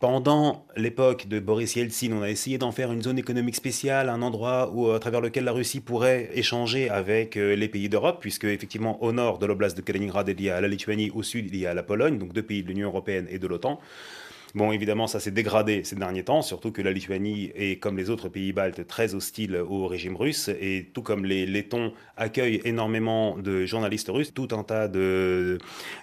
Pendant 0.00 0.64
l'époque 0.76 1.26
de 1.26 1.40
Boris 1.40 1.74
Yeltsin, 1.74 2.12
on 2.12 2.22
a 2.22 2.30
essayé 2.30 2.56
d'en 2.56 2.70
faire 2.70 2.92
une 2.92 3.02
zone 3.02 3.18
économique 3.18 3.56
spéciale, 3.56 4.08
un 4.08 4.22
endroit 4.22 4.70
où, 4.72 4.92
à 4.92 5.00
travers 5.00 5.20
lequel 5.20 5.42
la 5.42 5.50
Russie 5.50 5.80
pourrait 5.80 6.30
échanger 6.34 6.88
avec 6.88 7.36
euh, 7.36 7.56
les 7.56 7.68
pays 7.68 7.88
d'Europe, 7.88 8.18
puisque 8.20 8.44
effectivement 8.44 9.02
au 9.02 9.10
nord 9.10 9.40
de 9.40 9.46
l'oblast 9.46 9.76
de 9.76 9.82
Kaliningrad 9.82 10.28
il 10.28 10.40
y 10.40 10.50
a 10.50 10.60
la 10.60 10.68
Lituanie, 10.68 11.10
au 11.10 11.24
sud 11.24 11.46
il 11.48 11.56
y 11.56 11.66
a 11.66 11.74
la 11.74 11.82
Pologne, 11.82 12.16
donc 12.16 12.32
deux 12.32 12.44
pays 12.44 12.62
de 12.62 12.68
l'Union 12.68 12.90
européenne 12.90 13.26
et 13.28 13.40
de 13.40 13.46
l'OTAN. 13.48 13.80
Bon, 14.54 14.72
évidemment, 14.72 15.06
ça 15.06 15.20
s'est 15.20 15.30
dégradé 15.30 15.84
ces 15.84 15.94
derniers 15.94 16.24
temps, 16.24 16.40
surtout 16.40 16.72
que 16.72 16.80
la 16.80 16.90
Lituanie 16.90 17.52
est, 17.54 17.78
comme 17.78 17.98
les 17.98 18.08
autres 18.08 18.30
pays 18.30 18.52
baltes, 18.52 18.86
très 18.86 19.14
hostile 19.14 19.56
au 19.56 19.86
régime 19.86 20.16
russe, 20.16 20.48
et 20.48 20.88
tout 20.94 21.02
comme 21.02 21.26
les 21.26 21.44
Lettons 21.44 21.92
accueillent 22.16 22.62
énormément 22.64 23.36
de 23.36 23.66
journalistes 23.66 24.08
russes, 24.08 24.32
tout 24.32 24.48
un 24.52 24.62
tas 24.62 24.88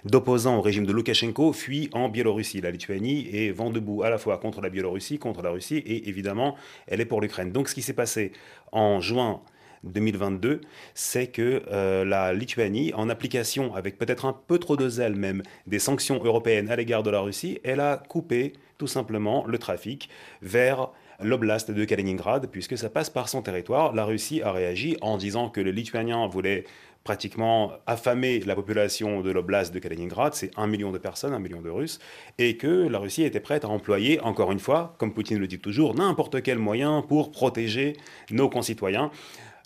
d'opposants 0.04 0.58
au 0.58 0.60
régime 0.60 0.86
de 0.86 0.92
Loukachenko 0.92 1.52
fuient 1.52 1.90
en 1.92 2.08
Biélorussie. 2.08 2.60
La 2.60 2.70
Lituanie 2.70 3.28
est 3.32 3.50
vent 3.50 3.70
debout 3.70 4.04
à 4.04 4.10
la 4.10 4.18
fois 4.18 4.38
contre 4.38 4.60
la 4.60 4.70
Biélorussie, 4.70 5.18
contre 5.18 5.42
la 5.42 5.50
Russie, 5.50 5.78
et 5.78 6.08
évidemment, 6.08 6.54
elle 6.86 7.00
est 7.00 7.04
pour 7.04 7.20
l'Ukraine. 7.20 7.50
Donc, 7.50 7.68
ce 7.68 7.74
qui 7.74 7.82
s'est 7.82 7.94
passé 7.94 8.30
en 8.70 9.00
juin 9.00 9.42
2022, 9.84 10.60
c'est 10.94 11.28
que 11.28 11.62
euh, 11.70 12.04
la 12.04 12.32
Lituanie, 12.32 12.92
en 12.94 13.08
application 13.08 13.74
avec 13.74 13.98
peut-être 13.98 14.24
un 14.24 14.32
peu 14.46 14.58
trop 14.58 14.76
de 14.76 14.88
zèle 14.88 15.16
même 15.16 15.42
des 15.66 15.78
sanctions 15.78 16.22
européennes 16.22 16.70
à 16.70 16.76
l'égard 16.76 17.02
de 17.02 17.10
la 17.10 17.20
Russie, 17.20 17.60
elle 17.64 17.80
a 17.80 17.96
coupé 18.08 18.52
tout 18.78 18.86
simplement 18.86 19.44
le 19.46 19.58
trafic 19.58 20.08
vers 20.42 20.90
l'oblast 21.20 21.70
de 21.70 21.84
Kaliningrad, 21.84 22.48
puisque 22.50 22.76
ça 22.76 22.90
passe 22.90 23.10
par 23.10 23.28
son 23.28 23.42
territoire. 23.42 23.94
La 23.94 24.04
Russie 24.04 24.42
a 24.42 24.52
réagi 24.52 24.96
en 25.00 25.16
disant 25.16 25.48
que 25.48 25.60
les 25.60 25.72
Lituaniens 25.72 26.26
voulaient 26.26 26.64
pratiquement 27.06 27.70
affamer 27.86 28.40
la 28.40 28.56
population 28.56 29.20
de 29.20 29.30
l'oblast 29.30 29.72
de 29.72 29.78
Kaliningrad, 29.78 30.34
c'est 30.34 30.50
un 30.58 30.66
million 30.66 30.90
de 30.90 30.98
personnes, 30.98 31.32
un 31.32 31.38
million 31.38 31.62
de 31.62 31.70
Russes, 31.70 32.00
et 32.36 32.56
que 32.56 32.88
la 32.88 32.98
Russie 32.98 33.22
était 33.22 33.38
prête 33.38 33.64
à 33.64 33.68
employer, 33.68 34.18
encore 34.20 34.50
une 34.50 34.58
fois, 34.58 34.96
comme 34.98 35.14
Poutine 35.14 35.38
le 35.38 35.46
dit 35.46 35.60
toujours, 35.60 35.94
n'importe 35.94 36.42
quel 36.42 36.58
moyen 36.58 37.02
pour 37.02 37.30
protéger 37.30 37.96
nos 38.32 38.48
concitoyens. 38.48 39.12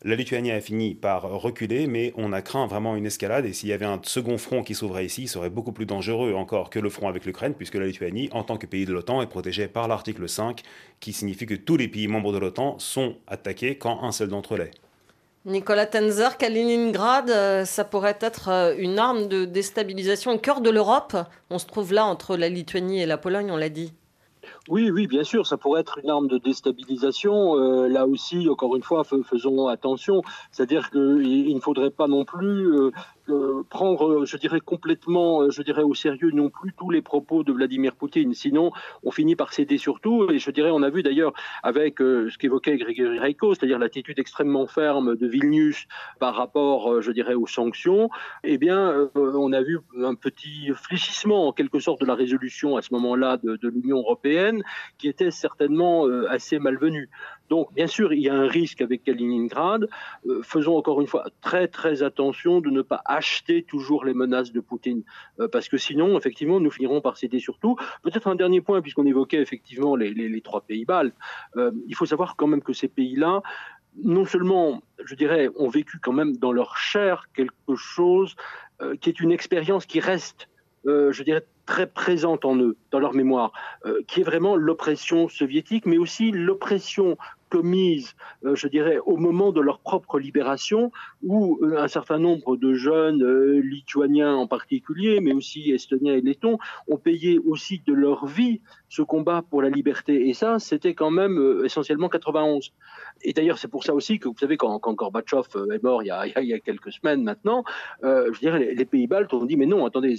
La 0.03 0.16
Lituanie 0.16 0.51
a 0.51 0.62
fini 0.62 0.94
par 0.94 1.24
reculer, 1.24 1.86
mais 1.86 2.14
on 2.16 2.32
a 2.32 2.40
craint 2.40 2.66
vraiment 2.66 2.96
une 2.96 3.05
escalade. 3.05 3.44
Et 3.44 3.53
s'il 3.53 3.68
y 3.68 3.74
avait 3.74 3.84
un 3.84 4.01
second 4.03 4.38
front 4.38 4.62
qui 4.62 4.74
s'ouvrait 4.74 5.05
ici, 5.05 5.26
ce 5.26 5.34
serait 5.34 5.51
beaucoup 5.51 5.72
plus 5.72 5.84
dangereux 5.84 6.32
encore 6.32 6.70
que 6.70 6.78
le 6.78 6.88
front 6.88 7.07
avec 7.07 7.26
l'Ukraine, 7.26 7.53
puisque 7.53 7.74
la 7.74 7.84
Lituanie, 7.84 8.30
en 8.32 8.42
tant 8.42 8.57
que 8.57 8.64
pays 8.64 8.86
de 8.86 8.94
l'OTAN, 8.94 9.20
est 9.20 9.26
protégée 9.26 9.68
par 9.68 9.88
l'article 9.88 10.26
5, 10.26 10.62
qui 11.01 11.12
signifie 11.12 11.44
que 11.44 11.55
tous 11.55 11.76
les 11.76 11.86
pays 11.86 12.09
membres 12.09 12.32
de 12.32 12.38
l'OTAN 12.38 12.78
sont 12.78 13.16
attaqués 13.26 13.76
quand 13.76 14.03
un 14.03 14.11
seul 14.11 14.28
d'entre 14.28 14.55
eux 14.55 14.59
l'est. 14.59 14.70
Nicolas 15.44 15.84
Tenzer, 15.84 16.38
Kaliningrad, 16.38 17.28
euh, 17.28 17.64
ça 17.66 17.84
pourrait 17.84 18.18
être 18.22 18.48
euh, 18.48 18.74
une 18.78 18.98
arme 18.98 19.28
de 19.28 19.44
déstabilisation 19.44 20.32
au 20.32 20.38
cœur 20.38 20.62
de 20.62 20.70
l'Europe. 20.70 21.14
On 21.51 21.59
se 21.59 21.66
trouve 21.66 21.92
là 21.92 22.07
entre 22.07 22.38
la 22.38 22.48
Lituanie 22.48 23.03
et 23.03 23.07
la 23.07 23.18
Pologne, 23.18 23.51
on 23.51 23.57
l'a 23.59 23.68
dit. 23.68 23.92
Oui, 24.68 24.90
oui, 24.90 25.06
bien 25.06 25.24
sûr, 25.24 25.46
ça 25.46 25.56
pourrait 25.56 25.80
être 25.80 25.98
une 26.02 26.11
arme 26.11 26.28
de 26.28 26.38
déstabilisation. 26.38 27.56
Euh, 27.56 27.88
là 27.88 28.06
aussi, 28.06 28.48
encore 28.48 28.76
une 28.76 28.82
fois, 28.82 29.04
faisons 29.04 29.68
attention. 29.68 30.22
C'est-à-dire 30.52 30.90
qu'il 30.90 31.54
ne 31.54 31.61
faudrait 31.61 31.90
pas 31.90 32.06
non 32.06 32.24
plus 32.24 32.92
prendre, 33.68 34.25
je 34.25 34.37
dirais, 34.37 34.61
complètement, 34.61 35.51
je 35.51 35.62
dirais, 35.62 35.83
au 35.83 35.95
sérieux 35.95 36.31
non 36.33 36.51
plus 36.51 36.73
tous 36.73 36.91
les 36.91 37.03
propos 37.03 37.45
de 37.45 37.53
Vladimir 37.53 37.95
Poutine. 37.95 38.35
Sinon, 38.35 38.73
on 39.03 39.11
finit 39.11 39.37
par 39.37 39.53
céder 39.53 39.79
surtout. 39.79 40.31
Et 40.31 40.39
je 40.39 40.51
dirais, 40.51 40.71
on 40.71 40.83
a 40.83 40.91
vu 40.91 41.03
d'ailleurs 41.03 41.33
avec 41.62 42.01
euh, 42.01 42.31
ce 42.31 42.39
qu'évoquait 42.39 42.77
Grégory 42.77 43.18
Reiko, 43.18 43.55
c'est-à-dire 43.55 43.79
l'attitude 43.79 44.18
extrêmement 44.18 44.66
ferme 44.66 45.16
de 45.16 45.27
Vilnius 45.27 45.87
par 46.18 46.35
rapport, 46.35 46.93
euh, 46.93 47.01
je 47.01 47.12
dirais, 47.12 47.35
aux 47.35 47.47
sanctions. 47.47 48.11
Eh 48.45 48.59
bien, 48.59 48.91
euh, 48.91 49.09
on 49.14 49.53
a 49.53 49.62
vu 49.62 49.79
un 50.03 50.14
petit 50.14 50.71
fléchissement, 50.75 51.49
en 51.49 51.53
quelque 51.53 51.81
sorte, 51.81 52.01
de 52.01 52.07
la 52.07 52.14
résolution 52.14 52.77
à 52.77 52.83
ce 52.83 52.93
moment-là 52.95 53.37
de, 53.39 53.57
de 53.57 53.68
l'Union 53.68 53.99
européenne, 53.99 54.62
qui 54.99 55.09
était 55.09 55.31
certainement 55.31 56.07
assez 56.29 56.59
malvenue. 56.59 57.09
Donc, 57.51 57.74
bien 57.74 57.88
sûr, 57.88 58.12
il 58.12 58.20
y 58.20 58.28
a 58.28 58.34
un 58.34 58.46
risque 58.46 58.80
avec 58.80 59.03
Kaliningrad. 59.03 59.88
Euh, 60.28 60.40
faisons 60.42 60.76
encore 60.76 61.01
une 61.01 61.09
fois 61.09 61.24
très 61.40 61.66
très 61.66 62.05
attention 62.05 62.61
de 62.61 62.70
ne 62.70 62.80
pas 62.80 63.03
acheter 63.05 63.64
toujours 63.64 64.05
les 64.05 64.14
menaces 64.14 64.53
de 64.53 64.61
Poutine, 64.61 65.03
euh, 65.40 65.48
parce 65.48 65.68
que 65.68 65.76
sinon, 65.76 66.16
effectivement, 66.16 66.61
nous 66.61 66.70
finirons 66.70 67.01
par 67.01 67.16
céder 67.16 67.40
surtout. 67.40 67.74
Peut-être 68.03 68.28
un 68.28 68.36
dernier 68.36 68.61
point, 68.61 68.80
puisqu'on 68.80 69.05
évoquait 69.05 69.42
effectivement 69.42 69.96
les, 69.96 70.40
trois 70.42 70.61
pays 70.61 70.84
baltes. 70.84 71.16
Euh, 71.57 71.72
il 71.88 71.96
faut 71.96 72.07
savoir 72.07 72.36
quand 72.36 72.46
même 72.46 72.62
que 72.62 72.72
ces 72.72 72.86
pays-là, 72.86 73.42
non 74.05 74.24
seulement, 74.24 74.82
je 75.05 75.16
dirais, 75.16 75.51
ont 75.57 75.68
vécu 75.68 75.98
quand 75.98 76.12
même 76.12 76.36
dans 76.36 76.53
leur 76.53 76.76
chair 76.76 77.26
quelque 77.34 77.74
chose 77.74 78.36
qui 79.01 79.11
est 79.11 79.20
une 79.20 79.30
expérience 79.30 79.84
qui 79.84 80.01
reste 80.01 80.48
je 80.86 81.22
dirais, 81.22 81.44
très 81.66 81.86
présente 81.86 82.46
en 82.46 82.57
eux, 82.57 82.78
dans 82.90 82.98
leur 82.98 83.12
mémoire, 83.12 83.53
qui 84.07 84.20
est 84.20 84.24
vraiment 84.24 84.57
l'oppression 84.57 85.28
soviétique, 85.28 85.84
mais 85.84 85.98
aussi 85.98 86.30
l'oppression 86.30 87.18
commises, 87.51 88.14
euh, 88.46 88.55
je 88.55 88.68
dirais, 88.68 88.98
au 89.05 89.16
moment 89.16 89.53
de 89.53 89.61
leur 89.61 89.80
propre 89.80 90.18
libération, 90.18 90.90
où 91.22 91.59
euh, 91.62 91.76
un 91.76 91.88
certain 91.88 92.18
nombre 92.18 92.57
de 92.57 92.72
jeunes 92.72 93.22
euh, 93.22 93.61
lituaniens 93.61 94.34
en 94.34 94.46
particulier, 94.46 95.20
mais 95.20 95.32
aussi 95.32 95.70
estoniens 95.72 96.14
et 96.14 96.22
lettons, 96.22 96.59
ont 96.88 96.96
payé 96.96 97.38
aussi 97.38 97.82
de 97.86 97.92
leur 97.92 98.24
vie 98.26 98.61
ce 98.88 99.03
combat 99.03 99.42
pour 99.42 99.61
la 99.61 99.68
liberté. 99.68 100.28
Et 100.28 100.32
ça, 100.32 100.59
c'était 100.59 100.94
quand 100.94 101.11
même 101.11 101.62
essentiellement 101.64 102.09
91. 102.09 102.72
Et 103.22 103.32
d'ailleurs, 103.32 103.59
c'est 103.59 103.68
pour 103.68 103.84
ça 103.84 103.94
aussi 103.94 104.18
que, 104.18 104.28
vous 104.28 104.38
savez, 104.38 104.57
quand, 104.57 104.78
quand 104.78 104.94
Gorbatchev 104.94 105.48
est 105.74 105.82
mort 105.82 106.03
il 106.03 106.07
y, 106.07 106.11
a, 106.11 106.26
il 106.40 106.48
y 106.48 106.55
a, 106.55 106.61
quelques 106.61 106.92
semaines 106.92 107.22
maintenant, 107.22 107.64
je 108.03 108.38
dirais, 108.38 108.74
les, 108.74 108.84
pays 108.84 109.07
baltes 109.07 109.34
ont 109.34 109.44
dit, 109.44 109.57
mais 109.57 109.66
non, 109.66 109.84
attendez, 109.84 110.14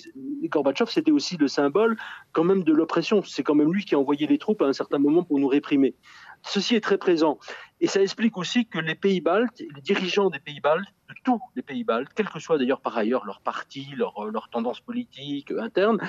Gorbatchev, 0.46 0.90
c'était 0.92 1.12
aussi 1.12 1.38
le 1.38 1.48
symbole 1.48 1.98
quand 2.34 2.44
même 2.44 2.64
de 2.64 2.74
l'oppression. 2.74 3.24
C'est 3.24 3.44
quand 3.44 3.56
même 3.56 3.74
lui 3.74 3.86
qui 3.86 3.96
a 3.96 4.00
envoyé 4.00 4.28
les 4.28 4.38
troupes 4.38 4.62
à 4.62 4.66
un 4.66 4.74
certain 4.74 5.00
moment 5.00 5.24
pour 5.24 5.40
nous 5.40 5.48
réprimer. 5.48 5.96
Ceci 6.44 6.76
est 6.76 6.82
très 6.82 6.98
présent. 6.98 7.40
Et 7.80 7.88
ça 7.88 8.02
explique 8.02 8.38
aussi 8.38 8.68
que 8.68 8.78
les 8.78 8.96
pays 8.96 9.22
baltes, 9.22 9.60
les 9.60 9.82
dirigeants 9.82 10.30
des 10.30 10.40
pays 10.40 10.60
baltes, 10.60 10.88
de 11.10 11.16
tous 11.24 11.42
les 11.56 11.62
pays 11.62 11.84
baltes, 11.84 12.10
quel 12.16 12.30
que 12.30 12.40
soit 12.40 12.58
d'ailleurs 12.58 12.82
par 12.82 12.98
ailleurs 12.98 13.26
leur 13.26 13.42
parti, 13.42 13.88
leur, 13.96 14.26
leur 14.26 14.50
tendance 14.50 14.80
politique 14.80 15.52
interne, 15.52 16.00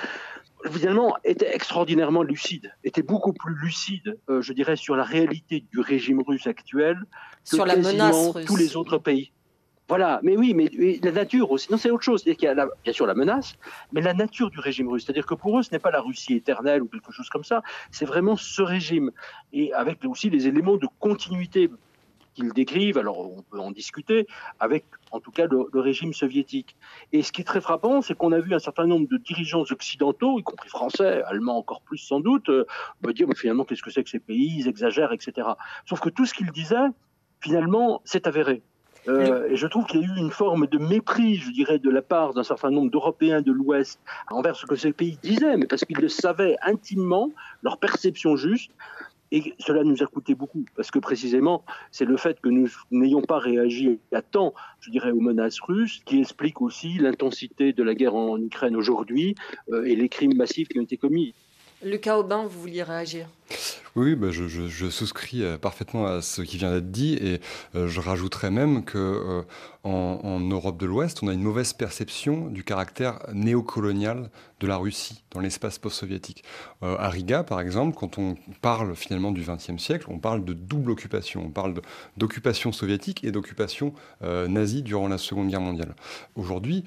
finalement 0.70 1.16
étaient 1.24 1.54
extraordinairement 1.54 2.22
lucides, 2.22 2.72
étaient 2.84 3.02
beaucoup 3.02 3.32
plus 3.32 3.54
lucides, 3.54 4.18
euh, 4.28 4.42
je 4.42 4.52
dirais, 4.52 4.76
sur 4.76 4.96
la 4.96 5.04
réalité 5.04 5.64
du 5.72 5.80
régime 5.80 6.22
russe 6.22 6.46
actuel 6.46 6.98
que 7.50 7.56
sur 7.56 7.66
la 7.66 7.76
menace 7.76 8.32
tous 8.46 8.56
les 8.56 8.76
autres 8.76 8.98
pays. 8.98 9.32
Voilà, 9.92 10.20
mais 10.22 10.38
oui, 10.38 10.54
mais, 10.54 10.70
la 11.02 11.12
nature 11.12 11.50
aussi. 11.50 11.70
Non, 11.70 11.76
c'est 11.76 11.90
autre 11.90 12.02
chose. 12.02 12.22
C'est-à-dire 12.22 12.38
qu'il 12.38 12.48
y 12.48 12.60
a 12.60 12.66
bien 12.82 12.92
sûr 12.94 13.04
la 13.04 13.12
menace, 13.12 13.58
mais 13.92 14.00
la 14.00 14.14
nature 14.14 14.48
du 14.48 14.58
régime 14.58 14.88
russe. 14.88 15.04
C'est-à-dire 15.04 15.26
que 15.26 15.34
pour 15.34 15.58
eux, 15.58 15.62
ce 15.62 15.70
n'est 15.70 15.78
pas 15.78 15.90
la 15.90 16.00
Russie 16.00 16.32
éternelle 16.32 16.80
ou 16.80 16.88
quelque 16.88 17.12
chose 17.12 17.28
comme 17.28 17.44
ça. 17.44 17.60
C'est 17.90 18.06
vraiment 18.06 18.34
ce 18.36 18.62
régime. 18.62 19.10
Et 19.52 19.70
avec 19.74 20.02
aussi 20.06 20.30
les 20.30 20.48
éléments 20.48 20.78
de 20.78 20.88
continuité 20.98 21.70
qu'ils 22.32 22.54
décrivent, 22.54 22.96
alors 22.96 23.36
on 23.36 23.42
peut 23.42 23.58
en 23.60 23.70
discuter, 23.70 24.26
avec 24.60 24.86
en 25.10 25.20
tout 25.20 25.30
cas 25.30 25.46
le, 25.46 25.78
régime 25.78 26.14
soviétique. 26.14 26.74
Et 27.12 27.22
ce 27.22 27.30
qui 27.30 27.42
est 27.42 27.44
très 27.44 27.60
frappant, 27.60 28.00
c'est 28.00 28.16
qu'on 28.16 28.32
a 28.32 28.40
vu 28.40 28.54
un 28.54 28.60
certain 28.60 28.86
nombre 28.86 29.06
de 29.08 29.18
dirigeants 29.18 29.66
occidentaux, 29.70 30.38
y 30.38 30.42
compris 30.42 30.70
français, 30.70 31.22
allemands 31.24 31.58
encore 31.58 31.82
plus 31.82 31.98
sans 31.98 32.20
doute, 32.20 32.48
euh, 32.48 32.64
me 33.06 33.12
dire 33.12 33.28
finalement 33.36 33.66
qu'est-ce 33.66 33.82
que 33.82 33.90
c'est 33.90 34.02
que 34.02 34.08
ces 34.08 34.20
pays, 34.20 34.60
ils 34.60 34.68
exagèrent, 34.68 35.12
etc. 35.12 35.48
Sauf 35.84 36.00
que 36.00 36.08
tout 36.08 36.24
ce 36.24 36.32
qu'ils 36.32 36.50
disaient, 36.50 36.88
finalement, 37.42 38.00
c'est 38.06 38.26
avéré. 38.26 38.62
Euh, 39.08 39.48
et 39.48 39.56
je 39.56 39.66
trouve 39.66 39.86
qu'il 39.86 40.00
y 40.00 40.04
a 40.04 40.06
eu 40.06 40.18
une 40.18 40.30
forme 40.30 40.66
de 40.66 40.78
mépris, 40.78 41.36
je 41.36 41.50
dirais, 41.50 41.78
de 41.78 41.90
la 41.90 42.02
part 42.02 42.34
d'un 42.34 42.44
certain 42.44 42.70
nombre 42.70 42.90
d'Européens 42.90 43.42
de 43.42 43.52
l'Ouest 43.52 44.00
envers 44.30 44.56
ce 44.56 44.66
que 44.66 44.76
ces 44.76 44.92
pays 44.92 45.18
disaient, 45.22 45.56
mais 45.56 45.66
parce 45.66 45.84
qu'ils 45.84 45.98
le 45.98 46.08
savaient 46.08 46.56
intimement, 46.62 47.30
leur 47.62 47.78
perception 47.78 48.36
juste. 48.36 48.70
Et 49.34 49.54
cela 49.58 49.82
nous 49.82 50.02
a 50.02 50.06
coûté 50.06 50.34
beaucoup, 50.34 50.66
parce 50.76 50.90
que 50.90 50.98
précisément, 50.98 51.64
c'est 51.90 52.04
le 52.04 52.18
fait 52.18 52.38
que 52.38 52.50
nous 52.50 52.68
n'ayons 52.90 53.22
pas 53.22 53.38
réagi 53.38 53.98
à 54.12 54.20
temps, 54.20 54.52
je 54.80 54.90
dirais, 54.90 55.10
aux 55.10 55.20
menaces 55.20 55.58
russes, 55.60 56.02
qui 56.04 56.20
explique 56.20 56.60
aussi 56.60 56.98
l'intensité 56.98 57.72
de 57.72 57.82
la 57.82 57.94
guerre 57.94 58.14
en 58.14 58.38
Ukraine 58.38 58.76
aujourd'hui 58.76 59.34
euh, 59.70 59.84
et 59.84 59.96
les 59.96 60.10
crimes 60.10 60.36
massifs 60.36 60.68
qui 60.68 60.78
ont 60.78 60.82
été 60.82 60.98
commis. 60.98 61.34
Lucas 61.82 62.18
Aubin, 62.18 62.42
vous 62.44 62.60
vouliez 62.60 62.82
réagir? 62.82 63.26
Oui, 63.94 64.14
bah, 64.14 64.30
je, 64.30 64.88
souscris 64.88 65.42
euh, 65.42 65.58
parfaitement 65.58 66.06
à 66.06 66.22
ce 66.22 66.40
qui 66.40 66.56
vient 66.56 66.72
d'être 66.72 66.90
dit 66.90 67.14
et 67.14 67.42
euh, 67.74 67.88
je 67.88 68.00
rajouterais 68.00 68.50
même 68.50 68.84
que 68.84 68.96
euh, 68.96 69.42
en, 69.84 70.40
Europe 70.40 70.78
de 70.78 70.86
l'Ouest, 70.86 71.22
on 71.22 71.28
a 71.28 71.34
une 71.34 71.42
mauvaise 71.42 71.74
perception 71.74 72.46
du 72.46 72.64
caractère 72.64 73.18
néocolonial 73.34 74.30
de 74.60 74.66
la 74.66 74.76
Russie 74.76 75.24
dans 75.32 75.40
l'espace 75.40 75.78
post-soviétique. 75.78 76.44
à 76.82 77.08
Riga, 77.08 77.42
par 77.42 77.60
exemple, 77.60 77.96
quand 77.98 78.16
on 78.16 78.36
parle 78.60 78.94
finalement 78.94 79.32
du 79.32 79.42
XXe 79.42 79.82
siècle, 79.82 80.06
on 80.08 80.20
parle 80.20 80.44
de 80.44 80.52
double 80.52 80.92
occupation. 80.92 81.42
On 81.46 81.50
parle 81.50 81.74
d'occupation 82.16 82.70
soviétique 82.70 83.24
et 83.24 83.32
d'occupation 83.32 83.92
nazie 84.20 84.82
durant 84.82 85.08
la 85.08 85.18
Seconde 85.18 85.48
Guerre 85.48 85.62
mondiale. 85.62 85.96
Aujourd'hui, 86.36 86.84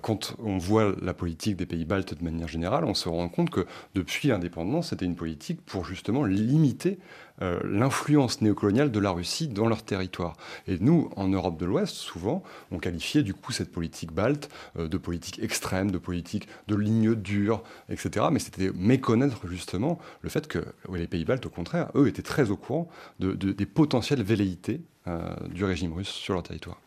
quand 0.00 0.34
on 0.38 0.56
voit 0.56 0.94
la 1.02 1.12
politique 1.12 1.56
des 1.56 1.66
pays 1.66 1.84
baltes 1.84 2.14
de 2.14 2.24
manière 2.24 2.48
générale, 2.48 2.86
on 2.86 2.94
se 2.94 3.10
rend 3.10 3.28
compte 3.28 3.50
que 3.50 3.66
depuis 3.94 4.28
l'indépendance, 4.28 4.88
c'était 4.88 5.04
une 5.04 5.16
politique 5.16 5.60
pour 5.66 5.84
justement 5.84 5.99
limiter 6.08 6.98
euh, 7.42 7.58
l'influence 7.64 8.42
néocoloniale 8.42 8.90
de 8.90 9.00
la 9.00 9.10
Russie 9.10 9.48
dans 9.48 9.66
leur 9.66 9.82
territoire. 9.82 10.36
Et 10.66 10.78
nous, 10.78 11.10
en 11.16 11.28
Europe 11.28 11.58
de 11.58 11.64
l'Ouest, 11.64 11.94
souvent, 11.94 12.42
on 12.70 12.78
qualifiait 12.78 13.22
du 13.22 13.32
coup 13.32 13.52
cette 13.52 13.72
politique 13.72 14.12
balte 14.12 14.50
euh, 14.78 14.88
de 14.88 14.98
politique 14.98 15.42
extrême, 15.42 15.90
de 15.90 15.96
politique 15.96 16.48
de 16.68 16.76
ligne 16.76 17.14
dure, 17.14 17.62
etc. 17.88 18.26
Mais 18.30 18.40
c'était 18.40 18.70
méconnaître 18.74 19.46
justement 19.46 19.98
le 20.20 20.28
fait 20.28 20.48
que 20.48 20.58
les 20.92 21.06
pays 21.06 21.24
baltes, 21.24 21.46
au 21.46 21.50
contraire, 21.50 21.90
eux, 21.94 22.08
étaient 22.08 22.22
très 22.22 22.50
au 22.50 22.56
courant 22.56 22.88
de, 23.20 23.32
des 23.32 23.66
potentielles 23.66 24.22
velléités 24.22 24.82
euh, 25.08 25.34
du 25.48 25.64
régime 25.64 25.94
russe 25.94 26.08
sur 26.08 26.34
leur 26.34 26.42
territoire. 26.42 26.78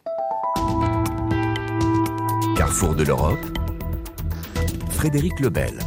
Carrefour 2.56 2.94
de 2.94 3.04
l'Europe, 3.04 3.40
Frédéric 4.92 5.40
Lebel. 5.40 5.80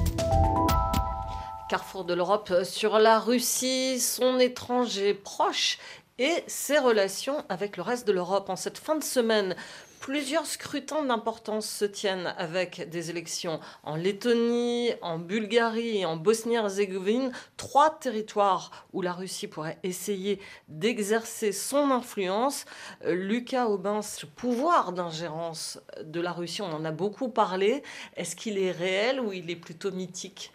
Carrefour 1.68 2.04
de 2.04 2.14
l'Europe 2.14 2.62
sur 2.62 3.00
la 3.00 3.18
Russie, 3.18 3.98
son 3.98 4.38
étranger 4.38 5.14
proche 5.14 5.78
et 6.16 6.44
ses 6.46 6.78
relations 6.78 7.44
avec 7.48 7.76
le 7.76 7.82
reste 7.82 8.06
de 8.06 8.12
l'Europe. 8.12 8.48
En 8.50 8.54
cette 8.54 8.78
fin 8.78 8.94
de 8.94 9.02
semaine, 9.02 9.56
plusieurs 9.98 10.46
scrutins 10.46 11.02
d'importance 11.02 11.68
se 11.68 11.84
tiennent 11.84 12.32
avec 12.38 12.88
des 12.88 13.10
élections 13.10 13.58
en 13.82 13.96
Lettonie, 13.96 14.92
en 15.02 15.18
Bulgarie 15.18 15.98
et 15.98 16.06
en 16.06 16.16
Bosnie-Herzégovine, 16.16 17.32
trois 17.56 17.98
territoires 17.98 18.86
où 18.92 19.02
la 19.02 19.12
Russie 19.12 19.48
pourrait 19.48 19.80
essayer 19.82 20.38
d'exercer 20.68 21.50
son 21.50 21.90
influence. 21.90 22.64
Lucas 23.04 23.66
Aubin, 23.66 24.02
ce 24.02 24.24
pouvoir 24.24 24.92
d'ingérence 24.92 25.80
de 26.04 26.20
la 26.20 26.30
Russie, 26.30 26.62
on 26.62 26.72
en 26.72 26.84
a 26.84 26.92
beaucoup 26.92 27.28
parlé. 27.28 27.82
Est-ce 28.16 28.36
qu'il 28.36 28.56
est 28.56 28.70
réel 28.70 29.18
ou 29.18 29.32
il 29.32 29.50
est 29.50 29.56
plutôt 29.56 29.90
mythique? 29.90 30.52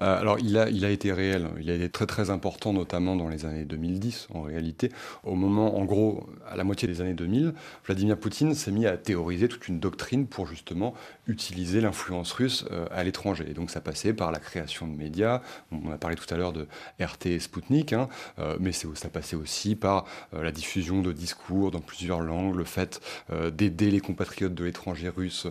Euh, 0.00 0.20
Alors, 0.20 0.38
il 0.38 0.56
a, 0.58 0.68
il 0.68 0.84
a 0.84 0.90
été 0.90 1.12
réel. 1.12 1.48
Il 1.60 1.70
a 1.70 1.74
été 1.74 1.88
très, 1.88 2.06
très 2.06 2.30
important, 2.30 2.72
notamment 2.72 3.16
dans 3.16 3.28
les 3.28 3.46
années 3.46 3.64
2010, 3.64 4.28
en 4.34 4.42
réalité. 4.42 4.90
Au 5.24 5.34
moment, 5.34 5.78
en 5.78 5.84
gros, 5.84 6.26
à 6.48 6.56
la 6.56 6.64
moitié 6.64 6.88
des 6.88 7.00
années 7.00 7.14
2000, 7.14 7.54
Vladimir 7.84 8.18
Poutine 8.18 8.54
s'est 8.54 8.72
mis 8.72 8.86
à 8.86 8.96
théoriser 8.96 9.48
toute 9.48 9.68
une 9.68 9.80
doctrine 9.80 10.26
pour 10.26 10.46
justement 10.46 10.94
utiliser 11.26 11.80
l'influence 11.80 12.32
russe 12.32 12.64
euh, 12.70 12.86
à 12.90 13.04
l'étranger. 13.04 13.46
Et 13.48 13.54
donc, 13.54 13.70
ça 13.70 13.80
passait 13.80 14.12
par 14.12 14.30
la 14.30 14.38
création 14.38 14.86
de 14.86 14.96
médias. 14.96 15.42
On 15.72 15.90
a 15.90 15.98
parlé 15.98 16.16
tout 16.16 16.32
à 16.32 16.36
l'heure 16.36 16.52
de 16.52 16.66
RT 17.00 17.26
et 17.26 17.40
Sputnik, 17.40 17.92
hein, 17.92 18.08
euh, 18.38 18.56
mais 18.60 18.72
ça 18.72 19.08
passait 19.12 19.36
aussi 19.36 19.74
par 19.74 20.04
la 20.32 20.52
diffusion 20.52 21.02
de 21.02 21.12
discours 21.12 21.70
dans 21.70 21.80
plusieurs 21.80 22.20
langues, 22.20 22.54
le 22.54 22.64
fait 22.64 23.00
d'aider 23.52 23.90
les 23.90 24.00
compatriotes 24.00 24.54
de 24.54 24.64
l'étranger 24.64 25.08
russe 25.08 25.46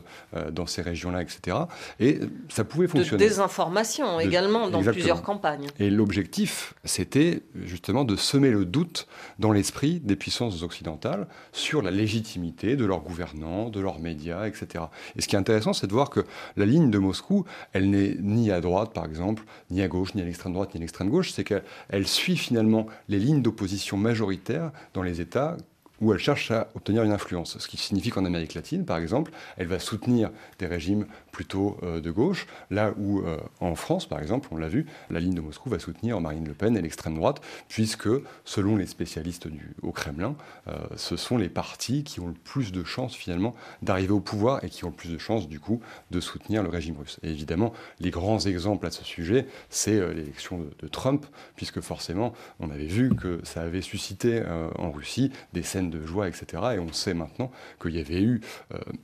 dans 0.51 0.65
ces 0.65 0.81
régions-là, 0.81 1.21
etc. 1.21 1.57
Et 1.99 2.19
ça 2.49 2.63
pouvait 2.63 2.87
fonctionner. 2.87 3.23
De 3.23 3.29
désinformation 3.29 4.19
également 4.19 4.69
dans 4.69 4.81
plusieurs 4.81 5.21
campagnes. 5.21 5.67
Et 5.79 5.89
l'objectif, 5.89 6.73
c'était 6.83 7.41
justement 7.63 8.05
de 8.05 8.15
semer 8.15 8.51
le 8.51 8.65
doute 8.65 9.07
dans 9.39 9.51
l'esprit 9.51 9.99
des 9.99 10.15
puissances 10.15 10.63
occidentales 10.63 11.27
sur 11.51 11.81
la 11.81 11.91
légitimité 11.91 12.75
de 12.75 12.85
leurs 12.85 13.01
gouvernants, 13.01 13.69
de 13.69 13.79
leurs 13.79 13.99
médias, 13.99 14.47
etc. 14.47 14.85
Et 15.15 15.21
ce 15.21 15.27
qui 15.27 15.35
est 15.35 15.39
intéressant, 15.39 15.64
c'est 15.73 15.87
de 15.87 15.93
voir 15.93 16.09
que 16.09 16.21
la 16.55 16.65
ligne 16.65 16.91
de 16.91 16.97
Moscou, 16.97 17.45
elle 17.73 17.89
n'est 17.89 18.15
ni 18.19 18.51
à 18.51 18.61
droite, 18.61 18.93
par 18.93 19.05
exemple, 19.05 19.43
ni 19.69 19.81
à 19.81 19.87
gauche, 19.87 20.15
ni 20.15 20.21
à 20.21 20.25
l'extrême 20.25 20.53
droite, 20.53 20.73
ni 20.73 20.79
à 20.79 20.81
l'extrême 20.81 21.09
gauche, 21.09 21.31
c'est 21.31 21.43
qu'elle 21.43 22.07
suit 22.07 22.37
finalement 22.37 22.87
les 23.09 23.19
lignes 23.19 23.41
d'opposition 23.41 23.97
majoritaires 23.97 24.71
dans 24.93 25.03
les 25.03 25.21
États 25.21 25.57
où 26.01 26.13
elle 26.13 26.19
cherche 26.19 26.51
à 26.51 26.67
obtenir 26.75 27.03
une 27.03 27.11
influence. 27.11 27.57
Ce 27.57 27.67
qui 27.67 27.77
signifie 27.77 28.09
qu'en 28.09 28.25
Amérique 28.25 28.53
latine, 28.53 28.85
par 28.85 28.97
exemple, 28.97 29.31
elle 29.57 29.67
va 29.67 29.79
soutenir 29.79 30.31
des 30.59 30.67
régimes 30.67 31.05
plutôt 31.31 31.77
euh, 31.83 31.99
de 31.99 32.11
gauche, 32.11 32.47
là 32.69 32.93
où 32.97 33.19
euh, 33.19 33.37
en 33.59 33.75
France, 33.75 34.05
par 34.07 34.19
exemple, 34.19 34.47
on 34.51 34.57
l'a 34.57 34.67
vu, 34.67 34.85
la 35.09 35.19
ligne 35.19 35.33
de 35.33 35.41
Moscou 35.41 35.69
va 35.69 35.79
soutenir 35.79 36.19
Marine 36.21 36.47
Le 36.47 36.53
Pen 36.53 36.77
et 36.77 36.81
l'extrême 36.81 37.15
droite, 37.15 37.41
puisque, 37.67 38.09
selon 38.45 38.75
les 38.75 38.85
spécialistes 38.85 39.47
du, 39.47 39.71
au 39.81 39.91
Kremlin, 39.91 40.35
euh, 40.67 40.73
ce 40.95 41.17
sont 41.17 41.37
les 41.37 41.49
partis 41.49 42.03
qui 42.03 42.19
ont 42.19 42.27
le 42.27 42.33
plus 42.33 42.71
de 42.71 42.83
chances 42.83 43.15
finalement 43.15 43.55
d'arriver 43.81 44.13
au 44.13 44.19
pouvoir 44.19 44.63
et 44.63 44.69
qui 44.69 44.85
ont 44.85 44.89
le 44.89 44.95
plus 44.95 45.11
de 45.11 45.17
chances 45.17 45.47
du 45.47 45.59
coup 45.59 45.81
de 46.11 46.19
soutenir 46.19 46.63
le 46.63 46.69
régime 46.69 46.97
russe. 46.97 47.19
Et 47.23 47.29
évidemment, 47.29 47.73
les 47.99 48.11
grands 48.11 48.39
exemples 48.39 48.85
à 48.85 48.91
ce 48.91 49.03
sujet, 49.03 49.47
c'est 49.69 49.99
l'élection 50.13 50.59
de, 50.59 50.69
de, 50.79 50.87
Trump, 50.87 51.25
puisque 51.55 51.81
forcément, 51.81 52.33
on 52.59 52.69
avait 52.69 52.85
vu 52.85 53.13
que 53.15 53.41
ça 53.43 53.61
avait 53.61 53.81
suscité 53.81 54.41
en 54.77 54.91
Russie 54.91 55.31
des 55.53 55.63
scènes 55.63 55.84
de 55.89 56.05
joie, 56.05 56.27
etc. 56.27 56.63
Et 56.75 56.79
on 56.79 56.91
sait 56.91 57.13
maintenant 57.13 57.51
qu'il 57.81 57.95
y 57.95 57.99
avait 57.99 58.21
eu 58.21 58.41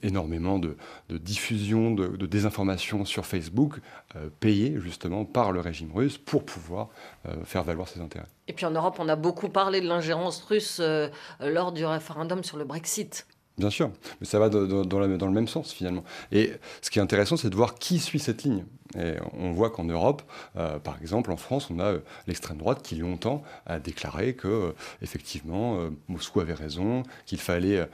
énormément 0.04 0.60
de, 0.60 0.76
de 1.10 1.18
diffusion 1.18 1.92
de 1.92 2.22
de 2.22 2.26
désinformation 2.26 3.06
sur 3.06 3.26
Facebook 3.26 3.80
euh, 4.16 4.30
payée 4.40 4.76
justement 4.80 5.26
par 5.26 5.52
le 5.52 5.60
régime 5.60 5.92
russe 5.94 6.18
pour 6.18 6.46
pouvoir 6.46 6.90
euh, 7.28 7.44
faire 7.44 7.64
valoir 7.64 7.88
ses 7.88 8.00
intérêts. 8.00 8.28
Et 8.48 8.54
puis 8.54 8.66
en 8.66 8.72
Europe, 8.72 8.98
on 9.00 9.10
a 9.10 9.16
beaucoup 9.16 9.50
parlé 9.50 9.82
de 9.82 9.88
l'ingérence 9.88 10.44
russe 10.44 10.80
euh, 10.80 11.10
lors 11.40 11.72
du 11.72 11.86
référendum 11.86 12.44
sur 12.44 12.58
le 12.58 12.66
Brexit. 12.66 13.28
Bien 13.58 13.70
sûr, 13.70 13.92
mais 14.20 14.26
ça 14.26 14.40
va 14.40 14.50
dans, 14.50 14.86
dans, 14.86 15.00
le 15.00 15.32
même 15.32 15.48
sens 15.48 15.74
finalement. 15.74 16.04
Et 16.32 16.54
ce 16.82 16.90
qui 16.90 17.00
est 17.00 17.02
intéressant, 17.02 17.38
c'est 17.38 17.50
de 17.50 17.56
voir 17.56 17.76
qui 17.76 18.00
suit 18.00 18.20
cette 18.20 18.44
ligne. 18.44 18.66
On 18.96 19.52
voit 19.52 19.70
qu'en 19.70 19.86
Europe, 19.86 20.22
euh, 20.58 20.80
par 20.80 20.98
exemple 21.02 21.32
en 21.32 21.38
France, 21.38 21.70
on 21.70 21.80
a 21.80 21.86
euh, 21.86 22.00
l'extrême 22.28 22.58
droite 22.58 22.82
qui 22.84 22.96
longtemps 22.96 23.44
a 23.66 23.80
déclaré 23.80 24.34
que 24.34 24.48
euh, 24.48 24.72
effectivement 25.02 25.78
Moscou 26.08 26.40
avait 26.40 26.54
raison, 26.54 27.04
qu'il 27.26 27.40
fallait 27.40 27.88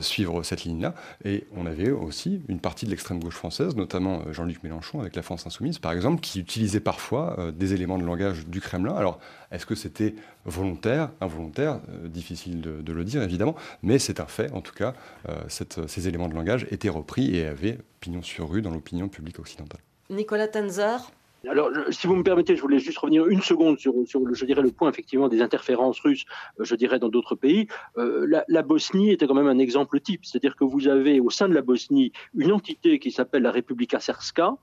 suivre 0.00 0.42
cette 0.42 0.64
ligne-là. 0.64 0.94
Et 1.24 1.46
on 1.56 1.66
avait 1.66 1.90
aussi 1.90 2.42
une 2.48 2.60
partie 2.60 2.86
de 2.86 2.90
l'extrême 2.90 3.20
gauche 3.20 3.34
française, 3.34 3.76
notamment 3.76 4.22
Jean-Luc 4.32 4.62
Mélenchon 4.62 5.00
avec 5.00 5.16
la 5.16 5.22
France 5.22 5.46
insoumise, 5.46 5.78
par 5.78 5.92
exemple, 5.92 6.20
qui 6.20 6.40
utilisait 6.40 6.80
parfois 6.80 7.52
des 7.54 7.74
éléments 7.74 7.98
de 7.98 8.04
langage 8.04 8.46
du 8.46 8.60
Kremlin. 8.60 8.94
Alors, 8.94 9.18
est-ce 9.50 9.66
que 9.66 9.74
c'était 9.74 10.14
volontaire, 10.44 11.10
involontaire? 11.20 11.80
Difficile 12.04 12.60
de, 12.60 12.92
le 12.92 13.04
dire 13.04 13.22
évidemment, 13.22 13.54
mais 13.82 13.98
c'est 13.98 14.20
un 14.20 14.26
fait. 14.26 14.50
En 14.52 14.60
tout 14.60 14.74
cas, 14.74 14.94
ces 15.48 16.08
éléments 16.08 16.28
de 16.28 16.34
langage 16.34 16.66
étaient 16.70 16.88
repris 16.88 17.36
et 17.36 17.46
avaient 17.46 17.78
pignon 18.00 18.22
sur 18.22 18.50
rue 18.50 18.62
dans 18.62 18.70
l'opinion 18.70 19.08
publique 19.08 19.38
occidentale. 19.38 19.80
Nicolas 20.12 20.48
Tenzer 20.48 21.10
alors, 21.48 21.70
si 21.90 22.06
vous 22.06 22.14
me 22.14 22.22
permettez, 22.22 22.54
je 22.54 22.62
voulais 22.62 22.78
juste 22.78 22.98
revenir 22.98 23.26
une 23.26 23.42
seconde 23.42 23.76
sur, 23.76 23.92
sur 24.06 24.20
je 24.32 24.44
dirais, 24.44 24.62
le 24.62 24.70
point 24.70 24.88
effectivement 24.88 25.28
des 25.28 25.42
interférences 25.42 25.98
russes, 25.98 26.24
euh, 26.60 26.64
je 26.64 26.76
dirais, 26.76 27.00
dans 27.00 27.08
d'autres 27.08 27.34
pays. 27.34 27.66
Euh, 27.98 28.24
la, 28.28 28.44
la, 28.46 28.62
Bosnie 28.62 29.10
était 29.10 29.26
quand 29.26 29.34
même 29.34 29.48
un 29.48 29.58
exemple 29.58 29.98
type, 29.98 30.24
c'est-à-dire 30.24 30.54
que 30.54 30.62
vous 30.62 30.86
avez 30.86 31.18
au 31.18 31.30
sein 31.30 31.48
de 31.48 31.54
la 31.54 31.62
Bosnie 31.62 32.12
une 32.36 32.52
entité 32.52 33.00
qui 33.00 33.10
s'appelle 33.10 33.42
la 33.42 33.50
Republika 33.50 33.98
Srpska, 33.98 34.54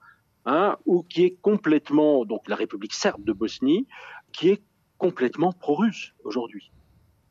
hein, 0.45 0.77
ou 0.85 1.03
qui 1.03 1.25
est 1.25 1.35
complètement, 1.41 2.23
donc 2.23 2.47
la 2.47 2.55
République 2.55 2.93
serbe 2.93 3.25
de 3.25 3.33
Bosnie, 3.33 3.85
qui 4.31 4.47
est 4.47 4.61
complètement 4.97 5.51
pro-russe 5.51 6.13
aujourd'hui. 6.23 6.71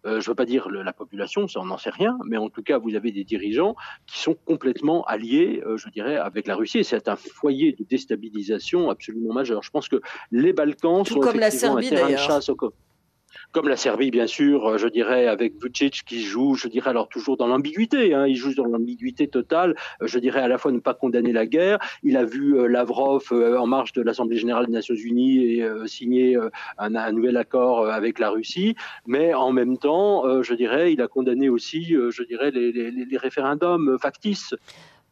Euh, 0.08 0.20
je 0.20 0.28
ne 0.28 0.30
veux 0.30 0.34
pas 0.34 0.46
dire 0.46 0.68
la 0.70 0.92
population, 0.92 1.46
ça 1.48 1.60
on 1.60 1.66
n'en 1.66 1.78
sait 1.78 1.90
rien, 1.90 2.18
mais 2.24 2.36
en 2.36 2.48
tout 2.48 2.62
cas, 2.62 2.78
vous 2.78 2.94
avez 2.94 3.12
des 3.12 3.24
dirigeants 3.24 3.76
qui 4.06 4.18
sont 4.20 4.34
complètement 4.34 5.04
alliés, 5.04 5.62
euh, 5.66 5.76
je 5.76 5.88
dirais, 5.90 6.16
avec 6.16 6.46
la 6.46 6.56
Russie. 6.56 6.82
C'est 6.82 7.08
un 7.08 7.16
foyer 7.16 7.72
de 7.72 7.84
déstabilisation 7.84 8.90
absolument 8.90 9.34
majeur. 9.34 9.62
Je 9.62 9.70
pense 9.70 9.88
que 9.88 10.00
les 10.30 10.52
Balkans 10.52 11.04
sont 11.04 11.20
comme 11.20 11.38
la 11.38 11.50
Serbie, 11.50 11.88
un 11.88 11.90
terrain 11.90 12.10
de 12.10 12.16
chasse 12.16 12.50
comme 13.52 13.68
la 13.68 13.76
Serbie, 13.76 14.10
bien 14.10 14.26
sûr, 14.26 14.66
euh, 14.66 14.78
je 14.78 14.88
dirais, 14.88 15.26
avec 15.26 15.54
Vucic 15.62 16.04
qui 16.04 16.22
joue, 16.22 16.54
je 16.54 16.68
dirais, 16.68 16.90
alors 16.90 17.08
toujours 17.08 17.36
dans 17.36 17.46
l'ambiguïté, 17.46 18.14
hein, 18.14 18.26
il 18.26 18.36
joue 18.36 18.54
dans 18.54 18.66
l'ambiguïté 18.66 19.28
totale, 19.28 19.74
euh, 20.02 20.06
je 20.06 20.18
dirais 20.18 20.40
à 20.40 20.48
la 20.48 20.58
fois 20.58 20.72
ne 20.72 20.80
pas 20.80 20.94
condamner 20.94 21.32
la 21.32 21.46
guerre, 21.46 21.78
il 22.02 22.16
a 22.16 22.24
vu 22.24 22.58
euh, 22.58 22.66
Lavrov 22.66 23.22
en 23.32 23.66
marge 23.66 23.92
de 23.92 24.02
l'Assemblée 24.02 24.36
générale 24.36 24.66
des 24.66 24.72
Nations 24.72 24.94
Unies 24.94 25.38
et 25.38 25.68
signer 25.86 26.36
un, 26.78 27.12
nouvel 27.12 27.36
accord 27.36 27.86
avec 27.88 28.18
la 28.18 28.30
Russie, 28.30 28.74
mais 29.06 29.34
en 29.34 29.52
même 29.52 29.78
temps, 29.78 30.42
je 30.42 30.54
dirais, 30.54 30.92
il 30.92 31.00
a 31.00 31.08
condamné 31.08 31.48
aussi, 31.48 31.84
je 31.86 32.22
dirais, 32.22 32.50
les 32.50 33.16
référendums 33.16 33.98
factices. 34.00 34.54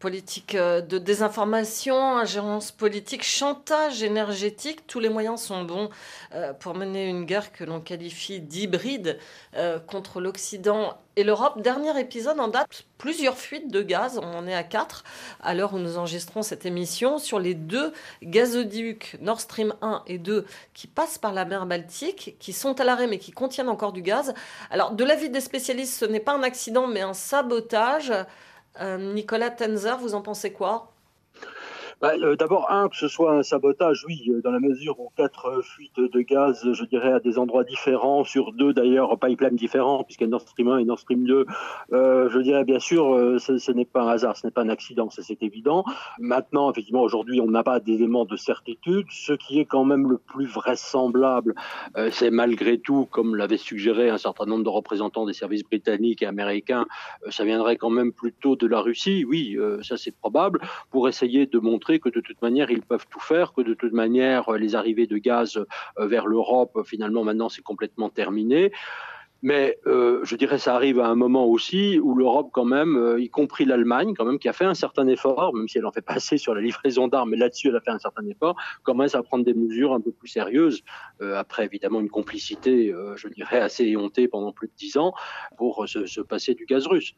Politique 0.07 0.55
euh, 0.55 0.81
de 0.83 0.99
désinformation, 0.99 1.97
ingérence 2.19 2.71
politique, 2.71 3.25
chantage 3.25 4.05
énergétique, 4.05 4.87
tous 4.87 5.01
les 5.01 5.09
moyens 5.09 5.41
sont 5.41 5.65
bons 5.65 5.91
euh, 6.33 6.53
pour 6.53 6.77
mener 6.77 7.09
une 7.09 7.25
guerre 7.25 7.51
que 7.51 7.65
l'on 7.65 7.81
qualifie 7.81 8.39
d'hybride 8.39 9.19
euh, 9.57 9.81
contre 9.81 10.21
l'Occident 10.21 10.97
et 11.17 11.25
l'Europe. 11.25 11.61
Dernier 11.61 11.99
épisode 11.99 12.39
en 12.39 12.47
date, 12.47 12.85
plusieurs 12.99 13.37
fuites 13.37 13.69
de 13.69 13.83
gaz, 13.83 14.21
on 14.23 14.33
en 14.33 14.47
est 14.47 14.55
à 14.55 14.63
4 14.63 15.03
à 15.41 15.55
l'heure 15.55 15.75
où 15.75 15.79
nous 15.79 15.99
enregistrons 15.99 16.43
cette 16.43 16.67
émission, 16.67 17.19
sur 17.19 17.41
les 17.41 17.55
deux 17.55 17.93
gazoducs 18.23 19.17
Nord 19.21 19.41
Stream 19.41 19.75
1 19.83 20.05
et 20.07 20.19
2 20.19 20.47
qui 20.73 20.87
passent 20.87 21.19
par 21.19 21.33
la 21.33 21.45
mer 21.45 21.67
Baltique, 21.67 22.37
qui 22.39 22.53
sont 22.53 22.81
à 22.81 22.85
l'arrêt 22.85 23.09
mais 23.09 23.19
qui 23.19 23.33
contiennent 23.33 23.69
encore 23.69 23.93
du 23.93 24.03
gaz. 24.03 24.35
Alors 24.71 24.93
de 24.93 25.03
l'avis 25.03 25.31
des 25.31 25.41
spécialistes, 25.41 25.99
ce 25.99 26.05
n'est 26.05 26.21
pas 26.21 26.37
un 26.37 26.45
accident 26.45 26.87
mais 26.87 27.01
un 27.01 27.13
sabotage. 27.13 28.13
Euh, 28.81 28.99
Nicolas 29.15 29.51
Tenzer, 29.51 29.99
vous 29.99 30.15
en 30.15 30.23
pensez 30.23 30.53
quoi? 30.53 30.96
Bah, 32.01 32.13
euh, 32.21 32.37
D'abord, 32.37 32.71
un, 32.71 32.91
que 32.91 32.97
ce 32.97 33.09
soit 33.09 33.33
un 33.33 33.43
sabotage, 33.43 34.05
oui, 34.07 34.23
euh, 34.29 34.43
dans 34.43 34.51
la 34.51 34.61
mesure 34.61 35.01
où 35.01 35.11
quatre 35.17 35.47
euh, 35.47 35.63
fuites 35.63 35.99
de 35.99 36.21
gaz, 36.21 36.61
je 36.71 36.85
dirais, 36.85 37.13
à 37.13 37.21
des 37.21 37.39
endroits 37.39 37.65
différents, 37.65 38.23
sur 38.23 38.53
deux 38.53 38.75
d'ailleurs, 38.75 39.19
pipelines 39.19 39.57
différents, 39.57 40.05
puisqu'il 40.05 40.25
y 40.25 40.27
a 40.27 40.31
Nord 40.31 40.43
Stream 40.43 40.69
1 40.69 40.79
et 40.79 40.85
Nord 40.85 40.99
Stream 40.99 41.25
2, 41.25 41.47
euh, 41.95 42.29
je 42.29 42.39
dirais 42.41 42.65
bien 42.65 42.79
sûr, 42.79 43.15
euh, 43.15 43.39
ce, 43.39 43.57
ce 43.57 43.73
n'est 43.73 43.87
pas 43.87 44.03
un 44.03 44.09
hasard, 44.09 44.37
ce 44.37 44.47
n'est 44.47 44.51
pas 44.51 44.61
un 44.61 44.69
accident, 44.69 45.09
ça 45.09 45.23
c'est 45.23 45.43
évident. 45.43 45.85
Maintenant, 46.19 46.71
effectivement, 46.71 47.01
aujourd'hui, 47.01 47.41
on 47.41 47.49
n'a 47.49 47.63
pas 47.63 47.81
d'éléments 47.81 48.27
de 48.27 48.37
certitude. 48.37 49.07
Ce 49.11 49.33
qui 49.33 49.59
est 49.59 49.65
quand 49.65 49.85
même 49.85 50.11
le 50.11 50.19
plus 50.19 50.47
vraisemblable, 50.47 51.55
c'est 52.11 52.31
malgré 52.31 52.79
tout, 52.79 53.07
comme 53.11 53.37
l'avait 53.37 53.57
suggéré 53.57 54.11
un 54.11 54.19
certain 54.19 54.45
nombre 54.45 54.65
de 54.65 54.69
représentants 54.69 55.25
des 55.25 55.33
services 55.33 55.63
britanniques 55.63 56.23
et 56.23 56.27
américains, 56.27 56.87
ça 57.31 57.45
viendrait 57.45 57.77
quand 57.77 57.91
même 57.91 58.13
plutôt 58.13 58.57
de 58.57 58.67
la 58.67 58.81
Russie, 58.81 59.25
oui, 59.27 59.57
ça 59.83 59.97
c'est 59.97 60.15
probable, 60.15 60.61
pour 60.91 61.09
essayer 61.09 61.47
de 61.47 61.59
montrer 61.59 61.86
que 61.95 62.09
de 62.09 62.21
toute 62.21 62.41
manière, 62.43 62.71
ils 62.71 62.83
peuvent 62.83 63.07
tout 63.11 63.21
faire, 63.21 63.53
que 63.53 63.63
de 63.63 63.75
toute 63.75 63.93
manière, 63.93 64.53
les 64.53 64.75
arrivées 64.75 65.07
de 65.07 65.19
gaz 65.19 65.57
euh, 65.57 66.07
vers 66.07 66.27
l'Europe, 66.27 66.83
finalement, 66.85 67.25
maintenant, 67.25 67.49
c'est 67.49 67.63
complètement 67.63 68.11
terminé. 68.11 68.73
Mais 69.43 69.79
euh, 69.87 70.21
je 70.25 70.35
dirais 70.35 70.59
ça 70.59 70.75
arrive 70.75 70.99
à 70.99 71.09
un 71.09 71.15
moment 71.15 71.47
aussi 71.47 72.01
où 72.01 72.15
l'Europe 72.15 72.51
quand 72.53 72.65
même, 72.65 72.97
euh, 72.97 73.21
y 73.21 73.29
compris 73.29 73.65
l'Allemagne 73.65 74.15
quand 74.17 74.25
même, 74.25 74.39
qui 74.39 74.49
a 74.49 74.53
fait 74.53 74.65
un 74.65 74.75
certain 74.75 75.07
effort, 75.09 75.55
même 75.55 75.69
si 75.69 75.79
elle 75.79 75.87
en 75.87 75.93
fait 75.93 76.01
passer 76.03 76.39
sur 76.39 76.55
la 76.55 76.63
livraison 76.63 77.07
d'armes, 77.07 77.31
mais 77.31 77.37
là-dessus 77.37 77.69
elle 77.69 77.77
a 77.77 77.81
fait 77.81 77.91
un 77.91 77.99
certain 77.99 78.27
effort, 78.27 78.57
commence 78.83 79.15
à 79.15 79.23
prendre 79.23 79.45
des 79.45 79.55
mesures 79.55 79.93
un 79.93 80.01
peu 80.01 80.11
plus 80.11 80.29
sérieuses, 80.29 80.83
euh, 81.21 81.37
après 81.37 81.65
évidemment 81.65 82.01
une 82.01 82.09
complicité, 82.09 82.95
je 83.17 83.29
dirais, 83.29 83.61
assez 83.61 83.85
éhontée 83.85 84.27
pendant 84.27 84.53
plus 84.53 84.69
de 84.69 84.73
dix 84.77 84.97
ans 84.97 85.13
pour 85.59 85.87
se, 85.89 86.07
se, 86.07 86.21
passer 86.21 86.55
du 86.55 86.65
gaz 86.65 86.87
russe. 86.87 87.15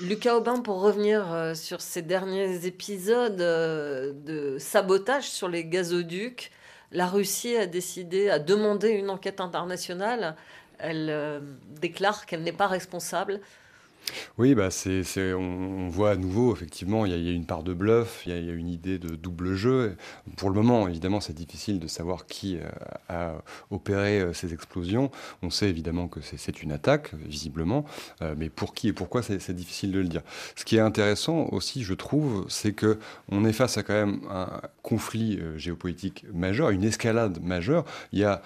Lucas 0.00 0.36
Aubin, 0.36 0.60
pour 0.60 0.82
revenir 0.82 1.52
sur 1.54 1.80
ces 1.80 2.02
derniers 2.02 2.66
épisodes 2.66 3.36
de 3.36 4.56
sabotage 4.58 5.28
sur 5.28 5.48
les 5.48 5.64
gazoducs, 5.64 6.50
la 6.92 7.06
Russie 7.06 7.56
a 7.56 7.66
décidé, 7.66 8.28
a 8.28 8.38
demandé 8.38 8.90
une 8.90 9.10
enquête 9.10 9.40
internationale 9.40 10.36
elle 10.82 11.08
euh, 11.10 11.40
déclare 11.80 12.26
qu'elle 12.26 12.42
n'est 12.42 12.52
pas 12.52 12.66
responsable. 12.66 13.40
Oui, 14.38 14.54
bah 14.54 14.70
c'est, 14.70 15.04
on, 15.34 15.88
voit 15.88 16.12
à 16.12 16.16
nouveau, 16.16 16.54
effectivement, 16.54 17.06
il 17.06 17.12
y, 17.12 17.28
a, 17.28 17.32
une 17.32 17.46
part 17.46 17.62
de 17.62 17.74
bluff, 17.74 18.22
il 18.26 18.32
y, 18.32 18.50
a, 18.50 18.52
une 18.52 18.68
idée 18.68 18.98
de 18.98 19.14
double 19.14 19.54
jeu. 19.54 19.96
Pour 20.36 20.50
le 20.50 20.54
moment, 20.56 20.88
évidemment, 20.88 21.20
c'est 21.20 21.34
difficile 21.34 21.78
de 21.78 21.86
savoir 21.86 22.26
qui 22.26 22.56
euh, 22.56 22.68
a 23.08 23.34
opéré 23.70 24.20
euh, 24.20 24.32
ces 24.32 24.52
explosions. 24.52 25.10
On 25.42 25.50
sait 25.50 25.68
évidemment 25.68 26.08
que 26.08 26.20
c'est, 26.20 26.62
une 26.62 26.72
attaque, 26.72 27.14
visiblement, 27.14 27.84
euh, 28.22 28.34
mais 28.36 28.48
pour 28.48 28.74
qui 28.74 28.88
et 28.88 28.92
pourquoi, 28.92 29.22
c'est, 29.22 29.52
difficile 29.52 29.92
de 29.92 29.98
le 29.98 30.08
dire. 30.08 30.22
Ce 30.56 30.64
qui 30.64 30.76
est 30.76 30.80
intéressant 30.80 31.48
aussi, 31.52 31.82
je 31.82 31.94
trouve, 31.94 32.46
c'est 32.48 32.72
que 32.72 32.98
on 33.28 33.44
est 33.44 33.52
face 33.52 33.76
à 33.76 33.82
quand 33.82 33.94
même 33.94 34.20
un 34.30 34.48
conflit 34.82 35.38
géopolitique 35.56 36.24
majeur, 36.32 36.70
une 36.70 36.84
escalade 36.84 37.42
majeure. 37.42 37.84
Il 38.12 38.20
y 38.20 38.24
a 38.24 38.40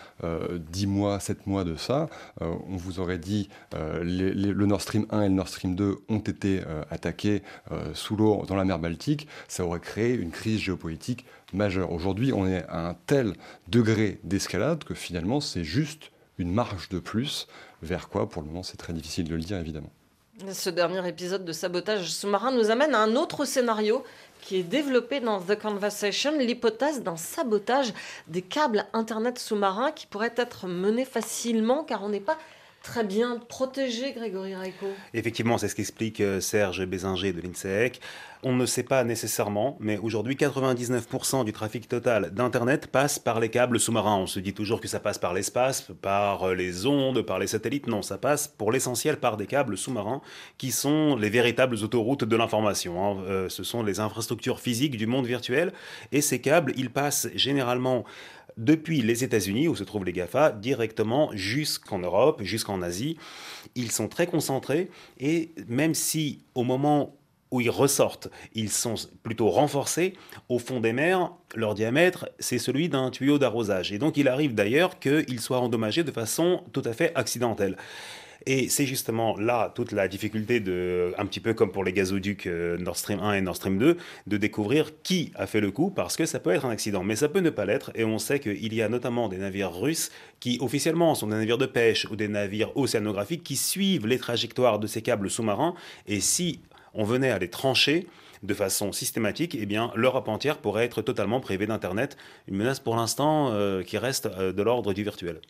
dix 0.59 0.87
mois, 0.87 1.21
sept 1.21 1.47
mois 1.47 1.65
de 1.65 1.77
ça, 1.77 2.09
on 2.41 2.77
vous 2.77 2.99
aurait 2.99 3.19
dit 3.19 3.49
le 3.73 4.67
Nord 4.67 4.81
Stream 4.81 5.07
1 5.11 5.23
et 5.23 5.29
le 5.29 5.35
Nord 5.35 5.49
Stream 5.49 5.56
2 5.65 5.99
ont 6.09 6.19
été 6.19 6.63
euh, 6.67 6.83
attaqués 6.91 7.43
euh, 7.73 7.95
sous 7.95 8.17
l'eau 8.17 8.45
dans 8.47 8.57
la 8.57 8.65
mer 8.65 8.79
Baltique, 8.79 9.27
ça 9.49 9.65
aurait 9.65 9.81
créé 9.81 10.15
une 10.15 10.31
crise 10.31 10.61
géopolitique 10.61 11.25
majeure. 11.53 11.93
Aujourd'hui, 11.93 12.33
on 12.33 12.47
est 12.47 12.65
à 12.69 12.89
un 12.89 12.95
tel 13.07 13.35
degré 13.69 14.21
d'escalade 14.25 14.85
que 14.85 14.95
finalement, 14.95 15.41
c'est 15.41 15.65
juste 15.65 16.11
une 16.39 16.53
marge 16.53 16.89
de 16.89 16.99
plus. 16.99 17.47
Vers 17.83 18.09
quoi 18.09 18.29
Pour 18.29 18.43
le 18.43 18.49
moment, 18.49 18.63
c'est 18.63 18.77
très 18.77 18.93
difficile 18.93 19.29
de 19.29 19.35
le 19.35 19.43
dire, 19.43 19.59
évidemment. 19.59 19.91
Ce 20.53 20.69
dernier 20.69 21.07
épisode 21.09 21.47
de 21.47 21.53
sabotage 21.53 22.11
sous-marin 22.11 22.53
nous 22.53 22.71
amène 22.71 22.95
à 22.95 23.01
un 23.01 23.17
autre 23.17 23.47
scénario 23.47 24.05
qui 24.43 24.57
est 24.57 24.63
développé 24.63 25.21
dans 25.21 25.41
The 25.41 25.59
Conversation, 25.59 26.39
l'hypothèse 26.39 27.03
d'un 27.03 27.17
sabotage 27.17 27.95
des 28.29 28.43
câbles 28.43 28.85
Internet 28.93 29.39
sous-marins 29.39 29.93
qui 29.93 30.07
pourrait 30.07 30.35
être 30.37 30.67
mené 30.67 31.07
facilement 31.07 31.85
car 31.85 32.05
on 32.05 32.11
n'est 32.11 32.21
pas 32.21 32.37
très 32.87 33.03
bien 33.03 33.39
protégé, 33.49 34.12
Grégory 34.12 34.55
Raiko. 34.55 34.87
Effectivement, 35.12 35.59
c'est 35.59 35.66
ce 35.66 35.74
qu'explique 35.74 36.20
euh, 36.20 36.41
Serge 36.41 36.87
Bézinger 36.87 37.32
de 37.32 37.41
l'INSEC. 37.41 38.01
On 38.45 38.55
ne 38.55 38.64
sait 38.64 38.84
pas 38.84 39.03
nécessairement, 39.03 39.76
mais 39.80 39.99
aujourd'hui, 39.99 40.37
99% 40.37 41.45
du 41.45 41.53
trafic 41.53 41.89
total 41.89 42.30
d'Internet 42.32 42.87
passe 42.87 43.18
par 43.18 43.41
les 43.41 43.49
câbles 43.49 43.80
sous-marins. 43.80 44.18
On 44.18 44.26
se 44.28 44.39
dit 44.39 44.55
toujours 44.55 44.80
que 44.80 44.87
ça 44.87 45.01
passe 45.01 45.18
par 45.18 45.34
l'espace, 45.34 45.89
par 46.01 46.45
euh, 46.45 46.55
les 46.55 46.87
ondes, 46.87 47.22
par 47.22 47.41
les 47.41 47.49
satellites. 47.49 47.89
Non, 47.89 48.03
ça 48.03 48.18
passe 48.18 48.47
pour 48.47 48.70
l'essentiel 48.70 49.16
par 49.16 49.37
des 49.37 49.47
câbles 49.47 49.76
sous-marins 49.76 50.22
qui 50.57 50.70
sont 50.70 51.16
les 51.16 51.28
véritables 51.28 51.82
autoroutes 51.82 52.22
de 52.22 52.37
l'information. 52.37 53.05
Hein. 53.05 53.24
Euh, 53.26 53.49
ce 53.49 53.64
sont 53.64 53.82
les 53.82 53.99
infrastructures 53.99 54.61
physiques 54.61 54.97
du 54.97 55.09
monde 55.09 55.26
virtuel. 55.26 55.72
Et 56.12 56.20
ces 56.20 56.41
câbles, 56.41 56.72
ils 56.76 56.91
passent 56.91 57.28
généralement 57.34 58.05
depuis 58.57 59.03
les 59.03 59.25
États-Unis, 59.25 59.69
où 59.69 59.77
se 59.77 59.85
trouvent 59.85 60.05
les 60.05 60.13
GAFA, 60.13 60.53
directement 60.53 61.31
jusqu'en 61.33 61.99
Europe, 61.99 62.43
jusqu'en 62.43 62.83
Asie. 62.83 63.17
Ils 63.75 63.93
sont 63.93 64.09
très 64.09 64.27
concentrés 64.27 64.91
et 65.19 65.53
même 65.69 65.95
si 65.95 66.45
au 66.55 66.65
moment 66.65 67.17
où 67.51 67.61
ils 67.61 67.71
ressortent, 67.71 68.29
ils 68.55 68.71
sont 68.71 68.95
plutôt 69.23 69.49
renforcés, 69.49 70.15
au 70.49 70.59
fond 70.59 70.81
des 70.81 70.93
mers, 70.93 71.33
leur 71.55 71.75
diamètre, 71.75 72.29
c'est 72.39 72.59
celui 72.59 72.89
d'un 72.89 73.11
tuyau 73.11 73.39
d'arrosage. 73.39 73.93
Et 73.93 73.99
donc 73.99 74.17
il 74.17 74.29
arrive 74.29 74.55
d'ailleurs 74.55 74.99
qu'ils 74.99 75.41
soient 75.41 75.61
endommagés 75.61 76.03
de 76.03 76.11
façon 76.11 76.65
tout 76.73 76.83
à 76.85 76.93
fait 76.93 77.13
accidentelle. 77.15 77.77
Et 78.45 78.68
c'est 78.68 78.87
justement 78.87 79.37
là 79.39 79.72
toute 79.74 79.93
la 79.93 80.09
difficulté 80.09 80.61
de, 80.61 81.14
un 81.18 81.26
petit 81.26 81.41
peu 81.41 81.55
comme 81.55 81.72
pour 81.72 81.84
les 81.84 81.93
gazoducs 81.93 82.47
euh, 82.47 82.76
Nord 82.78 82.97
Stream 82.97 83.20
1 83.20 83.34
et 83.34 83.41
Nord 83.41 83.57
Stream 83.57 83.78
2, 83.78 83.97
de 84.26 84.37
découvrir 84.37 84.93
qui 85.03 85.32
a 85.34 85.47
fait 85.47 85.61
le 85.61 85.70
coup, 85.70 85.91
parce 85.91 86.16
que 86.16 86.26
ça 86.26 86.39
peut 86.39 86.51
être 86.51 86.66
un 86.66 86.70
accident, 86.70 87.03
mais 87.03 87.16
ça 87.16 87.28
peut 87.28 87.41
ne 87.41 87.51
pas 87.51 87.64
l'être. 87.64 87.91
Et 87.95 88.05
on 88.05 88.18
sait 88.18 88.41
qu'il 88.41 88.74
y 88.74 88.82
a 88.82 88.89
notamment 88.89 89.28
des 89.28 89.39
navires 89.39 89.74
russes 89.74 90.11
qui 90.41 90.59
officiellement 90.61 91.14
sont 91.14 91.28
des 91.28 91.37
navires 91.37 91.59
de 91.59 91.66
pêche 91.66 92.07
ou 92.11 92.16
des 92.16 92.28
navires 92.28 92.76
océanographiques 92.76 93.43
qui 93.43 93.57
suivent 93.57 94.07
les 94.07 94.18
trajectoires 94.18 94.78
de 94.78 94.87
ces 94.87 95.03
câbles 95.03 95.30
sous-marins. 95.30 95.74
Et 96.07 96.20
si 96.20 96.61
on 96.95 97.05
venait 97.05 97.30
à 97.30 97.39
les 97.39 97.49
trancher, 97.49 98.07
de 98.43 98.55
façon 98.55 98.93
systématique, 98.93 99.57
eh 99.59 99.66
bien, 99.66 99.91
l'Europe 99.95 100.28
entière 100.28 100.59
pourrait 100.59 100.84
être 100.84 101.03
totalement 101.03 101.41
privée 101.41 101.66
d'Internet. 101.66 102.16
Une 102.49 102.57
menace 102.57 102.80
pour 102.80 102.97
l'instant 102.97 103.51
euh, 103.53 103.82
qui 103.82 103.99
reste 103.99 104.26
euh, 104.26 104.53
de 104.53 104.62
l'ordre 104.62 104.93
du 104.93 105.03
virtuel. 105.03 105.41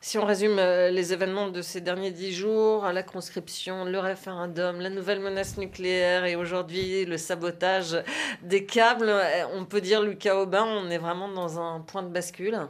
Si 0.00 0.16
on 0.16 0.24
résume 0.24 0.60
euh, 0.60 0.90
les 0.90 1.12
événements 1.12 1.48
de 1.48 1.60
ces 1.60 1.80
derniers 1.80 2.12
dix 2.12 2.32
jours, 2.32 2.84
la 2.92 3.02
conscription, 3.02 3.84
le 3.84 3.98
référendum, 3.98 4.78
la 4.78 4.90
nouvelle 4.90 5.18
menace 5.18 5.58
nucléaire 5.58 6.24
et 6.24 6.36
aujourd'hui 6.36 7.04
le 7.04 7.16
sabotage 7.16 7.96
des 8.42 8.64
câbles, 8.64 9.08
euh, 9.08 9.44
on 9.54 9.64
peut 9.64 9.80
dire, 9.80 10.00
Lucas 10.00 10.36
Aubin, 10.36 10.64
on 10.64 10.88
est 10.88 10.98
vraiment 10.98 11.28
dans 11.28 11.58
un 11.58 11.80
point 11.80 12.04
de 12.04 12.10
bascule 12.10 12.60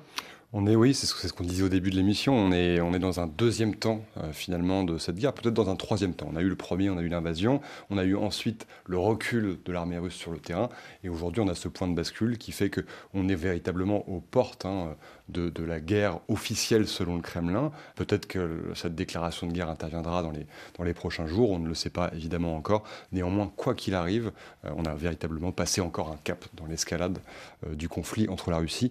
on 0.54 0.66
est, 0.66 0.76
oui, 0.76 0.94
c'est 0.94 1.06
ce 1.06 1.32
qu'on 1.32 1.44
disait 1.44 1.62
au 1.62 1.68
début 1.68 1.90
de 1.90 1.96
l'émission, 1.96 2.34
on 2.34 2.52
est, 2.52 2.80
on 2.80 2.94
est 2.94 2.98
dans 2.98 3.20
un 3.20 3.26
deuxième 3.26 3.74
temps 3.74 4.00
euh, 4.16 4.32
finalement 4.32 4.82
de 4.82 4.96
cette 4.96 5.16
guerre, 5.16 5.34
peut-être 5.34 5.52
dans 5.52 5.68
un 5.68 5.76
troisième 5.76 6.14
temps. 6.14 6.26
On 6.32 6.36
a 6.36 6.40
eu 6.40 6.48
le 6.48 6.56
premier, 6.56 6.88
on 6.88 6.96
a 6.96 7.02
eu 7.02 7.08
l'invasion, 7.08 7.60
on 7.90 7.98
a 7.98 8.04
eu 8.04 8.16
ensuite 8.16 8.66
le 8.86 8.96
recul 8.96 9.58
de 9.62 9.72
l'armée 9.72 9.98
russe 9.98 10.14
sur 10.14 10.30
le 10.30 10.38
terrain, 10.38 10.70
et 11.04 11.10
aujourd'hui 11.10 11.42
on 11.42 11.48
a 11.48 11.54
ce 11.54 11.68
point 11.68 11.86
de 11.86 11.94
bascule 11.94 12.38
qui 12.38 12.52
fait 12.52 12.70
qu'on 12.70 13.28
est 13.28 13.34
véritablement 13.34 14.08
aux 14.08 14.20
portes 14.20 14.64
hein, 14.64 14.96
de, 15.28 15.52
la 15.62 15.80
guerre 15.80 16.20
officielle 16.28 16.88
selon 16.88 17.16
le 17.16 17.22
Kremlin. 17.22 17.70
Peut-être 17.94 18.26
que 18.26 18.62
cette 18.74 18.94
déclaration 18.94 19.46
de 19.46 19.52
guerre 19.52 19.68
interviendra 19.68 20.22
dans 20.22 20.84
les, 20.84 20.94
prochains 20.94 21.26
jours, 21.26 21.50
on 21.50 21.58
ne 21.58 21.68
le 21.68 21.74
sait 21.74 21.90
pas 21.90 22.10
évidemment 22.14 22.56
encore. 22.56 22.84
Néanmoins, 23.12 23.52
quoi 23.54 23.74
qu'il 23.74 23.94
arrive, 23.94 24.32
euh, 24.64 24.70
on 24.76 24.86
a 24.86 24.94
véritablement 24.94 25.52
passé 25.52 25.82
encore 25.82 26.10
un 26.10 26.18
cap 26.24 26.46
dans 26.54 26.64
l'escalade 26.64 27.18
euh, 27.66 27.74
du 27.74 27.88
conflit 27.88 28.28
entre 28.30 28.50
la 28.50 28.56
Russie 28.56 28.90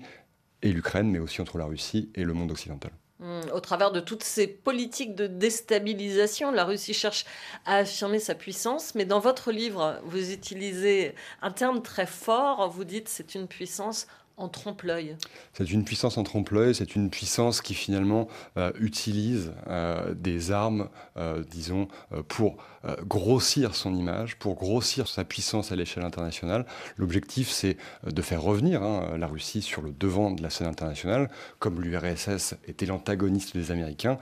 et 0.61 0.71
l'Ukraine, 0.71 1.09
mais 1.09 1.19
aussi 1.19 1.41
entre 1.41 1.57
la 1.57 1.65
Russie 1.65 2.09
et 2.15 2.23
le 2.23 2.33
monde 2.33 2.51
occidental. 2.51 2.91
Hmm, 3.19 3.41
au 3.51 3.59
travers 3.59 3.91
de 3.91 3.99
toutes 3.99 4.23
ces 4.23 4.45
politiques 4.45 5.15
de 5.15 5.25
déstabilisation, 5.25 6.51
la 6.51 6.65
Russie 6.65 6.93
cherche 6.93 7.25
à 7.65 7.77
affirmer 7.77 8.19
sa 8.19 8.35
puissance, 8.35 8.93
mais 8.93 9.05
dans 9.05 9.19
votre 9.19 9.51
livre, 9.51 9.99
vous 10.03 10.31
utilisez 10.31 11.15
un 11.41 11.49
terme 11.49 11.81
très 11.81 12.05
fort, 12.05 12.69
vous 12.69 12.83
dites 12.83 13.09
c'est 13.09 13.33
une 13.33 13.47
puissance 13.47 14.05
en 14.37 14.49
trompe-l'œil 14.49 15.17
C'est 15.53 15.71
une 15.71 15.83
puissance 15.83 16.17
en 16.17 16.23
trompe-l'œil, 16.23 16.75
c'est 16.75 16.95
une 16.95 17.09
puissance 17.09 17.61
qui 17.61 17.73
finalement 17.73 18.27
euh, 18.57 18.71
utilise 18.79 19.51
euh, 19.67 20.13
des 20.13 20.51
armes, 20.51 20.89
euh, 21.17 21.43
disons, 21.49 21.87
pour 22.27 22.57
grossir 23.05 23.75
son 23.75 23.93
image, 23.93 24.37
pour 24.37 24.55
grossir 24.55 25.09
sa 25.09 25.25
puissance 25.25 25.73
à 25.73 25.75
l'échelle 25.75 26.05
internationale. 26.05 26.65
L'objectif, 26.95 27.49
c'est 27.49 27.75
de 28.05 28.21
faire 28.21 28.41
revenir 28.41 28.81
hein, 28.81 29.17
la 29.17 29.27
Russie 29.27 29.61
sur 29.61 29.81
le 29.81 29.91
devant 29.91 30.31
de 30.31 30.41
la 30.41 30.49
scène 30.49 30.67
internationale, 30.67 31.29
comme 31.59 31.81
l'URSS 31.81 32.55
était 32.65 32.85
l'antagoniste 32.85 33.57
des 33.57 33.71
Américains. 33.71 34.19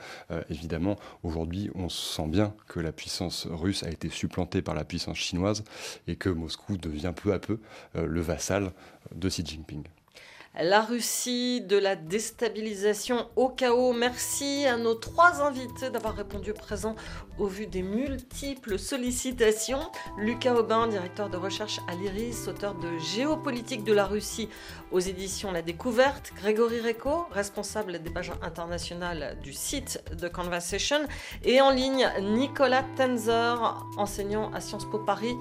évidemment, 0.50 0.96
aujourd'hui, 1.22 1.70
on 1.76 1.90
sent 1.90 2.28
bien 2.28 2.56
que 2.68 2.80
la 2.80 2.92
puissance 2.92 3.46
russe 3.52 3.84
a 3.84 3.90
été 3.90 4.10
supplantée 4.10 4.64
par 4.64 4.74
la 4.74 4.86
puissance 4.86 5.18
chinoise 5.18 5.64
et 6.08 6.16
que 6.16 6.30
Moscou 6.30 6.78
devient 6.78 7.14
peu 7.16 7.34
à 7.34 7.40
peu 7.40 7.60
le 7.94 8.22
vassal 8.22 8.72
de 9.14 9.30
Xi 9.30 9.46
Jinping 9.46 9.84
la 10.62 10.82
Russie, 10.82 11.62
de 11.62 11.78
la 11.78 11.96
déstabilisation 11.96 13.30
au 13.36 13.50
chaos. 13.50 13.94
Merci 13.94 14.66
à 14.66 14.78
nos 14.78 14.96
trois 14.96 15.42
invités 15.42 15.90
d'avoir 15.90 16.16
répondu 16.16 16.54
présent 16.54 16.96
au 17.38 17.48
vu 17.48 17.68
des 17.68 17.82
multiples 17.82 18.80
sollicitations. 18.80 19.82
Lucas 20.18 20.56
Aubin, 20.56 20.88
directeur 20.88 21.30
de 21.30 21.38
recherche 21.38 21.80
à 21.90 21.96
l'IRIS, 21.96 22.48
auteur 22.48 22.76
de 22.76 22.98
Géopolitique 23.00 23.84
de 23.84 23.94
la 23.94 24.06
Russie 24.06 24.48
aux 24.92 25.00
éditions 25.00 25.52
La 25.52 25.62
Découverte. 25.62 26.32
Grégory 26.36 26.80
Reco, 26.80 27.26
responsable 27.32 28.00
des 28.00 28.10
pages 28.10 28.32
internationales 28.42 29.38
du 29.44 29.52
site 29.52 30.02
The 30.18 30.32
Conversation. 30.32 31.08
Et 31.44 31.60
en 31.60 31.72
ligne, 31.72 32.10
Nicolas 32.22 32.86
Tenzer, 32.96 33.78
enseignant 33.98 34.52
à 34.54 34.62
Sciences 34.62 34.90
Po 34.90 35.00
Paris 35.00 35.36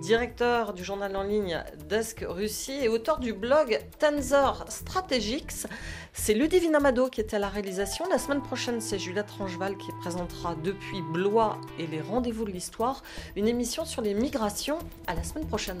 directeur 0.00 0.72
du 0.72 0.84
journal 0.84 1.14
en 1.16 1.22
ligne 1.22 1.62
Desk 1.88 2.24
Russie 2.28 2.78
et 2.82 2.88
auteur 2.88 3.18
du 3.18 3.32
blog 3.32 3.80
Tensor 3.98 4.64
Strategics. 4.68 5.66
C'est 6.12 6.34
Ludivine 6.34 6.74
Amado 6.74 7.08
qui 7.08 7.20
était 7.20 7.36
à 7.36 7.38
la 7.38 7.48
réalisation. 7.48 8.04
La 8.10 8.18
semaine 8.18 8.42
prochaine, 8.42 8.80
c'est 8.80 8.98
Juliette 8.98 9.30
Rangeval 9.30 9.76
qui 9.76 9.90
présentera 10.00 10.54
depuis 10.62 11.02
Blois 11.12 11.58
et 11.78 11.86
les 11.86 12.00
rendez-vous 12.00 12.44
de 12.44 12.50
l'histoire 12.50 13.02
une 13.36 13.48
émission 13.48 13.84
sur 13.84 14.02
les 14.02 14.14
migrations. 14.14 14.78
À 15.06 15.14
la 15.14 15.22
semaine 15.22 15.46
prochaine. 15.46 15.78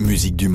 Musique 0.00 0.36
du 0.36 0.48
monde. 0.48 0.54